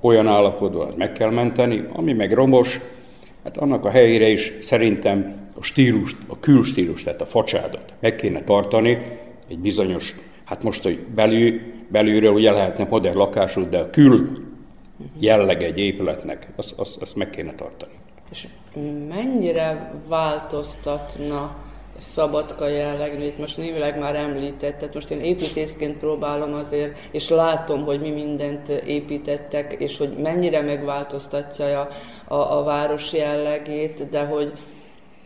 olyan 0.00 0.26
állapotban, 0.26 0.86
az 0.86 0.94
meg 0.94 1.12
kell 1.12 1.30
menteni, 1.30 1.82
ami 1.92 2.12
meg 2.12 2.32
romos, 2.32 2.80
hát 3.44 3.56
annak 3.56 3.84
a 3.84 3.90
helyére 3.90 4.28
is 4.28 4.52
szerintem 4.60 5.48
a 5.58 5.62
stílust, 5.62 6.16
a 6.26 6.40
külstílus, 6.40 7.02
tehát 7.02 7.20
a 7.20 7.26
facsádot 7.26 7.94
meg 8.00 8.16
kéne 8.16 8.42
tartani, 8.42 8.98
egy 9.48 9.58
bizonyos, 9.58 10.14
hát 10.44 10.62
most, 10.62 10.82
hogy 10.82 10.98
belül 11.14 11.60
belülről 11.88 12.32
ugye 12.32 12.50
lehetne 12.50 12.86
modern 12.88 13.16
lakású, 13.16 13.68
de 13.68 13.78
a 13.78 13.90
kül 13.90 14.32
jelleg 15.18 15.62
egy 15.62 15.78
épületnek, 15.78 16.48
azt, 16.56 16.78
azt, 16.78 17.00
azt 17.00 17.16
meg 17.16 17.30
kéne 17.30 17.52
tartani. 17.52 17.92
És 18.30 18.46
mennyire 19.08 19.92
változtatna 20.08 21.56
szabadka 21.98 22.68
jellegű, 22.68 23.24
itt 23.24 23.38
most 23.38 23.56
névileg 23.56 23.98
már 23.98 24.16
említett, 24.16 24.78
tehát 24.78 24.94
most 24.94 25.10
én 25.10 25.20
építészként 25.20 25.98
próbálom 25.98 26.54
azért, 26.54 26.98
és 27.10 27.28
látom, 27.28 27.84
hogy 27.84 28.00
mi 28.00 28.10
mindent 28.10 28.68
építettek, 28.68 29.72
és 29.72 29.98
hogy 29.98 30.16
mennyire 30.22 30.60
megváltoztatja 30.60 31.80
a, 31.80 31.88
a, 32.34 32.58
a 32.58 32.62
város 32.62 33.12
jellegét, 33.12 34.08
de 34.08 34.24
hogy 34.24 34.52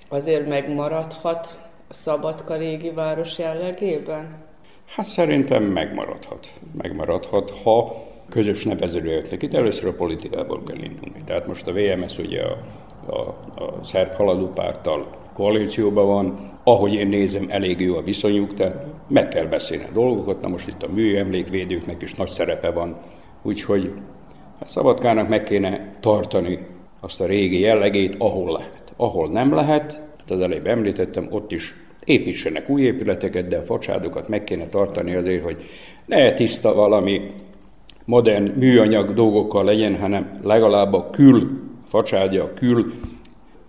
azért 0.09 0.49
megmaradhat 0.49 1.59
Szabadka 1.91 2.57
régi 2.57 2.91
város 2.91 3.39
jellegében? 3.39 4.48
Hát 4.89 5.07
szerintem 5.07 5.63
megmaradhat. 5.63 6.51
Megmaradhat, 6.77 7.51
ha 7.51 8.07
közös 8.29 8.65
nevezőre 8.65 9.11
jöttnek. 9.11 9.43
Itt 9.43 9.55
először 9.55 9.89
a 9.89 9.93
politikából 9.93 10.63
kell 10.63 10.83
indulni. 10.83 11.23
Tehát 11.25 11.47
most 11.47 11.67
a 11.67 11.73
VMS 11.73 12.19
ugye 12.19 12.43
a, 12.43 12.59
a, 13.07 13.21
a 13.63 13.85
szerb 13.85 14.13
haladópárttal 14.13 15.07
koalícióban 15.35 16.07
van, 16.07 16.51
ahogy 16.65 16.93
én 16.93 17.09
nézem, 17.09 17.47
elég 17.49 17.81
jó 17.81 17.97
a 17.97 18.03
viszonyuk, 18.03 18.55
tehát 18.55 18.87
meg 19.09 19.29
kell 19.29 19.47
beszélni 19.47 19.85
a 19.85 19.93
dolgokat. 19.93 20.41
Na 20.41 20.49
most 20.49 20.69
itt 20.69 20.83
a 20.83 20.93
műemlékvédőknek 20.93 22.03
is 22.03 22.15
nagy 22.15 22.29
szerepe 22.29 22.71
van, 22.71 22.97
úgyhogy 23.43 23.93
a 24.61 24.65
Szabadkának 24.65 25.29
meg 25.29 25.43
kéne 25.43 25.91
tartani 26.01 26.67
azt 27.01 27.21
a 27.21 27.27
régi 27.27 27.61
jellegét, 27.61 28.15
ahol 28.19 28.53
lehet. 28.53 28.95
Ahol 28.97 29.29
nem 29.29 29.55
lehet, 29.55 30.03
hát 30.19 30.31
az 30.31 30.41
előbb 30.41 30.67
említettem, 30.67 31.29
ott 31.31 31.53
is 31.53 31.75
építsenek 32.09 32.69
új 32.69 32.83
épületeket, 32.83 33.47
de 33.47 33.57
a 33.57 33.63
facsádokat 33.63 34.29
meg 34.29 34.45
kéne 34.45 34.67
tartani 34.67 35.15
azért, 35.15 35.43
hogy 35.43 35.57
ne 36.07 36.33
tiszta 36.33 36.75
valami 36.75 37.21
modern 38.05 38.53
műanyag 38.59 39.13
dolgokkal 39.13 39.65
legyen, 39.65 39.97
hanem 39.97 40.31
legalább 40.43 40.93
a 40.93 41.11
kül 41.11 41.61
facsádja, 41.89 42.45
a 42.45 42.53
kül 42.53 42.93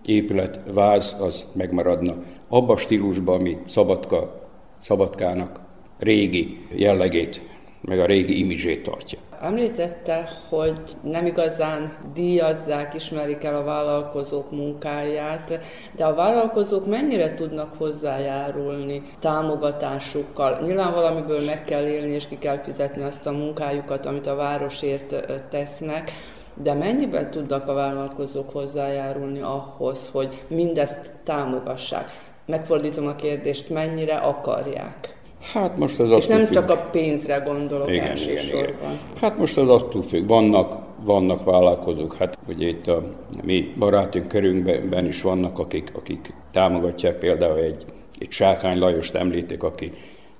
épület, 0.04 0.60
váz 0.74 1.16
az 1.20 1.52
megmaradna. 1.54 2.14
Abba 2.48 2.72
a 2.72 2.76
stílusban, 2.76 3.38
ami 3.38 3.56
Szabadka, 3.64 4.48
Szabadkának 4.78 5.60
régi 5.98 6.58
jellegét, 6.74 7.49
meg 7.80 8.00
a 8.00 8.06
régi 8.06 8.38
imidzsét 8.38 8.82
tartja. 8.82 9.18
Említette, 9.40 10.28
hogy 10.48 10.80
nem 11.02 11.26
igazán 11.26 11.92
díjazzák, 12.14 12.94
ismerik 12.94 13.44
el 13.44 13.54
a 13.56 13.64
vállalkozók 13.64 14.50
munkáját, 14.50 15.60
de 15.96 16.04
a 16.04 16.14
vállalkozók 16.14 16.86
mennyire 16.86 17.34
tudnak 17.34 17.74
hozzájárulni 17.76 19.02
támogatásukkal? 19.20 20.58
Nyilván 20.62 20.94
valamiből 20.94 21.44
meg 21.44 21.64
kell 21.64 21.86
élni, 21.86 22.12
és 22.12 22.28
ki 22.28 22.38
kell 22.38 22.58
fizetni 22.58 23.02
azt 23.02 23.26
a 23.26 23.32
munkájukat, 23.32 24.06
amit 24.06 24.26
a 24.26 24.34
városért 24.34 25.14
tesznek, 25.48 26.12
de 26.54 26.74
mennyiben 26.74 27.30
tudnak 27.30 27.68
a 27.68 27.74
vállalkozók 27.74 28.50
hozzájárulni 28.50 29.40
ahhoz, 29.40 30.08
hogy 30.12 30.44
mindezt 30.48 31.12
támogassák? 31.24 32.10
Megfordítom 32.46 33.06
a 33.06 33.14
kérdést, 33.14 33.70
mennyire 33.70 34.16
akarják? 34.16 35.19
Hát 35.40 35.78
most 35.78 36.00
az 36.00 36.10
És 36.10 36.26
nem 36.26 36.44
függ. 36.44 36.52
csak 36.52 36.70
a 36.70 36.76
pénzre 36.76 37.36
gondolok 37.36 37.90
igen, 37.90 38.16
igen, 38.16 38.44
igen. 38.46 38.98
Hát 39.20 39.38
most 39.38 39.58
az 39.58 39.68
attól 39.68 40.02
függ. 40.02 40.28
Vannak, 40.28 40.78
vannak 41.04 41.44
vállalkozók, 41.44 42.14
hát 42.14 42.38
ugye 42.48 42.68
itt 42.68 42.86
a 42.86 43.00
mi 43.44 43.72
barátunk 43.78 44.28
körünkben 44.28 45.06
is 45.06 45.22
vannak, 45.22 45.58
akik, 45.58 45.90
akik 45.94 46.32
támogatják 46.52 47.18
például 47.18 47.58
egy, 47.58 47.84
egy 48.18 48.30
Sákány 48.30 48.78
Lajost 48.78 49.14
említik, 49.14 49.62
aki, 49.62 49.92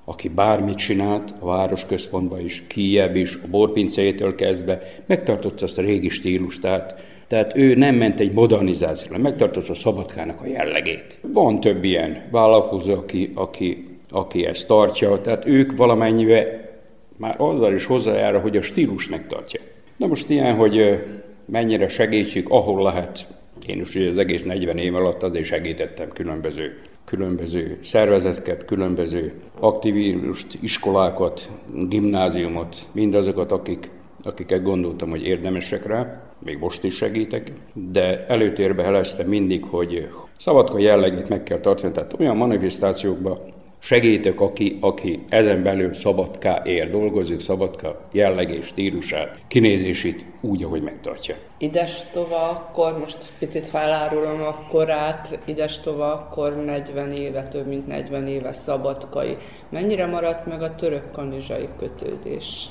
aki 0.05 0.29
bármit 0.29 0.77
csinált 0.77 1.35
a 1.39 1.47
városközpontban 1.47 2.41
is, 2.41 2.67
Kijebb 2.67 3.17
is, 3.17 3.35
a 3.35 3.49
borpincétől 3.51 4.35
kezdve, 4.35 4.83
megtartotta 5.07 5.65
azt 5.65 5.79
a 5.79 5.83
régi 5.83 6.09
stílust, 6.09 6.61
tehát 6.61 7.09
tehát 7.27 7.57
ő 7.57 7.75
nem 7.75 7.95
ment 7.95 8.21
egy 8.21 8.33
modernizációra, 8.33 9.19
megtartotta 9.19 9.73
a 9.73 9.75
szabadkának 9.75 10.41
a 10.41 10.47
jellegét. 10.47 11.19
Van 11.23 11.61
több 11.61 11.85
ilyen 11.85 12.29
vállalkozó, 12.31 12.93
aki, 12.93 13.33
aki 13.35 13.90
aki 14.11 14.45
ezt 14.45 14.67
tartja, 14.67 15.21
tehát 15.21 15.47
ők 15.47 15.77
valamennyivel 15.77 16.69
már 17.17 17.35
azzal 17.39 17.75
is 17.75 17.85
hozzájár, 17.87 18.41
hogy 18.41 18.57
a 18.57 18.63
stílus 18.63 19.09
megtartja. 19.09 19.61
Na 19.97 20.07
most 20.07 20.31
ilyen, 20.31 20.57
hogy 20.57 21.05
mennyire 21.51 21.89
segítsük, 21.89 22.49
ahol 22.51 22.83
lehet. 22.83 23.29
Én 23.67 23.81
is 23.81 23.95
ugye 23.95 24.09
az 24.09 24.19
egész 24.19 24.45
40 24.45 24.79
év 24.79 24.95
alatt 24.95 25.23
azért 25.23 25.45
segítettem 25.45 26.09
különböző, 26.13 26.79
különböző 27.05 27.79
szervezeteket, 27.83 28.65
különböző 28.65 29.33
aktivírust, 29.59 30.59
iskolákat, 30.61 31.51
gimnáziumot, 31.89 32.77
mindazokat, 32.93 33.53
akik, 33.53 33.91
akiket 34.23 34.63
gondoltam, 34.63 35.11
hogy 35.11 35.27
érdemesek 35.27 35.87
rá, 35.87 36.23
még 36.45 36.59
most 36.59 36.85
is 36.85 36.97
segítek, 36.97 37.53
de 37.75 38.27
előtérbe 38.27 38.83
heleztem 38.83 39.29
mindig, 39.29 39.65
hogy 39.65 40.09
szabadka 40.39 40.79
jellegét 40.79 41.29
meg 41.29 41.43
kell 41.43 41.59
tartani, 41.61 41.93
tehát 41.93 42.15
olyan 42.19 42.37
manifestációkban, 42.37 43.39
segítek, 43.81 44.41
aki, 44.41 44.79
aki 44.81 45.25
ezen 45.29 45.63
belül 45.63 45.93
Szabadká 45.93 46.63
ér, 46.65 46.91
dolgozik, 46.91 47.41
Szabadka 47.41 48.09
jellegés, 48.13 48.67
stílusát, 48.67 49.39
kinézését 49.49 50.25
úgy, 50.41 50.63
ahogy 50.63 50.83
megtartja. 50.83 51.37
Idestova, 51.59 52.49
akkor 52.49 52.99
most 52.99 53.19
picit 53.39 53.69
ha 53.69 53.79
elárulom 53.79 54.43
a 54.43 54.67
korát, 54.69 55.39
Idestova, 55.45 56.13
akkor 56.13 56.65
40 56.65 57.13
éve, 57.13 57.45
több 57.45 57.67
mint 57.67 57.87
40 57.87 58.27
éve 58.27 58.53
szabadkai. 58.53 59.37
Mennyire 59.69 60.07
maradt 60.07 60.47
meg 60.47 60.63
a 60.63 60.75
török 60.75 61.13
kanizsai 61.13 61.69
kötődés? 61.79 62.67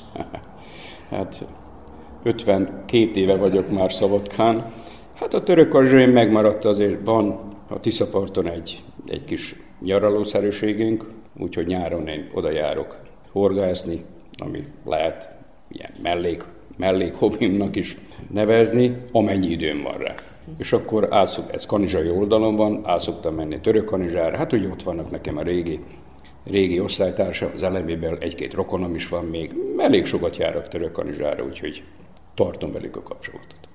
hát 1.10 1.44
52 2.22 3.10
éve 3.14 3.36
vagyok 3.36 3.70
már 3.70 3.92
Szabadkán. 3.92 4.72
Hát 5.14 5.34
a 5.34 5.42
török 5.42 5.68
kanizsai 5.68 6.06
megmaradt 6.06 6.64
azért, 6.64 7.02
van 7.04 7.54
a 7.68 7.80
Tiszaparton 7.80 8.48
egy, 8.48 8.82
egy 9.06 9.24
kis 9.24 9.54
nyaralószerűségünk, 9.80 11.04
úgyhogy 11.38 11.66
nyáron 11.66 12.08
én 12.08 12.30
oda 12.34 12.50
járok 12.50 12.98
horgászni, 13.30 14.04
ami 14.38 14.64
lehet 14.84 15.36
ilyen 15.68 15.92
mellék, 16.02 16.44
mellék 16.76 17.14
hobbimnak 17.14 17.76
is 17.76 17.96
nevezni, 18.30 18.96
amennyi 19.12 19.46
időm 19.46 19.82
van 19.82 19.98
rá. 19.98 20.14
És 20.58 20.72
akkor 20.72 21.06
álszok, 21.10 21.52
ez 21.52 21.66
kanizsai 21.66 22.10
oldalon 22.10 22.56
van, 22.56 22.80
át 22.84 23.00
szoktam 23.00 23.34
menni 23.34 23.60
török 23.60 23.84
kanizsára, 23.84 24.36
hát 24.36 24.52
ugye 24.52 24.68
ott 24.68 24.82
vannak 24.82 25.10
nekem 25.10 25.36
a 25.36 25.42
régi, 25.42 25.80
régi 26.44 26.80
osztálytársa, 26.80 27.50
az 27.54 27.62
eleméből 27.62 28.18
egy-két 28.20 28.54
rokonom 28.54 28.94
is 28.94 29.08
van 29.08 29.24
még, 29.24 29.52
elég 29.78 30.04
sokat 30.04 30.36
járok 30.36 30.68
török 30.68 30.92
kanizsára, 30.92 31.44
úgyhogy 31.44 31.82
tartom 32.34 32.72
velük 32.72 32.96
a 32.96 33.02
kapcsolatot. 33.02 33.69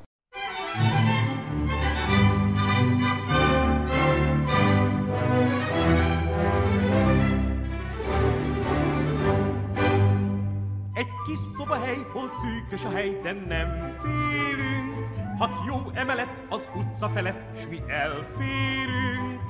Hely, 11.85 12.05
hol 12.11 12.29
szűkös 12.29 12.85
a 12.85 12.89
hely, 12.89 13.19
de 13.21 13.31
nem 13.31 13.97
félünk. 14.01 15.07
Hat 15.37 15.61
jó 15.67 15.91
emelet 15.93 16.43
az 16.49 16.69
utca 16.75 17.09
felett, 17.09 17.59
s 17.59 17.63
mi 17.69 17.81
elférünk. 17.87 19.41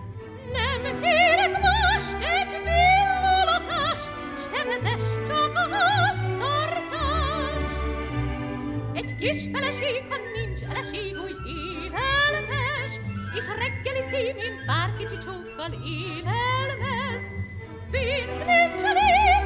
Nem 0.53 0.99
kérek 1.01 1.61
más, 1.61 2.05
egy 2.37 2.55
villalakást, 2.63 4.11
s 4.37 4.43
te 4.51 4.63
vezess 4.63 5.27
csak 5.27 5.55
a 5.55 5.75
háztartást. 5.75 7.03
Egy 8.93 9.15
kis 9.15 9.43
feleség, 9.53 10.03
ha 10.09 10.15
nincs 10.35 10.61
eleség, 10.61 11.17
úgy 11.25 11.37
élelmes, 11.47 12.91
és 13.37 13.45
reggeli 13.47 14.03
címén 14.09 14.55
pár 14.65 14.89
kicsi 14.97 15.17
csókkal 15.17 15.71
élelmez. 15.83 17.25
Pénz, 17.91 18.39
mint 18.45 18.81
cselék, 18.81 19.45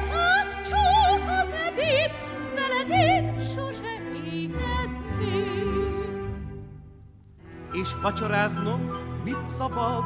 és 7.80 7.94
vacsoráznom 8.02 8.80
mit 9.24 9.46
szabad? 9.46 10.04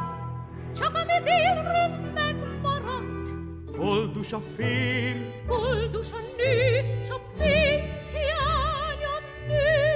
Csak 0.75 0.95
ami 0.95 1.23
délről 1.23 2.11
megmaradt. 2.13 3.29
Koldus 3.77 4.33
a 4.33 4.39
férj, 4.55 5.19
koldus 5.47 6.11
a 6.11 6.19
nő, 6.37 6.81
csak 7.07 7.21
pénz 7.37 8.09
hiánya 8.11 9.15
nő. 9.47 9.95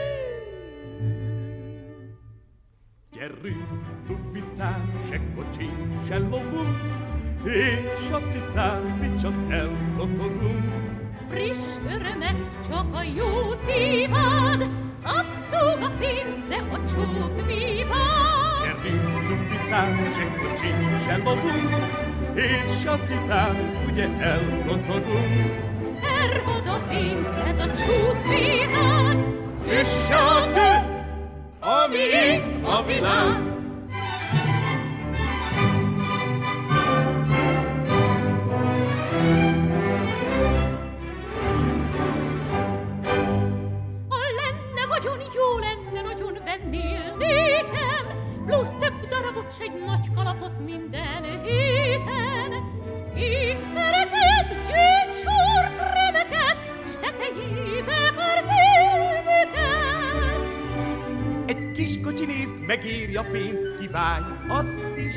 Gyerünk, 3.12 3.68
tubbicán, 4.08 4.92
se 5.10 5.22
kocsin, 5.36 6.02
se 6.08 6.18
lovunk, 6.18 6.78
és 7.44 8.12
a 8.12 8.20
cicán 8.28 8.82
mi 8.82 9.20
csak 9.22 9.52
elkocogunk. 9.52 10.89
Friss 11.30 11.58
örömet 11.90 12.36
csak 12.70 12.96
a 12.96 13.02
jó 13.04 13.54
szívad, 13.66 14.70
Abzug 15.04 15.84
a 15.84 15.92
pénz, 16.00 16.38
de 16.50 16.56
a 16.56 16.78
csók 16.94 17.46
mi 17.46 17.86
van? 17.88 18.62
Gyerünk, 18.62 19.28
tumpicán, 19.28 19.96
se 19.96 20.26
kocsin, 20.38 21.00
se 21.06 21.18
lovunk, 21.18 21.76
és 22.34 22.86
a 22.86 23.00
cicán 23.06 23.56
ugye 23.92 24.08
elkocogunk. 24.20 25.68
Ervad 26.22 26.68
a 26.68 26.80
pénz, 26.88 27.28
ez 27.48 27.60
a 27.60 27.68
csúk 27.68 28.24
világ, 28.28 29.18
Üss 29.82 30.10
a 30.10 30.52
kő, 30.54 30.98
ami 31.60 32.42
a 32.64 32.84
világ. 32.84 33.49
S 49.30 49.60
egy 49.60 49.84
nagy 49.86 50.14
kalapot 50.16 50.60
minden 50.66 51.24
héten. 51.44 52.52
Ékszereket, 53.16 54.48
gyéncsort, 54.48 55.78
remeket, 55.94 56.60
s 56.88 56.94
tetejébe 57.02 58.14
parfümöket. 58.16 59.54
Egy 61.46 61.72
kis 61.72 62.02
kocsi 62.02 62.26
nézd, 62.26 62.60
megéri 62.66 63.16
a 63.16 63.26
pénzt, 63.32 63.76
kívánj 63.80 64.26
azt 64.48 64.98
is. 64.98 65.16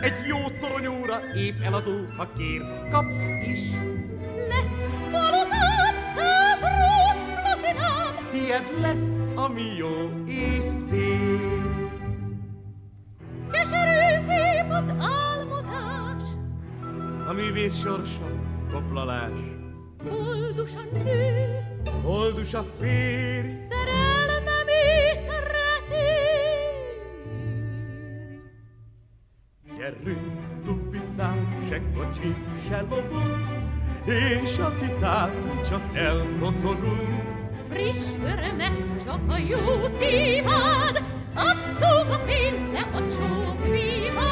Egy 0.00 0.26
jó 0.26 0.38
toronyóra 0.60 1.20
épp 1.34 1.62
eladó, 1.62 2.06
ha 2.16 2.28
kérsz, 2.36 2.80
kapsz 2.90 3.46
is. 3.46 3.60
Lesz 4.48 4.92
palotám, 5.10 5.94
száz 6.16 6.60
rót 6.60 7.24
platinám, 7.42 8.28
Tied 8.30 8.80
lesz, 8.80 9.24
ami 9.34 9.74
jó 9.76 10.24
és 10.26 10.64
szép. 10.88 11.61
Az 14.72 14.88
álmodás, 14.98 16.22
A 17.28 17.32
művész 17.32 17.76
sorsa, 17.80 18.30
koplalás. 18.72 19.32
Koldus 20.08 20.70
a 20.74 20.96
nő, 20.96 21.58
Koldus 22.04 22.54
a 22.54 22.62
férj, 22.78 23.48
Szerelmem 23.68 24.68
és 24.68 25.18
szereti. 25.18 26.10
Gyerünk, 29.78 30.64
tupicán, 30.64 31.56
se 31.68 31.80
kocsi, 31.94 32.34
se 32.68 32.80
lovunk, 32.80 33.48
És 34.06 34.58
a 34.58 34.72
cicán 34.76 35.30
csak 35.68 35.82
elkocogunk. 35.96 37.30
Friss 37.70 38.14
örömet 38.24 39.04
csak 39.04 39.20
a 39.28 39.38
jó 39.38 39.86
szívad, 39.98 41.02
Abzug 41.34 42.10
a 42.10 42.20
pénz, 42.26 42.72
de 42.72 42.78
a 42.92 43.00
csók 43.00 43.70
víván. 43.70 44.31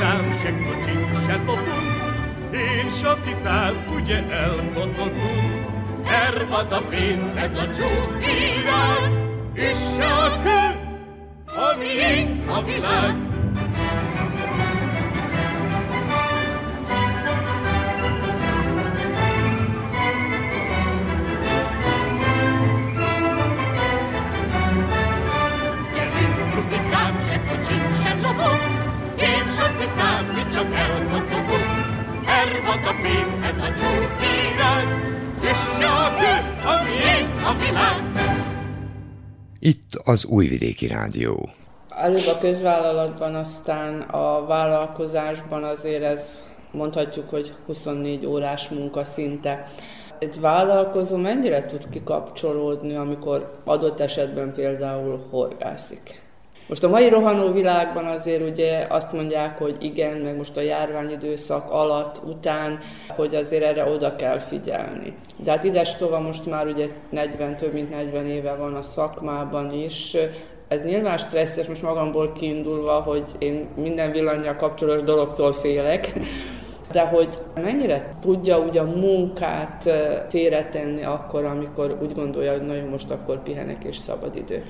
Tupicán, 0.00 0.32
se 0.42 0.50
kocsin, 0.50 1.08
se 1.26 1.36
lovunk, 1.46 1.66
És 2.50 3.02
a 3.02 3.16
cicán 3.20 3.74
ugye 3.94 4.24
elkocogunk. 4.30 5.66
Ervad 6.26 6.72
a 6.72 6.80
pénz, 6.88 7.36
ez 7.36 7.52
a 7.52 7.68
csók 7.74 8.18
világ, 8.18 9.12
Üss 9.54 9.98
a 9.98 10.40
kő, 10.42 10.78
a 11.46 11.76
miénk 11.78 12.48
a 12.48 12.62
világ. 12.64 13.29
Csak 30.52 30.74
elkocogunk. 30.74 31.88
Ervad 32.26 32.84
a 32.86 32.94
pénz, 33.02 33.42
ez 33.42 33.62
a 33.62 33.72
csúk 33.78 34.12
virág, 34.20 34.86
és 35.42 35.84
a 35.84 36.16
kő, 36.18 36.34
a 36.68 36.82
miénk 36.84 37.34
a 37.46 37.52
világ. 37.64 38.02
Itt 39.58 39.94
az 40.04 40.24
Újvidéki 40.24 40.86
Rádió. 40.86 41.50
Előbb 41.88 42.26
a 42.34 42.38
közvállalatban, 42.38 43.34
aztán 43.34 44.00
a 44.00 44.46
vállalkozásban 44.46 45.64
azért 45.64 46.02
ez 46.02 46.44
mondhatjuk, 46.72 47.30
hogy 47.30 47.54
24 47.66 48.26
órás 48.26 48.68
munka 48.68 49.04
szinte. 49.04 49.66
Egy 50.18 50.40
vállalkozó 50.40 51.16
mennyire 51.16 51.62
tud 51.62 51.88
kikapcsolódni, 51.88 52.94
amikor 52.94 53.60
adott 53.64 54.00
esetben 54.00 54.52
például 54.52 55.26
horgászik? 55.30 56.29
Most 56.70 56.84
a 56.84 56.88
mai 56.88 57.08
rohanó 57.08 57.52
világban 57.52 58.04
azért 58.04 58.50
ugye 58.50 58.86
azt 58.88 59.12
mondják, 59.12 59.58
hogy 59.58 59.76
igen, 59.80 60.16
meg 60.16 60.36
most 60.36 60.56
a 60.56 60.60
járványidőszak 60.60 61.70
alatt, 61.70 62.20
után, 62.24 62.78
hogy 63.08 63.34
azért 63.34 63.62
erre 63.62 63.90
oda 63.90 64.16
kell 64.16 64.38
figyelni. 64.38 65.14
De 65.36 65.50
hát 65.50 65.64
ides 65.64 65.96
most 66.22 66.46
már 66.46 66.66
ugye 66.66 66.88
40, 67.08 67.56
több 67.56 67.72
mint 67.72 67.90
40 67.90 68.26
éve 68.26 68.54
van 68.54 68.74
a 68.74 68.82
szakmában 68.82 69.72
is, 69.72 70.16
ez 70.68 70.84
nyilván 70.84 71.16
stresszes, 71.16 71.66
most 71.66 71.82
magamból 71.82 72.32
kiindulva, 72.32 73.00
hogy 73.00 73.28
én 73.38 73.68
minden 73.76 74.12
villannyal 74.12 74.56
kapcsolatos 74.56 75.02
dologtól 75.02 75.52
félek, 75.52 76.12
de 76.92 77.00
hogy 77.00 77.28
mennyire 77.54 78.14
tudja 78.20 78.58
ugye 78.58 78.80
a 78.80 78.96
munkát 78.96 79.90
félretenni 80.28 81.04
akkor, 81.04 81.44
amikor 81.44 81.98
úgy 82.02 82.14
gondolja, 82.14 82.52
hogy 82.52 82.66
nagyon 82.66 82.88
most 82.88 83.10
akkor 83.10 83.42
pihenek 83.42 83.84
és 83.84 83.96
szabadidő. 83.96 84.62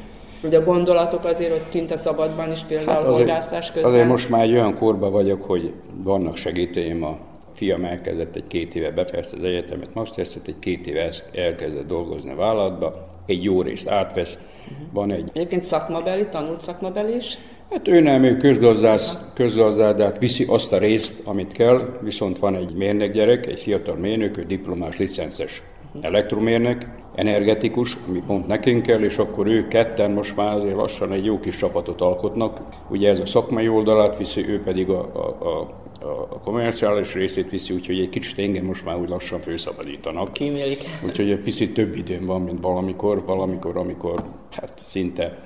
Ugye 0.43 0.59
a 0.59 0.65
gondolatok 0.65 1.25
azért 1.25 1.53
ott 1.53 1.69
kint 1.69 1.91
a 1.91 1.97
szabadban 1.97 2.51
is 2.51 2.61
például 2.61 2.89
hát 2.91 3.05
azért, 3.05 3.73
közben. 3.73 3.85
Azért 3.85 4.09
most 4.09 4.29
már 4.29 4.43
egy 4.43 4.53
olyan 4.53 4.75
korba 4.75 5.11
vagyok, 5.11 5.43
hogy 5.43 5.73
vannak 6.03 6.37
segítőim 6.37 7.05
a 7.05 7.17
fiam 7.55 7.85
elkezdett 7.85 8.37
egy 8.37 8.47
két 8.47 8.75
éve 8.75 8.91
befejezte 8.91 9.37
az 9.37 9.45
egyetemet, 9.45 9.95
masterset, 9.95 10.49
egy 10.49 10.59
két 10.59 10.87
éve 10.87 11.11
elkezdett 11.35 11.87
dolgozni 11.87 12.31
a 12.31 12.35
vállalatba, 12.35 12.97
egy 13.27 13.45
jó 13.45 13.63
részt 13.63 13.89
átvesz, 13.89 14.39
uh-huh. 14.65 14.87
van 14.93 15.11
egy... 15.11 15.31
Egyébként 15.33 15.63
szakmabeli, 15.63 16.29
tanult 16.29 16.61
szakmabeli 16.61 17.15
is? 17.15 17.39
Hát 17.71 17.89
ő 17.89 18.01
nem, 18.01 18.23
ő 18.23 18.37
közgazdász, 18.37 19.17
közgazdát 19.35 20.19
viszi 20.19 20.45
azt 20.49 20.73
a 20.73 20.79
részt, 20.79 21.23
amit 21.25 21.53
kell, 21.53 21.99
viszont 22.01 22.39
van 22.39 22.57
egy 22.57 22.75
mérnök 22.75 23.13
gyerek, 23.13 23.47
egy 23.47 23.61
fiatal 23.61 23.97
mérnök, 23.97 24.37
ő 24.37 24.43
diplomás, 24.43 24.97
licences 24.97 25.63
elektromérnök, 26.01 26.87
energetikus, 27.15 27.97
ami 28.09 28.23
pont 28.27 28.47
nekünk 28.47 28.83
kell, 28.83 29.01
és 29.01 29.19
akkor 29.19 29.47
ők 29.47 29.69
ketten 29.69 30.11
most 30.11 30.37
már 30.37 30.57
azért 30.57 30.77
lassan 30.77 31.13
egy 31.13 31.25
jó 31.25 31.41
kis 31.41 31.57
csapatot 31.57 32.01
alkotnak. 32.01 32.61
Ugye 32.89 33.09
ez 33.09 33.21
a 33.21 33.27
szakmai 33.27 33.69
oldalát 33.69 34.17
viszi, 34.17 34.49
ő 34.49 34.63
pedig 34.63 34.89
a, 34.89 35.11
a, 35.15 35.49
a 35.49 35.81
a 36.03 36.39
komerciális 36.45 37.15
részét 37.15 37.51
viszi, 37.51 37.75
úgyhogy 37.75 38.01
egy 38.01 38.09
kicsit 38.09 38.39
engem 38.39 38.65
most 38.65 38.85
már 38.85 38.97
úgy 38.97 39.09
lassan 39.09 39.41
főszabadítanak. 39.41 40.33
Kímélik. 40.33 40.85
Úgyhogy 41.07 41.31
egy 41.31 41.41
picit 41.41 41.75
több 41.75 41.97
időm 41.97 42.27
van, 42.27 42.43
mint 42.43 42.63
valamikor, 42.63 43.25
valamikor, 43.25 43.77
amikor 43.77 44.25
hát 44.51 44.73
szinte 44.77 45.39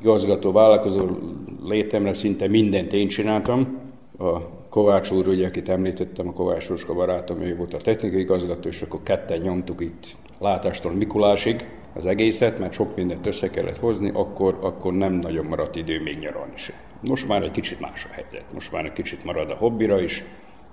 igazgató, 0.00 0.52
vállalkozó 0.52 1.06
létemre 1.64 2.14
szinte 2.14 2.48
mindent 2.48 2.92
én 2.92 3.08
csináltam. 3.08 3.78
A 4.18 4.38
Kovács 4.68 5.10
úr, 5.10 5.28
ugye, 5.28 5.46
akit 5.46 5.68
említettem, 5.68 6.28
a 6.28 6.32
Kovács 6.32 6.68
Roska 6.68 6.94
barátom, 6.94 7.40
ő 7.40 7.56
volt 7.56 7.74
a 7.74 7.76
technikai 7.76 8.20
igazgató, 8.20 8.68
és 8.68 8.82
akkor 8.82 9.00
ketten 9.02 9.40
nyomtuk 9.40 9.80
itt 9.80 10.14
látástól 10.40 10.92
Mikulásig 10.92 11.68
az 11.94 12.06
egészet, 12.06 12.58
mert 12.58 12.72
sok 12.72 12.96
mindent 12.96 13.26
össze 13.26 13.50
kellett 13.50 13.76
hozni, 13.76 14.10
akkor, 14.14 14.58
akkor 14.60 14.92
nem 14.92 15.12
nagyon 15.12 15.46
maradt 15.46 15.76
idő 15.76 16.02
még 16.02 16.18
nyaralni 16.18 16.56
sem. 16.56 16.76
Most 17.00 17.28
már 17.28 17.42
egy 17.42 17.50
kicsit 17.50 17.80
más 17.80 18.04
a 18.04 18.12
helyzet. 18.12 18.52
Most 18.52 18.72
már 18.72 18.84
egy 18.84 18.92
kicsit 18.92 19.24
marad 19.24 19.50
a 19.50 19.54
hobbira 19.54 20.00
is, 20.00 20.24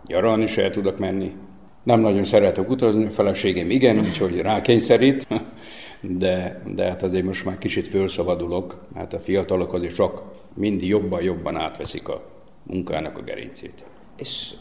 nyaralni 0.06 0.44
is 0.44 0.58
el 0.58 0.70
tudok 0.70 0.98
menni. 0.98 1.36
Nem 1.84 2.00
nagyon 2.00 2.24
szeretek 2.24 2.70
utazni, 2.70 3.06
a 3.06 3.10
feleségem 3.10 3.70
igen, 3.70 4.00
úgyhogy 4.00 4.42
rákényszerít, 4.42 5.28
de, 6.02 6.62
de 6.76 6.86
hát 6.86 7.04
azért 7.04 7.26
most 7.26 7.46
már 7.46 7.58
kicsit 7.58 7.88
fölszabadulok, 7.88 8.88
mert 8.94 9.14
a 9.14 9.20
fiatalok 9.20 9.74
azért 9.74 9.96
csak 9.96 10.24
mindig 10.54 10.88
jobban-jobban 10.88 11.56
átveszik 11.56 12.08
a 12.08 12.24
munkának 12.64 13.18
a 13.18 13.22
gerincét. 13.22 13.84
És 14.18 14.54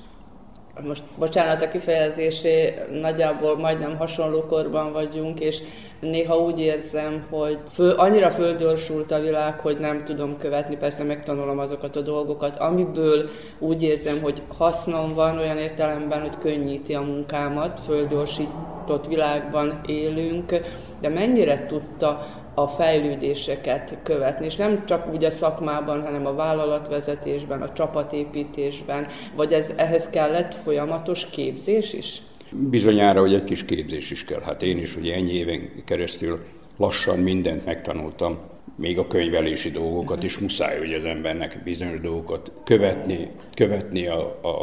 most 0.82 1.02
bocsánat 1.18 1.62
a 1.62 1.68
kifejezésé, 1.68 2.74
nagyjából 3.00 3.58
majdnem 3.58 3.96
hasonló 3.96 4.40
korban 4.40 4.92
vagyunk, 4.92 5.40
és 5.40 5.62
néha 6.00 6.38
úgy 6.38 6.60
érzem, 6.60 7.26
hogy 7.30 7.58
föl, 7.70 7.90
annyira 7.90 8.30
földgyorsult 8.30 9.10
a 9.10 9.20
világ, 9.20 9.60
hogy 9.60 9.78
nem 9.78 10.04
tudom 10.04 10.38
követni, 10.38 10.76
persze 10.76 11.04
megtanulom 11.04 11.58
azokat 11.58 11.96
a 11.96 12.00
dolgokat, 12.00 12.56
amiből 12.56 13.28
úgy 13.58 13.82
érzem, 13.82 14.20
hogy 14.22 14.42
hasznom 14.56 15.14
van 15.14 15.38
olyan 15.38 15.58
értelemben, 15.58 16.20
hogy 16.20 16.38
könnyíti 16.38 16.94
a 16.94 17.00
munkámat, 17.00 17.80
földgyorsított 17.80 19.06
világban 19.08 19.80
élünk, 19.86 20.60
de 21.00 21.08
mennyire 21.08 21.66
tudta 21.66 22.26
a 22.58 22.66
fejlődéseket 22.66 23.98
követni, 24.02 24.44
és 24.44 24.56
nem 24.56 24.84
csak 24.86 25.12
úgy 25.12 25.24
a 25.24 25.30
szakmában, 25.30 26.02
hanem 26.02 26.26
a 26.26 26.34
vállalatvezetésben, 26.34 27.62
a 27.62 27.72
csapatépítésben, 27.72 29.06
vagy 29.34 29.52
ez, 29.52 29.72
ehhez 29.76 30.08
kellett 30.08 30.54
folyamatos 30.54 31.30
képzés 31.30 31.92
is? 31.92 32.22
Bizonyára, 32.50 33.20
hogy 33.20 33.34
egy 33.34 33.44
kis 33.44 33.64
képzés 33.64 34.10
is 34.10 34.24
kell. 34.24 34.40
Hát 34.40 34.62
én 34.62 34.78
is 34.78 34.96
ugye 34.96 35.14
ennyi 35.14 35.32
éven 35.32 35.70
keresztül 35.84 36.44
lassan 36.76 37.18
mindent 37.18 37.64
megtanultam, 37.64 38.38
még 38.78 38.98
a 38.98 39.06
könyvelési 39.06 39.70
dolgokat 39.70 40.22
is 40.22 40.38
muszáj, 40.38 40.78
hogy 40.78 40.92
az 40.92 41.04
embernek 41.04 41.60
bizonyos 41.64 42.00
dolgokat 42.00 42.52
követni, 42.64 43.30
követni 43.54 44.06
a, 44.06 44.38
a, 44.42 44.62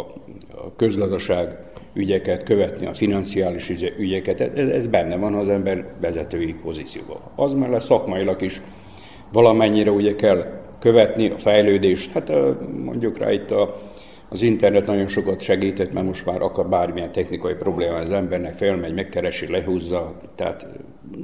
a 0.56 0.76
közgazdaság 0.76 1.58
ügyeket, 1.94 2.44
követni 2.44 2.86
a 2.86 2.94
financiális 2.94 3.70
ügyeket, 3.98 4.42
ez, 4.58 4.88
benne 4.88 5.18
van 5.18 5.34
az 5.34 5.50
ember 5.50 5.86
vezetői 6.02 6.54
pozícióban. 6.54 7.22
Az 7.36 7.54
mellett 7.54 7.82
szakmailag 7.82 8.42
is 8.42 8.62
valamennyire 9.32 9.92
ugye 9.92 10.16
kell 10.16 10.62
követni 10.80 11.30
a 11.30 11.38
fejlődést, 11.38 12.12
hát 12.12 12.32
mondjuk 12.84 13.18
rá 13.18 13.32
itt 13.32 13.52
a, 13.52 13.82
az 14.30 14.42
internet 14.42 14.86
nagyon 14.86 15.08
sokat 15.08 15.42
segített, 15.42 15.94
mert 15.94 16.06
most 16.06 16.26
már 16.26 16.42
akar 16.42 16.70
bármilyen 16.70 17.12
technikai 17.12 17.54
probléma 17.54 17.96
az 17.96 18.12
embernek, 18.12 18.54
felmegy, 18.54 18.94
megkeresi, 18.94 19.52
lehúzza, 19.52 20.16
tehát 20.36 20.68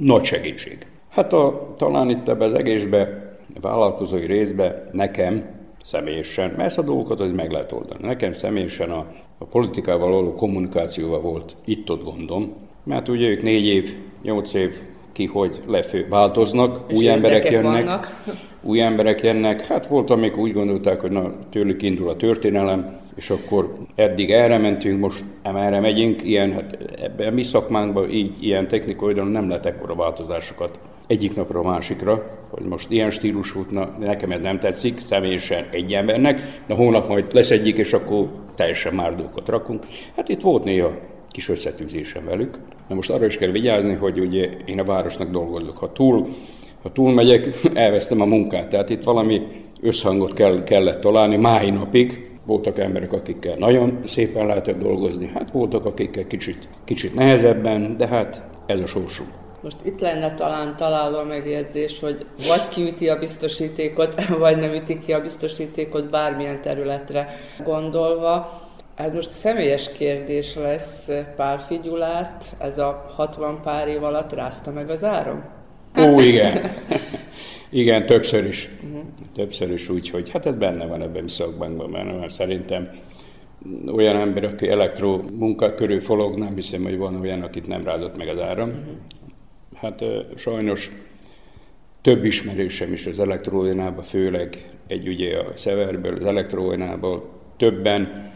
nagy 0.00 0.24
segítség. 0.24 0.86
Hát 1.10 1.32
a, 1.32 1.74
talán 1.76 2.10
itt 2.10 2.28
ebbe 2.28 2.44
az 2.44 2.54
egészbe, 2.54 3.32
vállalkozói 3.60 4.26
részbe 4.26 4.88
nekem 4.92 5.44
személyesen, 5.82 6.50
mert 6.50 6.62
ezt 6.62 6.78
a 6.78 6.82
dolgokat 6.82 7.20
az 7.20 7.32
meg 7.32 7.50
lehet 7.50 7.72
oldani. 7.72 8.06
Nekem 8.06 8.32
személyesen 8.32 8.90
a, 8.90 9.06
a 9.42 9.44
politikával 9.44 10.10
való 10.10 10.32
kommunikációval 10.32 11.20
volt 11.20 11.56
itt-ott 11.64 12.04
gondom, 12.04 12.52
mert 12.84 13.08
ugye 13.08 13.28
ők 13.28 13.42
négy 13.42 13.64
év, 13.64 13.96
nyolc 14.22 14.54
év 14.54 14.74
ki, 15.12 15.26
hogy 15.26 15.60
lefő, 15.66 16.06
változnak, 16.08 16.80
És 16.86 16.96
új 16.96 17.08
emberek 17.08 17.50
jönnek, 17.50 17.84
vannak. 17.84 18.22
új 18.62 18.80
emberek 18.80 19.22
jönnek, 19.22 19.66
hát 19.66 19.86
volt, 19.86 20.10
amikor 20.10 20.42
úgy 20.42 20.52
gondolták, 20.52 21.00
hogy 21.00 21.10
na, 21.10 21.32
tőlük 21.50 21.82
indul 21.82 22.08
a 22.08 22.16
történelem, 22.16 22.84
és 23.14 23.30
akkor 23.30 23.74
eddig 23.94 24.30
erre 24.30 24.58
mentünk, 24.58 25.00
most 25.00 25.24
erre 25.42 25.80
megyünk, 25.80 26.22
ilyen, 26.22 26.52
hát 26.52 26.78
ebben 27.02 27.28
a 27.28 27.30
mi 27.30 27.42
szakmánkban 27.42 28.10
így, 28.10 28.44
ilyen 28.44 28.68
technikai 28.68 29.12
nem 29.14 29.48
lehet 29.48 29.66
ekkora 29.66 29.94
változásokat 29.94 30.78
egyik 31.06 31.36
napra 31.36 31.58
a 31.60 31.62
másikra, 31.62 32.39
hogy 32.50 32.66
most 32.66 32.90
ilyen 32.90 33.10
stílus 33.10 33.54
na, 33.70 33.90
nekem 33.98 34.30
ez 34.30 34.40
nem 34.40 34.58
tetszik, 34.58 35.00
személyesen 35.00 35.64
egy 35.70 35.92
embernek, 35.92 36.62
de 36.66 36.74
hónap 36.74 37.08
majd 37.08 37.46
egyik, 37.50 37.78
és 37.78 37.92
akkor 37.92 38.28
teljesen 38.56 38.94
már 38.94 39.14
dolgokat 39.14 39.48
rakunk. 39.48 39.84
Hát 40.16 40.28
itt 40.28 40.40
volt 40.40 40.64
néha 40.64 40.98
kis 41.28 41.48
összetűzésem 41.48 42.24
velük. 42.24 42.58
Na 42.88 42.94
most 42.94 43.10
arra 43.10 43.26
is 43.26 43.38
kell 43.38 43.50
vigyázni, 43.50 43.94
hogy 43.94 44.20
ugye 44.20 44.50
én 44.64 44.80
a 44.80 44.84
városnak 44.84 45.30
dolgozok. 45.30 45.76
Ha 45.76 45.92
túl, 45.92 46.28
ha 46.82 46.92
túl 46.92 47.12
megyek, 47.12 47.48
elvesztem 47.74 48.20
a 48.20 48.24
munkát. 48.24 48.68
Tehát 48.68 48.90
itt 48.90 49.02
valami 49.02 49.42
összhangot 49.80 50.34
kell, 50.34 50.62
kellett 50.62 51.00
találni 51.00 51.36
máj 51.36 51.70
napig. 51.70 52.28
Voltak 52.46 52.78
emberek, 52.78 53.12
akikkel 53.12 53.56
nagyon 53.58 53.98
szépen 54.04 54.46
lehetett 54.46 54.78
dolgozni, 54.78 55.30
hát 55.34 55.50
voltak, 55.50 55.84
akikkel 55.84 56.26
kicsit, 56.26 56.68
kicsit 56.84 57.14
nehezebben, 57.14 57.96
de 57.96 58.06
hát 58.06 58.46
ez 58.66 58.80
a 58.80 58.86
sorsunk. 58.86 59.30
Most 59.62 59.76
itt 59.82 60.00
lenne 60.00 60.34
talán 60.34 60.76
találva 60.76 61.18
a 61.18 61.24
megjegyzés, 61.24 62.00
hogy 62.00 62.26
vagy 62.48 62.68
kiüti 62.68 63.08
a 63.08 63.18
biztosítékot, 63.18 64.26
vagy 64.38 64.56
nem 64.56 64.72
üti 64.72 64.98
ki 64.98 65.12
a 65.12 65.20
biztosítékot 65.20 66.10
bármilyen 66.10 66.60
területre 66.60 67.28
gondolva. 67.64 68.62
Ez 68.94 69.12
most 69.12 69.30
személyes 69.30 69.92
kérdés 69.92 70.54
lesz 70.54 71.08
Pál 71.36 71.58
Figyulát, 71.58 72.44
ez 72.58 72.78
a 72.78 73.04
60 73.16 73.60
pár 73.62 73.88
év 73.88 74.04
alatt 74.04 74.32
rázta 74.32 74.70
meg 74.70 74.90
az 74.90 75.04
áram? 75.04 75.44
Ó, 75.98 76.20
igen. 76.20 76.70
igen, 77.70 78.06
többször 78.06 78.44
is. 78.44 78.70
Uh-huh. 78.84 79.00
Többször 79.34 79.70
is 79.70 79.88
úgy, 79.88 80.10
hogy 80.10 80.30
hát 80.30 80.46
ez 80.46 80.54
benne 80.54 80.86
van 80.86 81.02
ebben 81.02 81.24
a 81.24 81.28
szakbankban, 81.28 81.90
mert 81.90 82.30
szerintem 82.30 82.88
olyan 83.92 84.16
ember, 84.16 84.44
aki 84.44 84.68
elektro 84.68 85.20
munka 85.38 85.74
körül 85.74 86.00
folog, 86.00 86.38
nem 86.38 86.54
hiszem, 86.54 86.82
hogy 86.82 86.96
van 86.96 87.20
olyan, 87.20 87.42
akit 87.42 87.66
nem 87.66 87.84
rázott 87.84 88.16
meg 88.16 88.28
az 88.28 88.40
áram. 88.40 88.68
Uh-huh. 88.68 88.84
Hát 89.80 90.04
sajnos 90.36 90.90
több 92.00 92.24
ismerősem 92.24 92.92
is 92.92 93.06
az 93.06 93.18
elektróinában, 93.20 94.02
főleg 94.02 94.70
egy 94.86 95.08
ugye 95.08 95.38
a 95.38 95.56
Severből, 95.56 96.16
az 96.16 96.24
elektróinából 96.24 97.28
többen, 97.56 98.32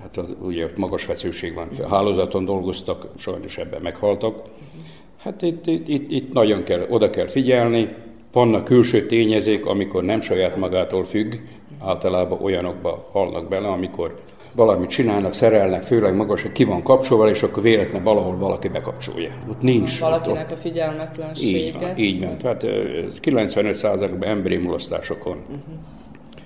hát 0.00 0.16
az, 0.16 0.34
ugye 0.40 0.64
ott 0.64 0.76
magas 0.76 1.04
feszültség 1.04 1.54
van, 1.54 1.68
a 1.82 1.88
hálózaton 1.88 2.44
dolgoztak, 2.44 3.08
sajnos 3.16 3.58
ebben 3.58 3.82
meghaltak. 3.82 4.42
Hát 5.16 5.42
itt, 5.42 5.66
itt, 5.66 5.88
itt, 5.88 6.10
itt 6.10 6.32
nagyon 6.32 6.62
kell, 6.62 6.86
oda 6.88 7.10
kell 7.10 7.28
figyelni, 7.28 7.94
vannak 8.32 8.64
külső 8.64 9.06
tényezők, 9.06 9.66
amikor 9.66 10.04
nem 10.04 10.20
saját 10.20 10.56
magától 10.56 11.04
függ, 11.04 11.34
általában 11.78 12.42
olyanokba 12.42 13.08
halnak 13.12 13.48
bele, 13.48 13.68
amikor 13.68 14.20
valamit 14.58 14.88
csinálnak, 14.88 15.32
szerelnek, 15.32 15.82
főleg 15.82 16.16
magas, 16.16 16.42
hogy 16.42 16.52
ki 16.52 16.64
van 16.64 16.82
kapcsolva, 16.82 17.28
és 17.28 17.42
akkor 17.42 17.62
véletlen 17.62 18.02
valahol 18.02 18.36
valaki 18.36 18.68
bekapcsolja. 18.68 19.30
Ott 19.50 19.60
nincs. 19.60 20.00
Valakinek 20.00 20.50
ott, 20.50 20.56
a 20.56 20.56
figyelmetlensége. 20.56 21.58
Így 21.58 21.72
van, 21.80 21.98
így 21.98 22.24
van. 22.24 22.38
Tehát 22.38 22.64
ez 23.04 23.20
95%-ban 23.22 24.28
emberi 24.28 24.56
mulasztásokon 24.56 25.36
uh-huh. 25.36 25.58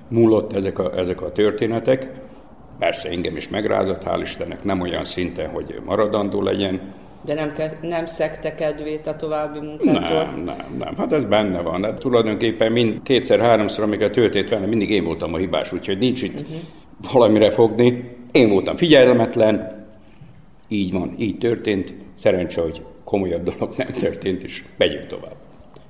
múlott 0.08 0.52
ezek 0.52 0.78
a, 0.78 0.98
ezek 0.98 1.22
a 1.22 1.32
történetek. 1.32 2.10
Persze 2.78 3.08
engem 3.08 3.36
is 3.36 3.48
megrázott, 3.48 4.02
hál' 4.04 4.20
Istennek 4.22 4.64
nem 4.64 4.80
olyan 4.80 5.04
szinten, 5.04 5.48
hogy 5.48 5.80
maradandó 5.84 6.42
legyen. 6.42 6.80
De 7.24 7.34
nem, 7.34 7.52
nem 7.82 8.06
szekte 8.06 8.54
kedvét 8.54 9.06
a 9.06 9.16
további 9.16 9.58
munkától? 9.58 10.16
Nem, 10.16 10.42
nem, 10.44 10.76
nem. 10.78 10.94
Hát 10.96 11.12
ez 11.12 11.24
benne 11.24 11.60
van. 11.60 11.84
Hát 11.84 11.98
tulajdonképpen 11.98 12.72
mind 12.72 13.02
kétszer-háromszor, 13.02 13.84
amikor 13.84 14.10
történt 14.10 14.48
velem, 14.48 14.68
mindig 14.68 14.90
én 14.90 15.04
voltam 15.04 15.34
a 15.34 15.36
hibás, 15.36 15.72
úgyhogy 15.72 15.98
nincs 15.98 16.22
itt 16.22 16.40
uh-huh 16.40 16.56
valamire 17.12 17.50
fogni. 17.50 18.16
Én 18.32 18.48
voltam 18.48 18.76
figyelmetlen, 18.76 19.86
így 20.68 20.92
van, 20.92 21.14
így 21.18 21.38
történt. 21.38 21.94
Szerencsé, 22.14 22.60
hogy 22.60 22.82
komolyabb 23.04 23.42
dolog 23.42 23.74
nem 23.76 23.92
történt, 23.92 24.42
és 24.42 24.64
megyünk 24.76 25.06
tovább. 25.06 25.36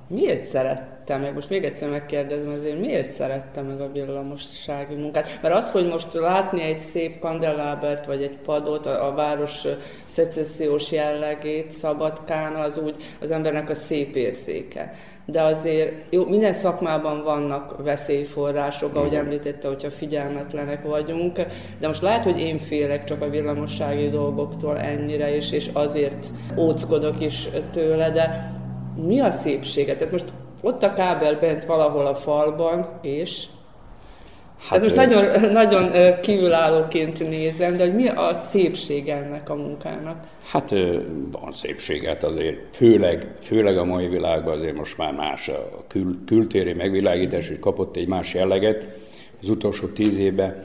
Miért 0.07 0.45
szerette 0.45 1.17
meg, 1.17 1.33
most 1.33 1.49
még 1.49 1.63
egyszer 1.63 1.89
megkérdezem 1.89 2.53
azért, 2.53 2.79
miért 2.79 3.11
szerette 3.11 3.61
meg 3.61 3.81
a 3.81 3.91
villamossági 3.91 4.95
munkát? 4.95 5.39
Mert 5.41 5.55
az, 5.55 5.71
hogy 5.71 5.87
most 5.87 6.13
látni 6.13 6.61
egy 6.61 6.79
szép 6.79 7.19
kandelábert, 7.19 8.05
vagy 8.05 8.23
egy 8.23 8.37
padot, 8.37 8.85
a, 8.85 9.07
a 9.07 9.13
város 9.13 9.67
szecessziós 10.05 10.91
jellegét 10.91 11.71
Szabadkán, 11.71 12.55
az 12.55 12.77
úgy 12.77 12.95
az 13.19 13.31
embernek 13.31 13.69
a 13.69 13.73
szép 13.73 14.15
érzéke. 14.15 14.93
De 15.25 15.41
azért 15.41 15.93
jó, 16.09 16.25
minden 16.25 16.53
szakmában 16.53 17.23
vannak 17.23 17.83
veszélyforrások, 17.83 18.95
ahogy 18.95 19.15
említette, 19.15 19.67
hogyha 19.67 19.89
figyelmetlenek 19.89 20.83
vagyunk, 20.83 21.39
de 21.79 21.87
most 21.87 22.01
lehet, 22.01 22.23
hogy 22.23 22.39
én 22.39 22.57
félek 22.57 23.03
csak 23.03 23.21
a 23.21 23.29
villamossági 23.29 24.09
dolgoktól 24.09 24.79
ennyire, 24.79 25.35
és, 25.35 25.51
és 25.51 25.69
azért 25.73 26.25
óckodok 26.57 27.21
is 27.21 27.47
tőle, 27.71 28.09
de 28.09 28.51
mi 29.05 29.19
a 29.19 29.31
szépsége? 29.31 29.95
Tehát 29.95 30.11
most 30.11 30.33
ott 30.61 30.83
a 30.83 30.93
kábel 30.93 31.39
bent 31.39 31.65
valahol 31.65 32.05
a 32.05 32.15
falban, 32.15 32.85
és 33.01 33.45
Hát, 34.69 34.79
most 34.79 34.95
nagyon, 34.95 35.25
nagyon 35.61 35.91
kívülállóként 36.21 37.29
nézem, 37.29 37.75
de 37.75 37.83
hogy 37.83 37.95
mi 37.95 38.07
a 38.07 38.33
szépség 38.33 39.09
ennek 39.09 39.49
a 39.49 39.55
munkának? 39.55 40.27
Hát 40.43 40.69
van 41.31 41.51
szépséget 41.51 42.13
hát 42.13 42.23
azért, 42.23 42.75
főleg, 42.75 43.27
főleg 43.41 43.77
a 43.77 43.85
mai 43.85 44.07
világban 44.07 44.53
azért 44.53 44.75
most 44.75 44.97
már 44.97 45.13
más 45.13 45.49
a 45.49 45.83
kül, 45.87 46.17
kültéri 46.25 46.73
megvilágítás, 46.73 47.47
hogy 47.47 47.59
kapott 47.59 47.95
egy 47.95 48.07
más 48.07 48.33
jelleget. 48.33 48.85
Az 49.41 49.49
utolsó 49.49 49.87
tíz 49.87 50.17
évben 50.17 50.63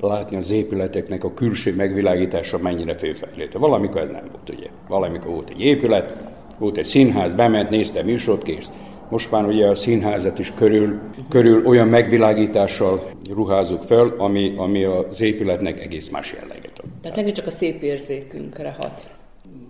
látni 0.00 0.36
az 0.36 0.52
épületeknek 0.52 1.24
a 1.24 1.34
külső 1.34 1.74
megvilágítása 1.74 2.58
mennyire 2.58 2.94
főfejlődött. 2.94 3.52
Valamikor 3.52 4.00
ez 4.00 4.08
nem 4.08 4.28
volt, 4.32 4.50
ugye. 4.58 4.66
Valamikor 4.88 5.30
volt 5.30 5.50
egy 5.50 5.60
épület, 5.60 6.26
volt 6.58 6.76
egy 6.76 6.84
színház, 6.84 7.34
bement, 7.34 7.70
nézte 7.70 8.02
műsort, 8.02 8.42
kész. 8.42 8.70
Most 9.08 9.30
már 9.30 9.44
ugye 9.44 9.66
a 9.66 9.74
színházat 9.74 10.38
is 10.38 10.52
körül, 10.52 11.00
körül 11.28 11.66
olyan 11.66 11.88
megvilágítással 11.88 13.10
ruházunk 13.34 13.82
fel, 13.82 14.14
ami, 14.18 14.54
ami 14.56 14.84
az 14.84 15.20
épületnek 15.20 15.80
egész 15.80 16.08
más 16.08 16.32
jelleget 16.32 16.78
ad. 16.78 16.84
Tehát 17.02 17.16
megint 17.16 17.36
csak 17.36 17.46
a 17.46 17.50
szép 17.50 17.82
érzékünkre 17.82 18.76
hat. 18.78 19.10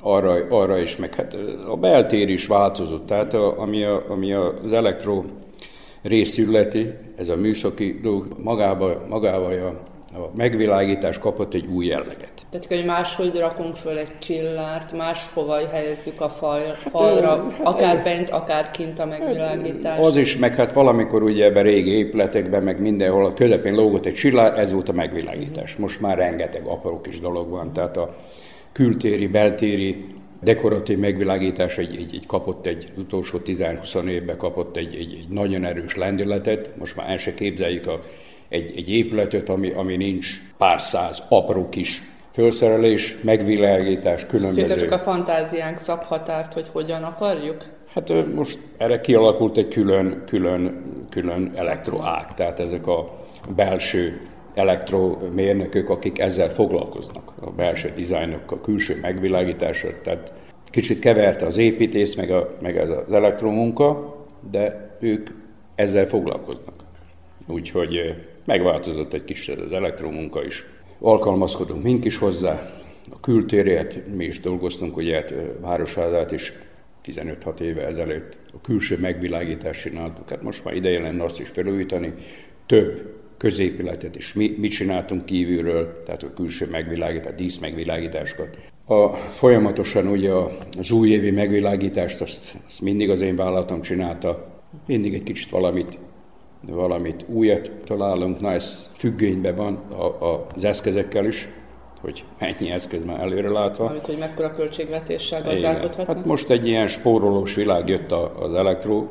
Arra, 0.00 0.46
arra 0.48 0.78
is, 0.78 0.96
meg 0.96 1.14
hát 1.14 1.36
a 1.68 1.76
beltér 1.76 2.28
is 2.28 2.46
változott, 2.46 3.06
tehát 3.06 3.34
a, 3.34 3.60
ami, 3.60 3.82
a, 3.82 4.04
ami 4.08 4.32
az 4.32 4.72
elektro 4.72 5.24
részületi, 6.02 6.86
ez 7.16 7.28
a 7.28 7.36
műszaki 7.36 7.98
dolog, 8.02 8.26
magába, 8.42 9.04
magába 9.08 9.46
a 9.46 9.76
a 10.16 10.30
megvilágítás 10.36 11.18
kapott 11.18 11.54
egy 11.54 11.66
új 11.66 11.86
jelleget. 11.86 12.32
Tehát, 12.50 12.66
hogy 12.66 12.84
máshogy 12.84 13.34
rakunk 13.34 13.74
föl 13.74 13.98
egy 13.98 14.18
csillárt, 14.18 14.92
máshova 14.92 15.68
helyezzük 15.68 16.20
a 16.20 16.28
fal, 16.28 16.72
falra, 16.72 17.50
hát, 17.50 17.60
akár 17.62 18.02
bent, 18.02 18.30
akár 18.30 18.70
kint 18.70 18.98
a 18.98 19.06
megvilágítás. 19.06 19.96
Hát, 19.96 20.04
az 20.04 20.16
is, 20.16 20.36
meg 20.36 20.54
hát 20.54 20.72
valamikor 20.72 21.22
ugye 21.22 21.44
ebben 21.44 21.62
régi 21.62 21.90
épületekben, 21.90 22.62
meg 22.62 22.80
mindenhol 22.80 23.26
a 23.26 23.34
közepén 23.34 23.74
lógott 23.74 24.06
egy 24.06 24.14
csillár, 24.14 24.58
ez 24.58 24.72
volt 24.72 24.88
a 24.88 24.92
megvilágítás. 24.92 25.76
Most 25.76 26.00
már 26.00 26.16
rengeteg 26.16 26.64
apró 26.64 27.00
kis 27.00 27.20
dolog 27.20 27.48
van, 27.48 27.72
tehát 27.72 27.96
a 27.96 28.16
kültéri, 28.72 29.26
beltéri 29.26 30.04
dekoratív 30.42 30.98
megvilágítás 30.98 31.78
egy, 31.78 31.96
egy, 31.96 32.14
egy 32.14 32.26
kapott 32.26 32.66
egy, 32.66 32.86
az 32.96 33.02
utolsó 33.02 33.38
10-20 33.44 34.08
évben 34.08 34.36
kapott 34.36 34.76
egy, 34.76 34.94
egy, 34.94 35.16
egy 35.20 35.26
nagyon 35.28 35.64
erős 35.64 35.96
lendületet, 35.96 36.70
most 36.78 36.96
már 36.96 37.10
el 37.10 37.16
se 37.16 37.34
képzeljük 37.34 37.86
a 37.86 38.00
egy, 38.48 38.72
egy 38.76 38.88
épületet, 38.88 39.48
ami, 39.48 39.70
ami 39.70 39.96
nincs 39.96 40.40
pár 40.58 40.80
száz 40.80 41.22
apró 41.28 41.68
kis 41.68 42.02
felszerelés, 42.32 43.16
megvilágítás, 43.22 44.26
különböző. 44.26 44.66
Szinte 44.66 44.76
csak 44.76 44.92
a 44.92 44.98
fantáziánk 44.98 45.78
szab 45.78 46.02
határt, 46.02 46.52
hogy 46.52 46.68
hogyan 46.72 47.02
akarjuk? 47.02 47.64
Hát 47.92 48.34
most 48.34 48.58
erre 48.76 49.00
kialakult 49.00 49.56
egy 49.56 49.68
külön, 49.68 50.22
külön, 50.26 50.82
külön 51.10 51.50
elektroág, 51.54 52.34
tehát 52.34 52.60
ezek 52.60 52.86
a 52.86 53.24
belső 53.54 54.20
elektromérnökök, 54.54 55.88
akik 55.88 56.18
ezzel 56.18 56.48
foglalkoznak, 56.48 57.32
a 57.40 57.50
belső 57.50 57.92
dizájnok, 57.94 58.52
a 58.52 58.60
külső 58.60 58.98
megvilágítása, 59.00 59.88
tehát 60.02 60.32
kicsit 60.70 60.98
keverte 60.98 61.46
az 61.46 61.56
építész, 61.56 62.14
meg, 62.14 62.30
a, 62.30 62.56
meg 62.60 62.76
az 62.76 63.12
elektromunka, 63.12 64.16
de 64.50 64.96
ők 65.00 65.30
ezzel 65.74 66.06
foglalkoznak. 66.06 66.74
Úgyhogy 67.48 68.14
megváltozott 68.46 69.12
egy 69.12 69.24
kicsit 69.24 69.58
az 69.58 69.72
elektromunka 69.72 70.44
is. 70.44 70.64
Alkalmazkodunk 70.98 71.82
mink 71.82 72.04
is 72.04 72.18
hozzá, 72.18 72.70
a 73.10 73.20
kültérért 73.20 74.02
mi 74.16 74.24
is 74.24 74.40
dolgoztunk, 74.40 74.96
ugye 74.96 75.14
hát 75.14 75.34
Városházát 75.60 76.32
is 76.32 76.52
15-6 77.04 77.60
éve 77.60 77.86
ezelőtt 77.86 78.40
a 78.52 78.60
külső 78.60 78.98
megvilágítást 78.98 79.80
csináltuk, 79.82 80.28
hát 80.28 80.42
most 80.42 80.64
már 80.64 80.74
ideje 80.74 81.00
lenne 81.00 81.24
azt 81.24 81.40
is 81.40 81.48
felújítani. 81.48 82.14
Több 82.66 83.14
középületet 83.36 84.16
is 84.16 84.34
mi, 84.34 84.54
mi 84.58 84.68
csináltunk 84.68 85.24
kívülről, 85.24 86.02
tehát 86.04 86.22
a 86.22 86.32
külső 86.32 86.66
megvilágítás, 86.70 87.34
dísz 87.34 87.58
megvilágításokat. 87.58 88.58
A, 88.84 89.08
folyamatosan 89.12 90.06
ugye 90.06 90.32
az 90.78 90.90
újévi 90.90 91.30
megvilágítást, 91.30 92.20
azt, 92.20 92.54
azt 92.66 92.80
mindig 92.80 93.10
az 93.10 93.20
én 93.20 93.36
vállalatom 93.36 93.80
csinálta, 93.80 94.62
mindig 94.86 95.14
egy 95.14 95.22
kicsit 95.22 95.50
valamit 95.50 95.98
valamit 96.66 97.24
újat 97.28 97.70
találunk, 97.84 98.40
na 98.40 98.52
ez 98.52 98.90
függényben 98.94 99.54
van 99.54 99.78
a, 99.96 100.24
a, 100.24 100.46
az 100.56 100.64
eszközekkel 100.64 101.24
is, 101.24 101.48
hogy 102.00 102.24
mennyi 102.38 102.70
eszköz 102.70 103.04
már 103.04 103.20
előre 103.20 103.48
látva. 103.48 103.84
Amit, 103.84 104.06
hogy 104.06 104.18
mekkora 104.18 104.52
költségvetéssel 104.52 105.42
gazdálkodhatnak. 105.42 106.16
Hát 106.16 106.24
most 106.24 106.50
egy 106.50 106.66
ilyen 106.66 106.86
spórolós 106.86 107.54
világ 107.54 107.88
jött 107.88 108.12
az 108.12 108.54
elektro 108.54 109.06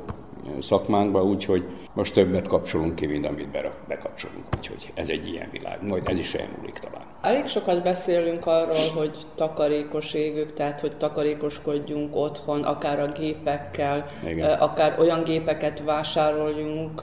szakmánkba, 0.59 1.23
úgyhogy 1.23 1.65
most 1.93 2.13
többet 2.13 2.47
kapcsolunk 2.47 2.95
ki, 2.95 3.05
mint 3.05 3.25
amit 3.25 3.47
bekapcsolunk, 3.87 4.45
úgyhogy 4.57 4.91
ez 4.93 5.09
egy 5.09 5.27
ilyen 5.27 5.47
világ, 5.51 5.87
majd 5.87 6.03
ez 6.09 6.17
is 6.17 6.33
elmúlik 6.33 6.79
talán. 6.79 7.05
Elég 7.21 7.47
sokat 7.47 7.83
beszélünk 7.83 8.45
arról, 8.45 8.89
hogy 8.95 9.17
takarékos 9.35 10.13
égők, 10.13 10.53
tehát 10.53 10.79
hogy 10.79 10.97
takarékoskodjunk 10.97 12.15
otthon, 12.15 12.63
akár 12.63 12.99
a 12.99 13.05
gépekkel, 13.05 14.03
Igen. 14.27 14.59
akár 14.59 14.99
olyan 14.99 15.23
gépeket 15.23 15.83
vásároljunk, 15.83 17.01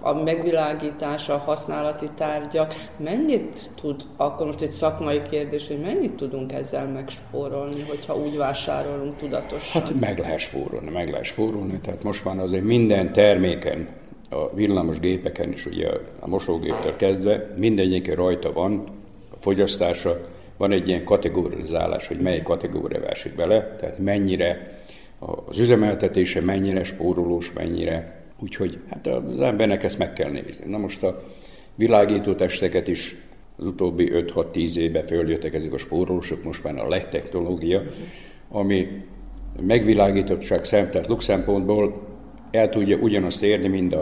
a 0.00 0.22
megvilágítás, 0.22 1.28
a 1.28 1.36
használati 1.36 2.08
tárgyak. 2.14 2.74
Mennyit 2.96 3.70
tud, 3.80 4.02
akkor 4.16 4.46
most 4.46 4.60
egy 4.60 4.70
szakmai 4.70 5.22
kérdés, 5.30 5.68
hogy 5.68 5.80
mennyit 5.80 6.12
tudunk 6.12 6.52
ezzel 6.52 6.86
megspórolni, 6.86 7.84
hogyha 7.88 8.16
úgy 8.16 8.36
vásárolunk 8.36 9.16
tudatosan? 9.16 9.82
Hát 9.82 10.00
meg 10.00 10.18
lehet 10.18 10.38
spórolni, 10.38 10.90
meg 10.90 11.08
lehet 11.08 11.24
spórolni, 11.24 11.78
tehát 11.82 12.02
most 12.02 12.24
már 12.24 12.38
azért 12.38 12.64
minden 12.64 13.12
terméken 13.12 13.88
a 14.30 14.54
villamos 14.54 15.00
gépeken 15.00 15.52
is, 15.52 15.66
ugye 15.66 15.88
a 16.20 16.28
mosógéptől 16.28 16.96
kezdve, 16.96 17.54
mindegyik 17.58 18.14
rajta 18.14 18.52
van 18.52 18.84
a 19.30 19.36
fogyasztása, 19.40 20.20
van 20.56 20.72
egy 20.72 20.88
ilyen 20.88 21.04
kategorizálás, 21.04 22.06
hogy 22.06 22.20
mely 22.20 22.42
kategória 22.42 23.06
esik 23.06 23.34
bele, 23.34 23.76
tehát 23.76 23.98
mennyire 23.98 24.78
az 25.18 25.58
üzemeltetése, 25.58 26.40
mennyire 26.40 26.84
spórolós, 26.84 27.52
mennyire. 27.52 28.19
Úgyhogy 28.42 28.78
hát 28.90 29.06
az 29.06 29.40
embernek 29.40 29.84
ezt 29.84 29.98
meg 29.98 30.12
kell 30.12 30.30
nézni. 30.30 30.70
Na 30.70 30.78
most 30.78 31.02
a 31.02 31.22
világító 31.74 32.34
testeket 32.34 32.88
is 32.88 33.16
az 33.56 33.64
utóbbi 33.64 34.10
5-6-10 34.12 34.76
évben 34.76 35.06
följöttek 35.06 35.54
ezek 35.54 35.72
a 35.72 35.78
spórolósok, 35.78 36.44
most 36.44 36.64
már 36.64 36.78
a 36.78 36.88
LED 36.88 37.08
technológia, 37.08 37.82
ami 38.48 38.88
megvilágítottság 39.60 40.64
szem, 40.64 40.90
tehát 40.90 41.06
lux 41.06 41.24
szempontból 41.24 42.08
el 42.50 42.68
tudja 42.68 42.96
ugyanazt 42.96 43.42
érni, 43.42 43.68
mint 43.68 43.94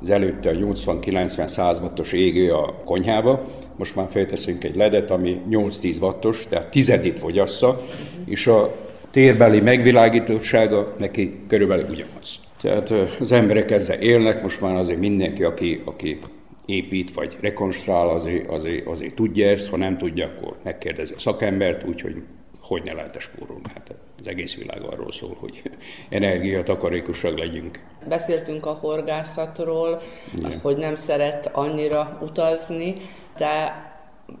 az 0.00 0.10
előtte 0.10 0.50
a 0.50 0.52
80-90-100 0.52 1.82
wattos 1.82 2.12
égő 2.12 2.52
a 2.52 2.82
konyhába. 2.84 3.44
Most 3.76 3.96
már 3.96 4.06
felteszünk 4.10 4.64
egy 4.64 4.76
ledet, 4.76 5.10
ami 5.10 5.40
8-10 5.50 6.00
wattos, 6.00 6.46
tehát 6.48 6.70
tizedét 6.70 7.18
fogyassza, 7.18 7.86
és 8.24 8.46
a 8.46 8.74
térbeli 9.10 9.60
megvilágítottsága 9.60 10.94
neki 10.98 11.34
körülbelül 11.48 11.86
ugyanaz. 11.90 12.40
Tehát 12.64 12.90
az 13.20 13.32
emberek 13.32 13.70
ezzel 13.70 13.98
élnek, 13.98 14.42
most 14.42 14.60
már 14.60 14.74
azért 14.74 14.98
mindenki, 14.98 15.44
aki, 15.44 15.82
aki 15.84 16.18
épít 16.66 17.14
vagy 17.14 17.36
rekonstruál, 17.40 18.08
azért, 18.08 18.50
azért, 18.50 18.86
azért 18.86 19.14
tudja 19.14 19.48
ezt, 19.48 19.68
ha 19.68 19.76
nem 19.76 19.98
tudja, 19.98 20.26
akkor 20.26 20.56
megkérdezi 20.62 21.12
a 21.16 21.18
szakembert, 21.18 21.84
úgyhogy 21.84 22.22
hogy 22.60 22.82
ne 22.84 22.92
lehet 22.92 23.20
spórolni. 23.20 23.62
Hát 23.74 23.94
az 24.18 24.28
egész 24.28 24.56
világ 24.56 24.82
arról 24.82 25.12
szól, 25.12 25.36
hogy 25.40 25.62
energiatakarékosak 26.08 27.38
legyünk. 27.38 27.80
Beszéltünk 28.08 28.66
a 28.66 28.72
horgászatról, 28.72 30.00
Igen. 30.36 30.58
hogy 30.62 30.76
nem 30.76 30.94
szeret 30.94 31.50
annyira 31.52 32.18
utazni, 32.22 32.96
de 33.36 33.82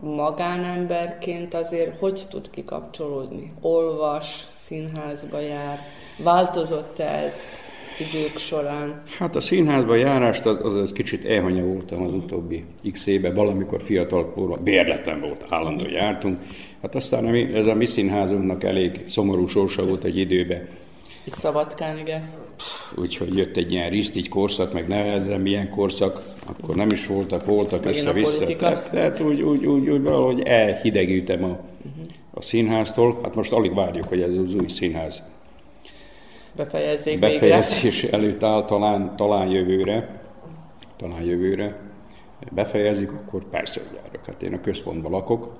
magánemberként 0.00 1.54
azért 1.54 1.98
hogy 1.98 2.22
tud 2.30 2.50
kikapcsolódni? 2.50 3.52
Olvas, 3.60 4.46
színházba 4.50 5.38
jár, 5.38 5.78
változott 6.18 6.98
ez? 6.98 7.62
Idők 7.98 8.38
során? 8.38 9.02
Hát 9.18 9.36
a 9.36 9.40
színházba 9.40 9.94
járást 9.94 10.46
az, 10.46 10.58
az, 10.62 10.76
az 10.76 10.92
kicsit 10.92 11.24
elhanyagoltam 11.24 12.02
az 12.02 12.12
utóbbi 12.12 12.64
x 12.92 13.06
éve, 13.06 13.32
valamikor 13.32 13.82
fiatal 13.82 14.32
korban, 14.32 14.62
bérletlen 14.62 15.20
volt, 15.20 15.44
állandóan 15.48 15.90
jártunk. 15.90 16.38
Hát 16.82 16.94
aztán 16.94 17.34
ez 17.34 17.66
a 17.66 17.74
mi 17.74 17.86
színházunknak 17.86 18.64
elég 18.64 19.00
szomorú 19.06 19.46
sorsa 19.46 19.86
volt 19.86 20.04
egy 20.04 20.18
időben. 20.18 20.68
Itt 21.24 21.36
Szabadkán, 21.36 21.98
igen. 21.98 22.28
Úgyhogy 22.96 23.36
jött 23.36 23.56
egy 23.56 23.72
ilyen 23.72 23.90
risztigy 23.90 24.28
korszak, 24.28 24.72
meg 24.72 24.88
nevezzem 24.88 25.40
milyen 25.40 25.70
korszak, 25.70 26.22
akkor 26.46 26.74
nem 26.74 26.90
is 26.90 27.06
voltak, 27.06 27.44
voltak 27.44 27.84
össze-vissza. 27.84 28.44
Tehát, 28.44 28.90
tehát 28.90 29.20
úgy, 29.20 29.42
úgy, 29.42 29.66
úgy, 29.66 29.88
úgy 29.88 30.02
valahogy 30.02 30.42
elhidegültem 30.42 31.44
a, 31.44 31.46
uh-huh. 31.46 31.60
a 32.30 32.42
színháztól. 32.42 33.18
Hát 33.22 33.34
most 33.34 33.52
alig 33.52 33.74
várjuk, 33.74 34.08
hogy 34.08 34.20
ez 34.20 34.36
az 34.36 34.54
új 34.54 34.68
színház 34.68 35.33
befejezzék 36.56 37.18
befejezés 37.18 38.00
végre. 38.00 38.16
előtt 38.16 38.42
áll 38.42 38.64
talán, 38.64 39.16
talán 39.16 39.48
jövőre, 39.48 40.20
talán 40.96 41.22
jövőre 41.22 41.80
befejezik, 42.50 43.12
akkor 43.12 43.44
persze, 43.44 43.80
hogy 43.80 43.96
járok. 43.96 44.26
Hát 44.26 44.42
én 44.42 44.54
a 44.54 44.60
központban 44.60 45.10
lakok, 45.10 45.52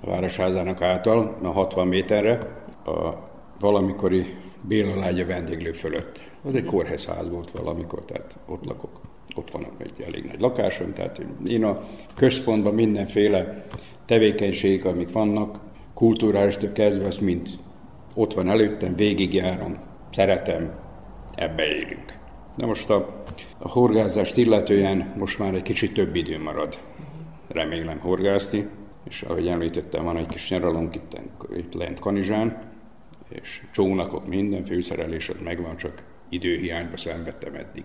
a 0.00 0.06
Városházának 0.06 0.82
által, 0.82 1.36
a 1.42 1.48
60 1.48 1.86
méterre, 1.86 2.38
a 2.84 3.14
valamikori 3.60 4.34
Béla 4.68 4.98
lágya 4.98 5.26
vendéglő 5.26 5.72
fölött. 5.72 6.20
Az 6.44 6.54
egy 6.54 6.64
kórházház 6.64 7.30
volt 7.30 7.50
valamikor, 7.50 8.04
tehát 8.04 8.38
ott 8.48 8.64
lakok. 8.64 9.00
Ott 9.36 9.50
van 9.50 9.66
egy 9.78 10.04
elég 10.06 10.24
nagy 10.24 10.40
lakásom, 10.40 10.92
tehát 10.92 11.22
én 11.46 11.64
a 11.64 11.80
központban 12.16 12.74
mindenféle 12.74 13.64
tevékenység, 14.04 14.86
amik 14.86 15.12
vannak, 15.12 15.58
kulturális 15.94 16.56
kezdve, 16.72 17.06
az 17.06 17.18
mind 17.18 17.48
ott 18.14 18.34
van 18.34 18.48
előttem, 18.48 18.96
végigjárom, 18.96 19.78
szeretem, 20.14 20.72
ebbe 21.34 21.66
élünk. 21.66 22.18
Na 22.56 22.66
most 22.66 22.90
a, 22.90 23.24
a 23.58 23.68
horgázást 23.68 24.36
illetően 24.36 25.14
most 25.16 25.38
már 25.38 25.54
egy 25.54 25.62
kicsit 25.62 25.94
több 25.94 26.14
idő 26.14 26.38
marad, 26.38 26.78
remélem 27.48 27.98
horgászni, 27.98 28.68
és 29.04 29.22
ahogy 29.22 29.48
említettem, 29.48 30.04
van 30.04 30.16
egy 30.16 30.26
kis 30.26 30.50
nyaralónk 30.50 30.94
itt, 30.94 31.18
itt 31.56 31.74
lent 31.74 32.00
Kanizsán, 32.00 32.62
és 33.28 33.62
csónakok, 33.72 34.26
minden 34.26 34.64
főszerelés 34.64 35.28
ott 35.28 35.44
megvan, 35.44 35.76
csak 35.76 36.02
időhiányba 36.28 36.96
szenvedtem 36.96 37.54
eddig. 37.54 37.84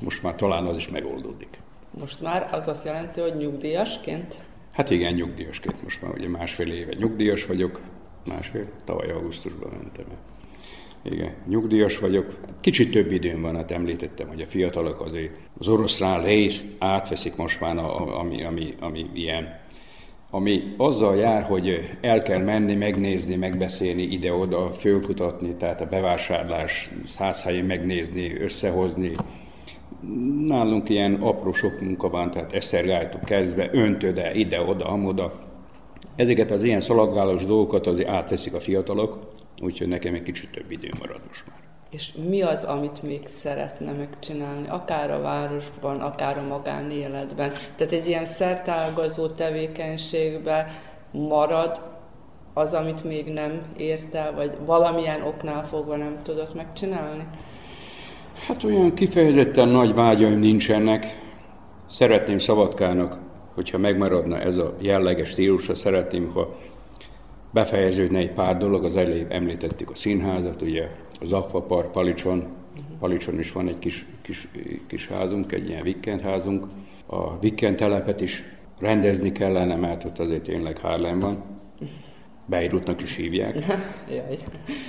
Most 0.00 0.22
már 0.22 0.34
talán 0.34 0.66
az 0.66 0.76
is 0.76 0.88
megoldódik. 0.88 1.58
Most 1.98 2.22
már 2.22 2.48
az 2.52 2.68
azt 2.68 2.84
jelenti, 2.84 3.20
hogy 3.20 3.32
nyugdíjasként? 3.32 4.42
Hát 4.72 4.90
igen, 4.90 5.12
nyugdíjasként. 5.12 5.82
Most 5.82 6.02
már 6.02 6.12
ugye 6.12 6.28
másfél 6.28 6.72
éve 6.72 6.94
nyugdíjas 6.94 7.46
vagyok, 7.46 7.80
másfél, 8.26 8.66
tavaly 8.84 9.10
augusztusban 9.10 9.70
mentem 9.70 10.04
el. 10.10 10.29
Igen, 11.02 11.34
nyugdíjas 11.46 11.98
vagyok. 11.98 12.40
Kicsit 12.60 12.90
több 12.90 13.12
időm 13.12 13.40
van, 13.40 13.56
hát 13.56 13.70
említettem, 13.70 14.28
hogy 14.28 14.40
a 14.40 14.46
fiatalok 14.46 15.00
azért 15.00 15.32
az 15.58 15.68
oroszlán 15.68 16.22
részt 16.22 16.76
átveszik 16.78 17.36
most 17.36 17.60
már, 17.60 17.76
ami, 18.18 18.44
ami, 18.44 18.74
ami 18.80 19.06
ilyen 19.14 19.58
ami 20.30 20.74
azzal 20.76 21.16
jár, 21.16 21.42
hogy 21.42 21.80
el 22.00 22.22
kell 22.22 22.42
menni, 22.42 22.74
megnézni, 22.74 23.36
megbeszélni, 23.36 24.02
ide-oda, 24.02 24.70
fölkutatni, 24.70 25.54
tehát 25.54 25.80
a 25.80 25.86
bevásárlás 25.86 26.90
száz 27.06 27.42
helyén 27.42 27.64
megnézni, 27.64 28.40
összehozni. 28.40 29.12
Nálunk 30.46 30.88
ilyen 30.88 31.14
apró 31.14 31.52
sok 31.52 31.80
munka 31.80 32.08
van, 32.08 32.30
tehát 32.30 32.52
eszergájtól 32.52 33.20
kezdve, 33.24 33.70
öntöde, 33.72 34.34
ide-oda, 34.34 34.84
amoda. 34.84 35.32
Ezeket 36.16 36.50
az 36.50 36.62
ilyen 36.62 36.80
szaladgálós 36.80 37.46
dolgokat 37.46 37.86
azért 37.86 38.08
átveszik 38.08 38.54
a 38.54 38.60
fiatalok, 38.60 39.29
úgyhogy 39.60 39.88
nekem 39.88 40.14
egy 40.14 40.22
kicsit 40.22 40.50
több 40.50 40.70
idő 40.70 40.88
marad 40.98 41.20
most 41.28 41.46
már. 41.48 41.58
És 41.90 42.12
mi 42.28 42.42
az, 42.42 42.64
amit 42.64 43.02
még 43.02 43.26
szeretne 43.26 43.92
megcsinálni, 43.92 44.68
akár 44.68 45.10
a 45.10 45.20
városban, 45.20 46.00
akár 46.00 46.38
a 46.38 46.46
magánéletben? 46.46 47.52
Tehát 47.76 47.92
egy 47.92 48.08
ilyen 48.08 48.24
szertágazó 48.24 49.26
tevékenységben 49.26 50.66
marad 51.12 51.80
az, 52.54 52.72
amit 52.72 53.04
még 53.04 53.26
nem 53.26 53.62
ért 53.76 54.14
el, 54.14 54.34
vagy 54.34 54.56
valamilyen 54.64 55.22
oknál 55.22 55.66
fogva 55.66 55.96
nem 55.96 56.16
tudott 56.22 56.54
megcsinálni? 56.54 57.26
Hát 58.46 58.64
olyan 58.64 58.94
kifejezetten 58.94 59.68
nagy 59.68 59.94
vágyaim 59.94 60.38
nincsenek. 60.38 61.20
Szeretném 61.86 62.38
Szabadkának, 62.38 63.18
hogyha 63.54 63.78
megmaradna 63.78 64.40
ez 64.40 64.56
a 64.56 64.74
jelleges 64.78 65.28
stílusa, 65.28 65.74
szeretném, 65.74 66.30
ha 66.30 66.56
befejeződne 67.50 68.18
egy 68.18 68.32
pár 68.32 68.56
dolog, 68.56 68.84
az 68.84 68.96
előbb 68.96 69.32
említettük 69.32 69.90
a 69.90 69.94
színházat, 69.94 70.62
ugye 70.62 70.88
az 71.20 71.32
Aquapark 71.32 71.90
Palicson, 71.90 72.46
Palicson 72.98 73.38
is 73.38 73.52
van 73.52 73.68
egy 73.68 73.78
kis, 73.78 74.06
kis, 74.22 74.48
kis 74.86 75.06
házunk, 75.06 75.52
egy 75.52 75.68
ilyen 75.68 75.82
weekend 75.82 76.20
házunk. 76.20 76.66
A 77.06 77.38
weekend 77.42 77.76
telepet 77.76 78.20
is 78.20 78.42
rendezni 78.78 79.32
kellene, 79.32 79.76
mert 79.76 80.04
ott 80.04 80.18
azért 80.18 80.42
tényleg 80.42 80.78
Harlem 80.78 81.18
van. 81.20 81.42
Beirutnak 82.46 83.02
is 83.02 83.16
hívják. 83.16 83.64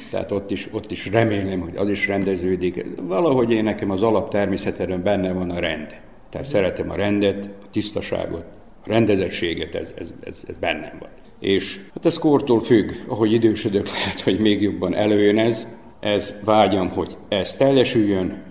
Tehát 0.10 0.32
ott 0.32 0.52
is, 0.52 0.74
ott 0.74 0.92
is 0.92 1.06
remélem, 1.12 1.60
hogy 1.60 1.76
az 1.76 1.90
is 1.90 2.08
rendeződik. 2.08 2.86
Valahogy 3.02 3.52
én 3.52 3.64
nekem 3.64 3.90
az 3.92 4.04
alap 4.04 4.30
természetesen 4.30 5.04
benne 5.04 5.34
van 5.34 5.50
a 5.50 5.60
rend. 5.60 6.00
Tehát 6.30 6.48
szeretem 6.48 6.90
a 6.90 6.96
rendet, 6.96 7.50
a 7.64 7.70
tisztaságot, 7.70 8.46
a 8.84 8.90
rendezettséget, 8.90 9.76
ez, 9.76 9.94
ez, 9.98 10.14
ez, 10.24 10.44
ez 10.48 10.58
bennem 10.58 10.98
van. 11.00 11.10
És 11.42 11.80
hát 11.94 12.06
ez 12.06 12.18
kortól 12.18 12.62
függ, 12.62 12.92
ahogy 13.08 13.34
idősödök, 13.34 13.90
lehet, 13.98 14.20
hogy 14.20 14.40
még 14.40 14.62
jobban 14.62 14.96
előjön 14.96 15.38
ez. 15.38 15.68
Ez 16.00 16.36
vágyam, 16.46 16.90
hogy 16.90 17.18
ez 17.30 17.58
teljesüljön. 17.58 18.44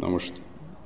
Na 0.00 0.08
most 0.08 0.32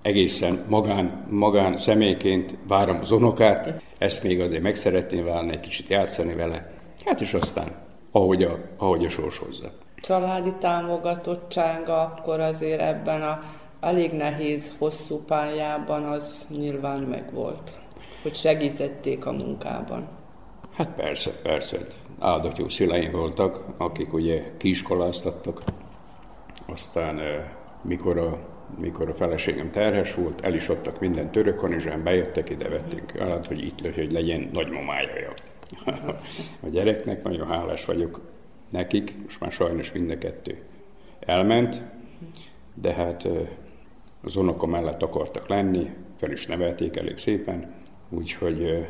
egészen 0.03 0.65
magán, 0.69 1.27
magán 1.31 1.77
személyként 1.77 2.57
várom 2.69 2.99
az 3.01 3.11
unokát, 3.11 3.83
ezt 3.99 4.23
még 4.23 4.41
azért 4.41 4.63
meg 4.63 4.75
szeretném 4.75 5.25
válni, 5.25 5.53
egy 5.53 5.61
kicsit 5.61 5.89
játszani 5.89 6.35
vele. 6.35 6.73
Hát 7.05 7.21
és 7.21 7.35
aztán, 7.35 7.75
ahogy 8.11 8.43
a, 8.43 8.59
ahogy 8.77 9.05
a 9.05 9.09
sors 9.09 9.39
hozza. 9.39 9.73
Családi 9.97 10.53
támogatottsága 10.59 12.01
akkor 12.01 12.41
azért 12.41 12.81
ebben 12.81 13.23
a 13.23 13.43
elég 13.81 14.13
nehéz, 14.13 14.75
hosszú 14.79 15.25
pályában 15.27 16.05
az 16.05 16.47
nyilván 16.59 17.01
megvolt, 17.01 17.71
hogy 18.23 18.35
segítették 18.35 19.27
a 19.27 19.33
munkában. 19.33 20.14
Hát 20.75 20.95
persze, 20.95 21.31
persze. 21.43 21.79
Áldatjú 22.19 22.69
szüleim 22.69 23.11
voltak, 23.11 23.65
akik 23.77 24.13
ugye 24.13 24.43
kiiskoláztattak. 24.57 25.63
Aztán 26.67 27.21
mikor 27.83 28.19
a, 28.19 28.39
mikor 28.81 29.09
a 29.09 29.15
feleségem 29.15 29.71
terhes 29.71 30.15
volt, 30.15 30.41
el 30.41 30.55
is 30.55 30.69
adtak 30.69 31.01
minden 31.01 31.31
török 31.31 31.57
kanizsán, 31.57 32.03
bejöttek 32.03 32.51
ide, 32.51 32.69
vették 32.69 33.21
állat, 33.21 33.47
hogy 33.47 33.65
itt 33.65 33.95
hogy 33.95 34.13
legyen 34.13 34.51
nagymamája 34.53 35.33
a 36.63 36.69
gyereknek. 36.69 37.23
Nagyon 37.23 37.47
hálás 37.47 37.85
vagyok 37.85 38.21
nekik, 38.71 39.23
most 39.23 39.41
már 39.41 39.53
sajnos 39.53 39.93
mind 39.93 40.11
a 40.11 40.19
kettő 40.19 40.63
elment, 41.21 41.83
de 42.75 42.93
hát 42.93 43.29
az 44.23 44.37
unoka 44.37 44.67
mellett 44.67 45.03
akartak 45.03 45.49
lenni, 45.49 45.91
fel 46.17 46.31
is 46.31 46.47
nevelték 46.47 46.97
elég 46.97 47.19
szépen, 47.19 47.75
úgyhogy 48.11 48.87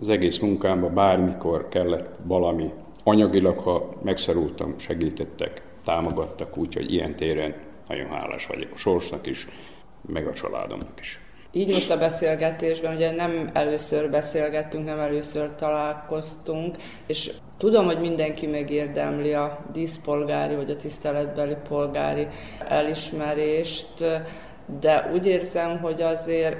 az 0.00 0.08
egész 0.08 0.38
munkámban 0.38 0.94
bármikor 0.94 1.68
kellett 1.68 2.16
valami, 2.24 2.70
anyagilag, 3.04 3.58
ha 3.58 3.88
megszorultam, 4.02 4.78
segítettek, 4.78 5.62
támogattak, 5.84 6.56
úgyhogy 6.56 6.92
ilyen 6.92 7.16
téren 7.16 7.54
nagyon 7.88 8.08
hálás 8.08 8.46
vagyok 8.46 8.68
a 8.72 8.76
sorsnak 8.76 9.26
is, 9.26 9.48
meg 10.06 10.26
a 10.26 10.32
családomnak 10.32 11.00
is. 11.00 11.20
Így 11.54 11.68
most 11.68 11.90
a 11.90 11.98
beszélgetésben, 11.98 12.94
ugye 12.94 13.12
nem 13.12 13.50
először 13.52 14.10
beszélgettünk, 14.10 14.84
nem 14.84 14.98
először 14.98 15.54
találkoztunk, 15.54 16.76
és 17.06 17.30
tudom, 17.58 17.84
hogy 17.84 18.00
mindenki 18.00 18.46
megérdemli 18.46 19.32
a 19.32 19.58
díszpolgári 19.72 20.54
vagy 20.54 20.70
a 20.70 20.76
tiszteletbeli 20.76 21.56
polgári 21.68 22.26
elismerést, 22.68 24.04
de 24.80 25.10
úgy 25.12 25.26
érzem, 25.26 25.78
hogy 25.78 26.02
azért 26.02 26.56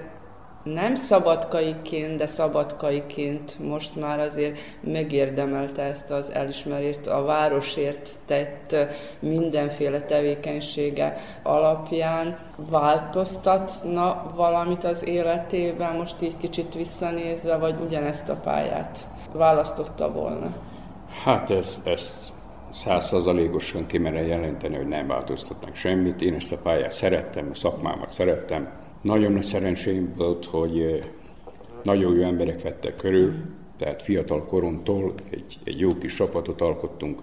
nem 0.62 0.94
szabadkaiként, 0.94 2.16
de 2.16 2.26
szabadkaiként 2.26 3.58
most 3.58 3.96
már 3.96 4.20
azért 4.20 4.58
megérdemelte 4.80 5.82
ezt 5.82 6.10
az 6.10 6.32
elismerést 6.32 7.06
a 7.06 7.24
városért 7.24 8.10
tett 8.26 8.76
mindenféle 9.18 10.00
tevékenysége 10.00 11.16
alapján. 11.42 12.38
Változtatna 12.70 14.32
valamit 14.34 14.84
az 14.84 15.06
életében, 15.06 15.96
most 15.96 16.22
így 16.22 16.36
kicsit 16.36 16.74
visszanézve, 16.74 17.56
vagy 17.56 17.74
ugyanezt 17.84 18.28
a 18.28 18.34
pályát 18.34 18.98
választotta 19.32 20.12
volna? 20.12 20.54
Hát 21.24 21.50
ezt, 21.50 21.86
ezt 21.86 22.32
százszerzalékosan 22.70 23.86
kimerem 23.86 24.26
jelenteni, 24.26 24.76
hogy 24.76 24.88
nem 24.88 25.06
változtatnak 25.06 25.74
semmit. 25.74 26.20
Én 26.20 26.34
ezt 26.34 26.52
a 26.52 26.58
pályát 26.62 26.92
szerettem, 26.92 27.48
a 27.50 27.54
szakmámat 27.54 28.10
szerettem, 28.10 28.68
nagyon 29.02 29.32
nagy 29.32 29.44
szerencsém 29.44 30.14
volt, 30.16 30.44
hogy 30.44 31.00
nagyon 31.82 32.16
jó 32.16 32.22
emberek 32.22 32.62
vettek 32.62 32.96
körül, 32.96 33.32
tehát 33.76 34.02
fiatal 34.02 34.44
koromtól 34.44 35.14
egy, 35.30 35.58
egy 35.64 35.78
jó 35.78 35.98
kis 35.98 36.14
csapatot 36.14 36.60
alkottunk, 36.60 37.20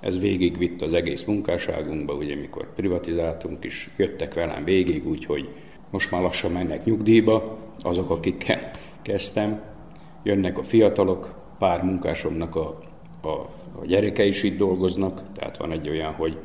Ez 0.00 0.20
végigvitt 0.20 0.82
az 0.82 0.92
egész 0.92 1.24
munkásságunkba, 1.24 2.14
ugye 2.14 2.36
mikor 2.36 2.74
privatizáltunk 2.74 3.64
is, 3.64 3.90
jöttek 3.96 4.34
velem 4.34 4.64
végig, 4.64 5.06
úgyhogy 5.06 5.48
most 5.90 6.10
már 6.10 6.22
lassan 6.22 6.52
mennek 6.52 6.84
nyugdíjba, 6.84 7.58
azok, 7.82 8.10
akikkel 8.10 8.70
kezdtem, 9.02 9.62
jönnek 10.22 10.58
a 10.58 10.62
fiatalok, 10.62 11.34
pár 11.58 11.82
munkásomnak 11.82 12.56
a, 12.56 12.78
a, 13.22 13.28
a 13.80 13.84
gyereke 13.86 14.24
is 14.24 14.42
itt 14.42 14.56
dolgoznak, 14.56 15.22
tehát 15.34 15.56
van 15.56 15.72
egy 15.72 15.88
olyan, 15.88 16.12
hogy 16.12 16.38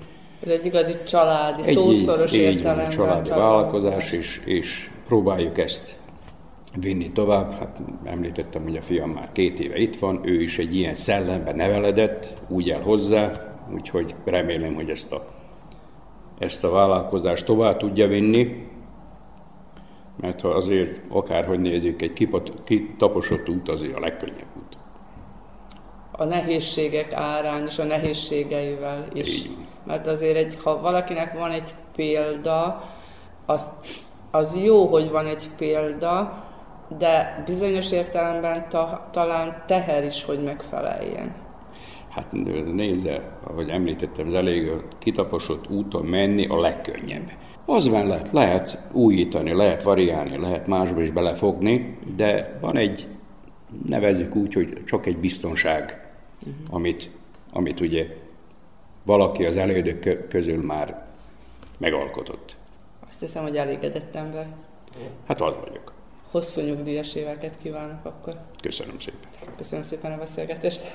ez 0.46 0.50
egy 0.50 0.66
igazi 0.66 0.94
családi, 1.08 1.62
egy 1.66 1.74
szószoros 1.74 2.34
így, 2.34 2.40
értelemben. 2.40 2.86
Egy 2.86 2.92
családi 2.92 3.30
vállalkozás, 3.30 4.12
és, 4.12 4.42
és 4.46 4.90
próbáljuk 5.08 5.58
ezt 5.58 5.98
vinni 6.80 7.12
tovább. 7.12 7.52
Hát 7.52 7.82
említettem, 8.04 8.64
hogy 8.64 8.76
a 8.76 8.82
fiam 8.82 9.10
már 9.10 9.30
két 9.32 9.60
éve 9.60 9.78
itt 9.78 9.96
van, 9.96 10.20
ő 10.24 10.42
is 10.42 10.58
egy 10.58 10.76
ilyen 10.76 10.94
szellemben 10.94 11.56
neveledett, 11.56 12.34
úgy 12.48 12.70
el 12.70 12.82
hozzá, 12.82 13.32
úgyhogy 13.74 14.16
remélem, 14.26 14.74
hogy 14.74 14.90
ezt 14.90 15.12
a, 15.12 15.26
ezt 16.40 16.64
a 16.64 16.70
vállalkozást 16.70 17.46
tovább 17.46 17.78
tudja 17.78 18.08
vinni, 18.08 18.66
mert 20.22 20.42
ha 20.42 20.48
azért 20.48 21.02
akárhogy 21.10 21.60
nézzük, 21.60 22.02
egy 22.02 22.14
kipat, 22.14 22.52
kitaposott 22.64 23.50
út 23.50 23.70
azért 23.70 23.96
a 23.96 24.00
legkönnyebb 24.00 24.56
út. 24.58 24.78
A 26.12 26.24
nehézségek 26.24 27.14
árán 27.14 27.66
és 27.66 27.80
a 27.80 27.84
nehézségeivel 27.84 29.08
is. 29.14 29.50
Mert 29.88 30.08
azért, 30.08 30.36
egy, 30.36 30.58
ha 30.64 30.82
valakinek 30.82 31.34
van 31.34 31.52
egy 31.52 31.74
példa, 31.96 32.84
az, 33.46 33.70
az 34.32 34.58
jó, 34.64 34.86
hogy 34.86 35.10
van 35.10 35.26
egy 35.26 35.44
példa, 35.58 36.44
de 36.98 37.44
bizonyos 37.46 37.92
értelemben 37.92 38.70
ta, 38.70 39.08
talán 39.12 39.64
teher 39.66 40.04
is, 40.04 40.24
hogy 40.24 40.44
megfeleljen. 40.44 41.36
Hát 42.10 42.32
nézze, 42.74 43.38
ahogy 43.44 43.70
említettem, 43.70 44.28
az 44.28 44.34
elég 44.34 44.70
a 44.70 44.82
kitaposott 45.00 45.70
úton 45.70 46.06
menni 46.06 46.46
a 46.46 46.60
legkönnyebb. 46.60 47.32
Az 47.66 47.88
mellett 47.88 48.32
lehet 48.32 48.80
újítani, 48.92 49.54
lehet 49.54 49.84
variálni, 49.84 50.38
lehet 50.38 50.68
másba 50.68 51.02
is 51.02 51.12
belefogni, 51.12 51.98
de 52.16 52.58
van 52.62 52.78
egy, 52.78 53.08
nevezzük 53.86 54.36
úgy, 54.36 54.54
hogy 54.54 54.84
csak 54.86 55.06
egy 55.06 55.18
biztonság, 55.18 56.12
uh-huh. 56.40 56.76
amit, 56.76 57.12
amit 57.52 57.80
ugye 57.80 58.08
valaki 59.08 59.46
az 59.46 59.58
elődök 59.58 60.28
közül 60.28 60.66
már 60.66 61.06
megalkotott. 61.78 62.56
Azt 63.10 63.20
hiszem, 63.20 63.44
hogy 63.44 63.58
elégedett 63.58 64.16
ember. 64.16 64.48
Hát 65.28 65.42
az 65.42 65.54
vagyok. 65.66 65.94
Hosszú 66.32 66.62
nyugdíjas 66.62 67.16
éveket 67.16 67.60
kívánok 67.60 68.06
akkor. 68.06 68.34
Köszönöm 68.62 69.00
szépen. 69.00 69.30
Köszönöm 69.58 69.84
szépen 69.84 70.12
a 70.12 70.18
beszélgetést. 70.18 70.88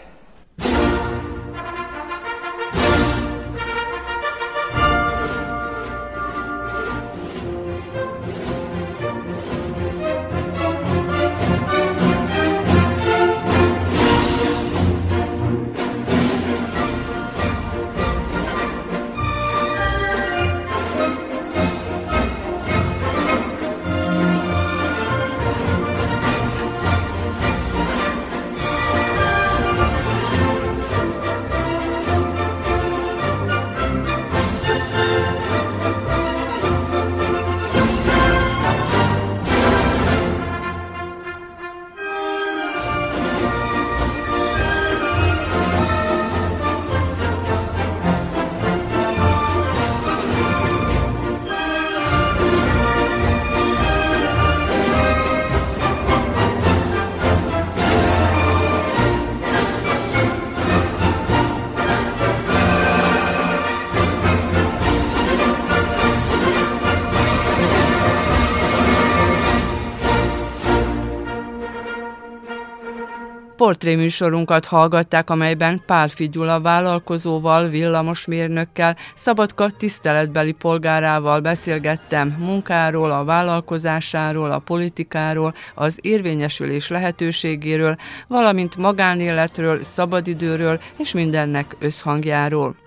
Portréműsorunkat 73.62 74.64
hallgatták, 74.66 75.30
amelyben 75.30 75.82
Pálfi 75.86 76.28
Gyula 76.28 76.60
vállalkozóval, 76.60 77.68
villamosmérnökkel, 77.68 78.96
Szabadka 79.14 79.70
tiszteletbeli 79.70 80.52
polgárával 80.52 81.40
beszélgettem 81.40 82.36
munkáról, 82.38 83.10
a 83.10 83.24
vállalkozásáról, 83.24 84.50
a 84.50 84.58
politikáról, 84.58 85.54
az 85.74 85.98
érvényesülés 86.00 86.88
lehetőségéről, 86.88 87.96
valamint 88.28 88.76
magánéletről, 88.76 89.84
szabadidőről 89.84 90.80
és 90.98 91.12
mindennek 91.12 91.76
összhangjáról. 91.78 92.81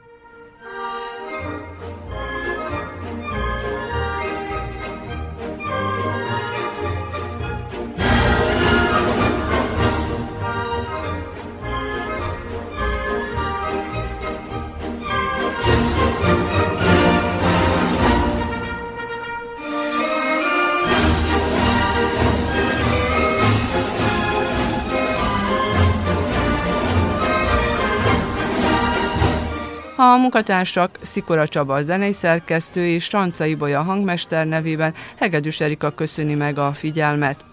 A 30.13 30.17
munkatársak 30.17 30.99
Szikora 31.01 31.47
Csaba 31.47 31.73
a 31.73 31.81
zenei 31.81 32.13
szerkesztő 32.13 32.87
és 32.87 33.03
Strancai 33.03 33.55
Bolya 33.55 33.81
hangmester 33.81 34.47
nevében 34.47 34.93
Hegedűs 35.15 35.59
Erika 35.59 35.91
köszöni 35.91 36.33
meg 36.33 36.57
a 36.57 36.73
figyelmet. 36.73 37.45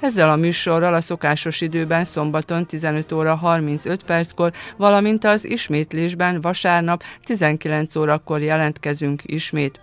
Ezzel 0.00 0.30
a 0.30 0.36
műsorral 0.36 0.94
a 0.94 1.00
szokásos 1.00 1.60
időben 1.60 2.04
szombaton 2.04 2.66
15 2.66 3.12
óra 3.12 3.34
35 3.34 4.02
perckor, 4.02 4.52
valamint 4.76 5.24
az 5.24 5.44
ismétlésben 5.44 6.40
vasárnap 6.40 7.02
19 7.24 7.96
órakor 7.96 8.40
jelentkezünk 8.40 9.22
ismét. 9.24 9.80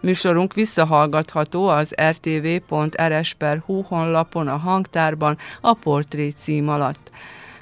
Műsorunk 0.00 0.54
visszahallgatható 0.54 1.68
az 1.68 1.94
rtv.rs.hu 2.10 3.82
honlapon 3.82 4.48
a 4.48 4.56
hangtárban 4.56 5.38
a 5.60 5.74
portré 5.74 6.28
cím 6.28 6.68
alatt. 6.68 7.10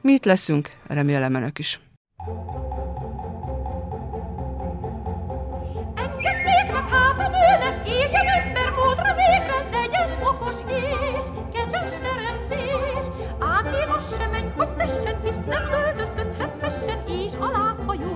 Mi 0.01 0.13
itt 0.13 0.25
leszünk, 0.25 0.69
remélem 0.87 1.35
önök 1.35 1.59
is. 1.59 1.81
Égjen 2.27 2.92
nem 15.53 15.69
költözködhet 15.71 16.53
fessen 16.61 17.01
és 17.07 17.33
aláhajó. 17.39 18.13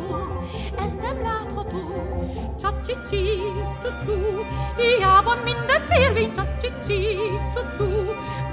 Ez 0.84 0.94
nem 0.94 1.22
látható, 1.22 1.82
csacsicsi, 2.60 3.24
csucsú, 3.82 4.18
hiába 4.76 5.34
minden 5.44 5.82
kérvény, 5.90 6.32
csacsicsi, 6.34 7.18
csucsú. 7.54 7.88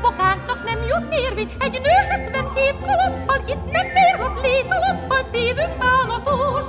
Bokánknak 0.02 0.64
nem 0.64 0.80
jut 0.90 1.14
érvény, 1.14 1.52
egy 1.60 1.82
nő 1.82 1.96
77 2.10 2.76
kaloppal, 2.86 3.40
itt 3.48 3.72
nem 3.72 3.88
bírhat 3.96 4.42
létaloppal, 4.42 5.24
szívünk 5.24 5.78
bánatos, 5.78 6.66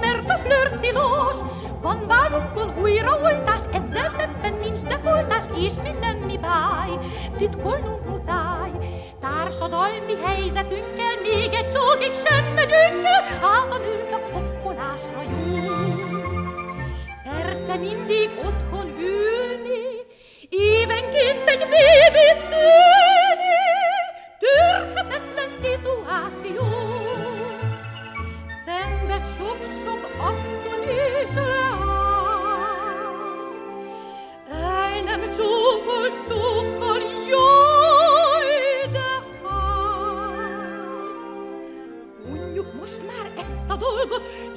mert 0.00 0.30
a 0.30 0.38
flört 0.44 0.80
tilos. 0.80 1.36
Van 1.82 2.06
vágyunkon 2.06 2.82
újraoltás, 2.82 3.62
ezzel 3.72 4.08
szemben 4.08 4.54
nincs 4.60 4.80
dekoltás, 4.80 5.42
és 5.54 5.72
minden 5.82 6.16
mi 6.16 6.38
báj, 6.38 6.90
titkolnunk 7.38 8.08
muszáj. 8.08 8.45
Társadalmi 9.46 10.14
helyzetünkkel 10.24 11.14
még 11.22 11.54
egy 11.54 11.68
csókig 11.68 12.12
sem 12.24 12.54
megyünk 12.54 13.06
hát 13.40 13.72
a 13.72 13.78
nő 13.78 14.06
csak 14.10 14.26
sokkolásra 14.26 15.22
jó. 15.22 15.74
Persze 17.24 17.76
mindig 17.76 18.30
otthon 18.38 18.86
ülni, 18.98 19.82
évenként 20.48 21.48
egy 21.48 21.58
bébét 21.58 22.40
szülni, 22.48 23.56
törhetetlen 24.38 25.50
szituáció. 25.60 26.64
Szenved 28.64 29.26
sok 29.36 29.56
Unjuk 30.26 30.65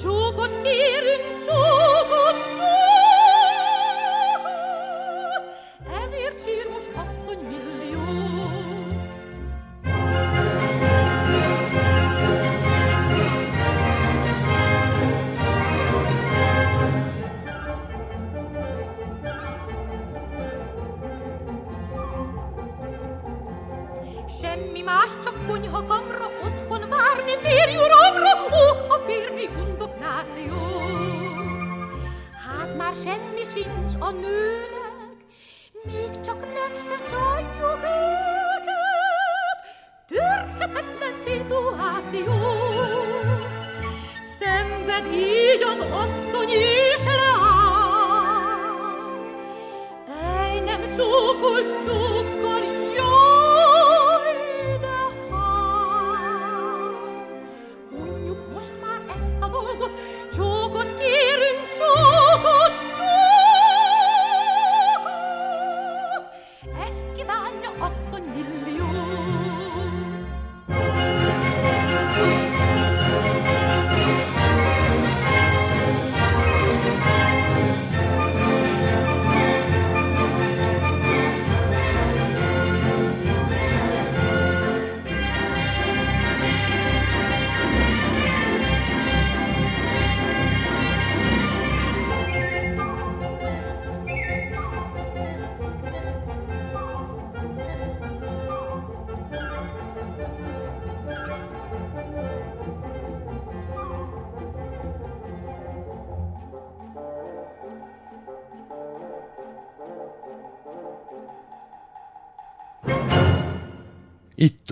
giù 0.00 0.32
con 0.34 0.50
mir 0.62 1.04
in 1.14 1.29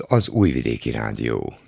az 0.07 0.29
Újvidéki 0.29 0.91
Rádió. 0.91 1.68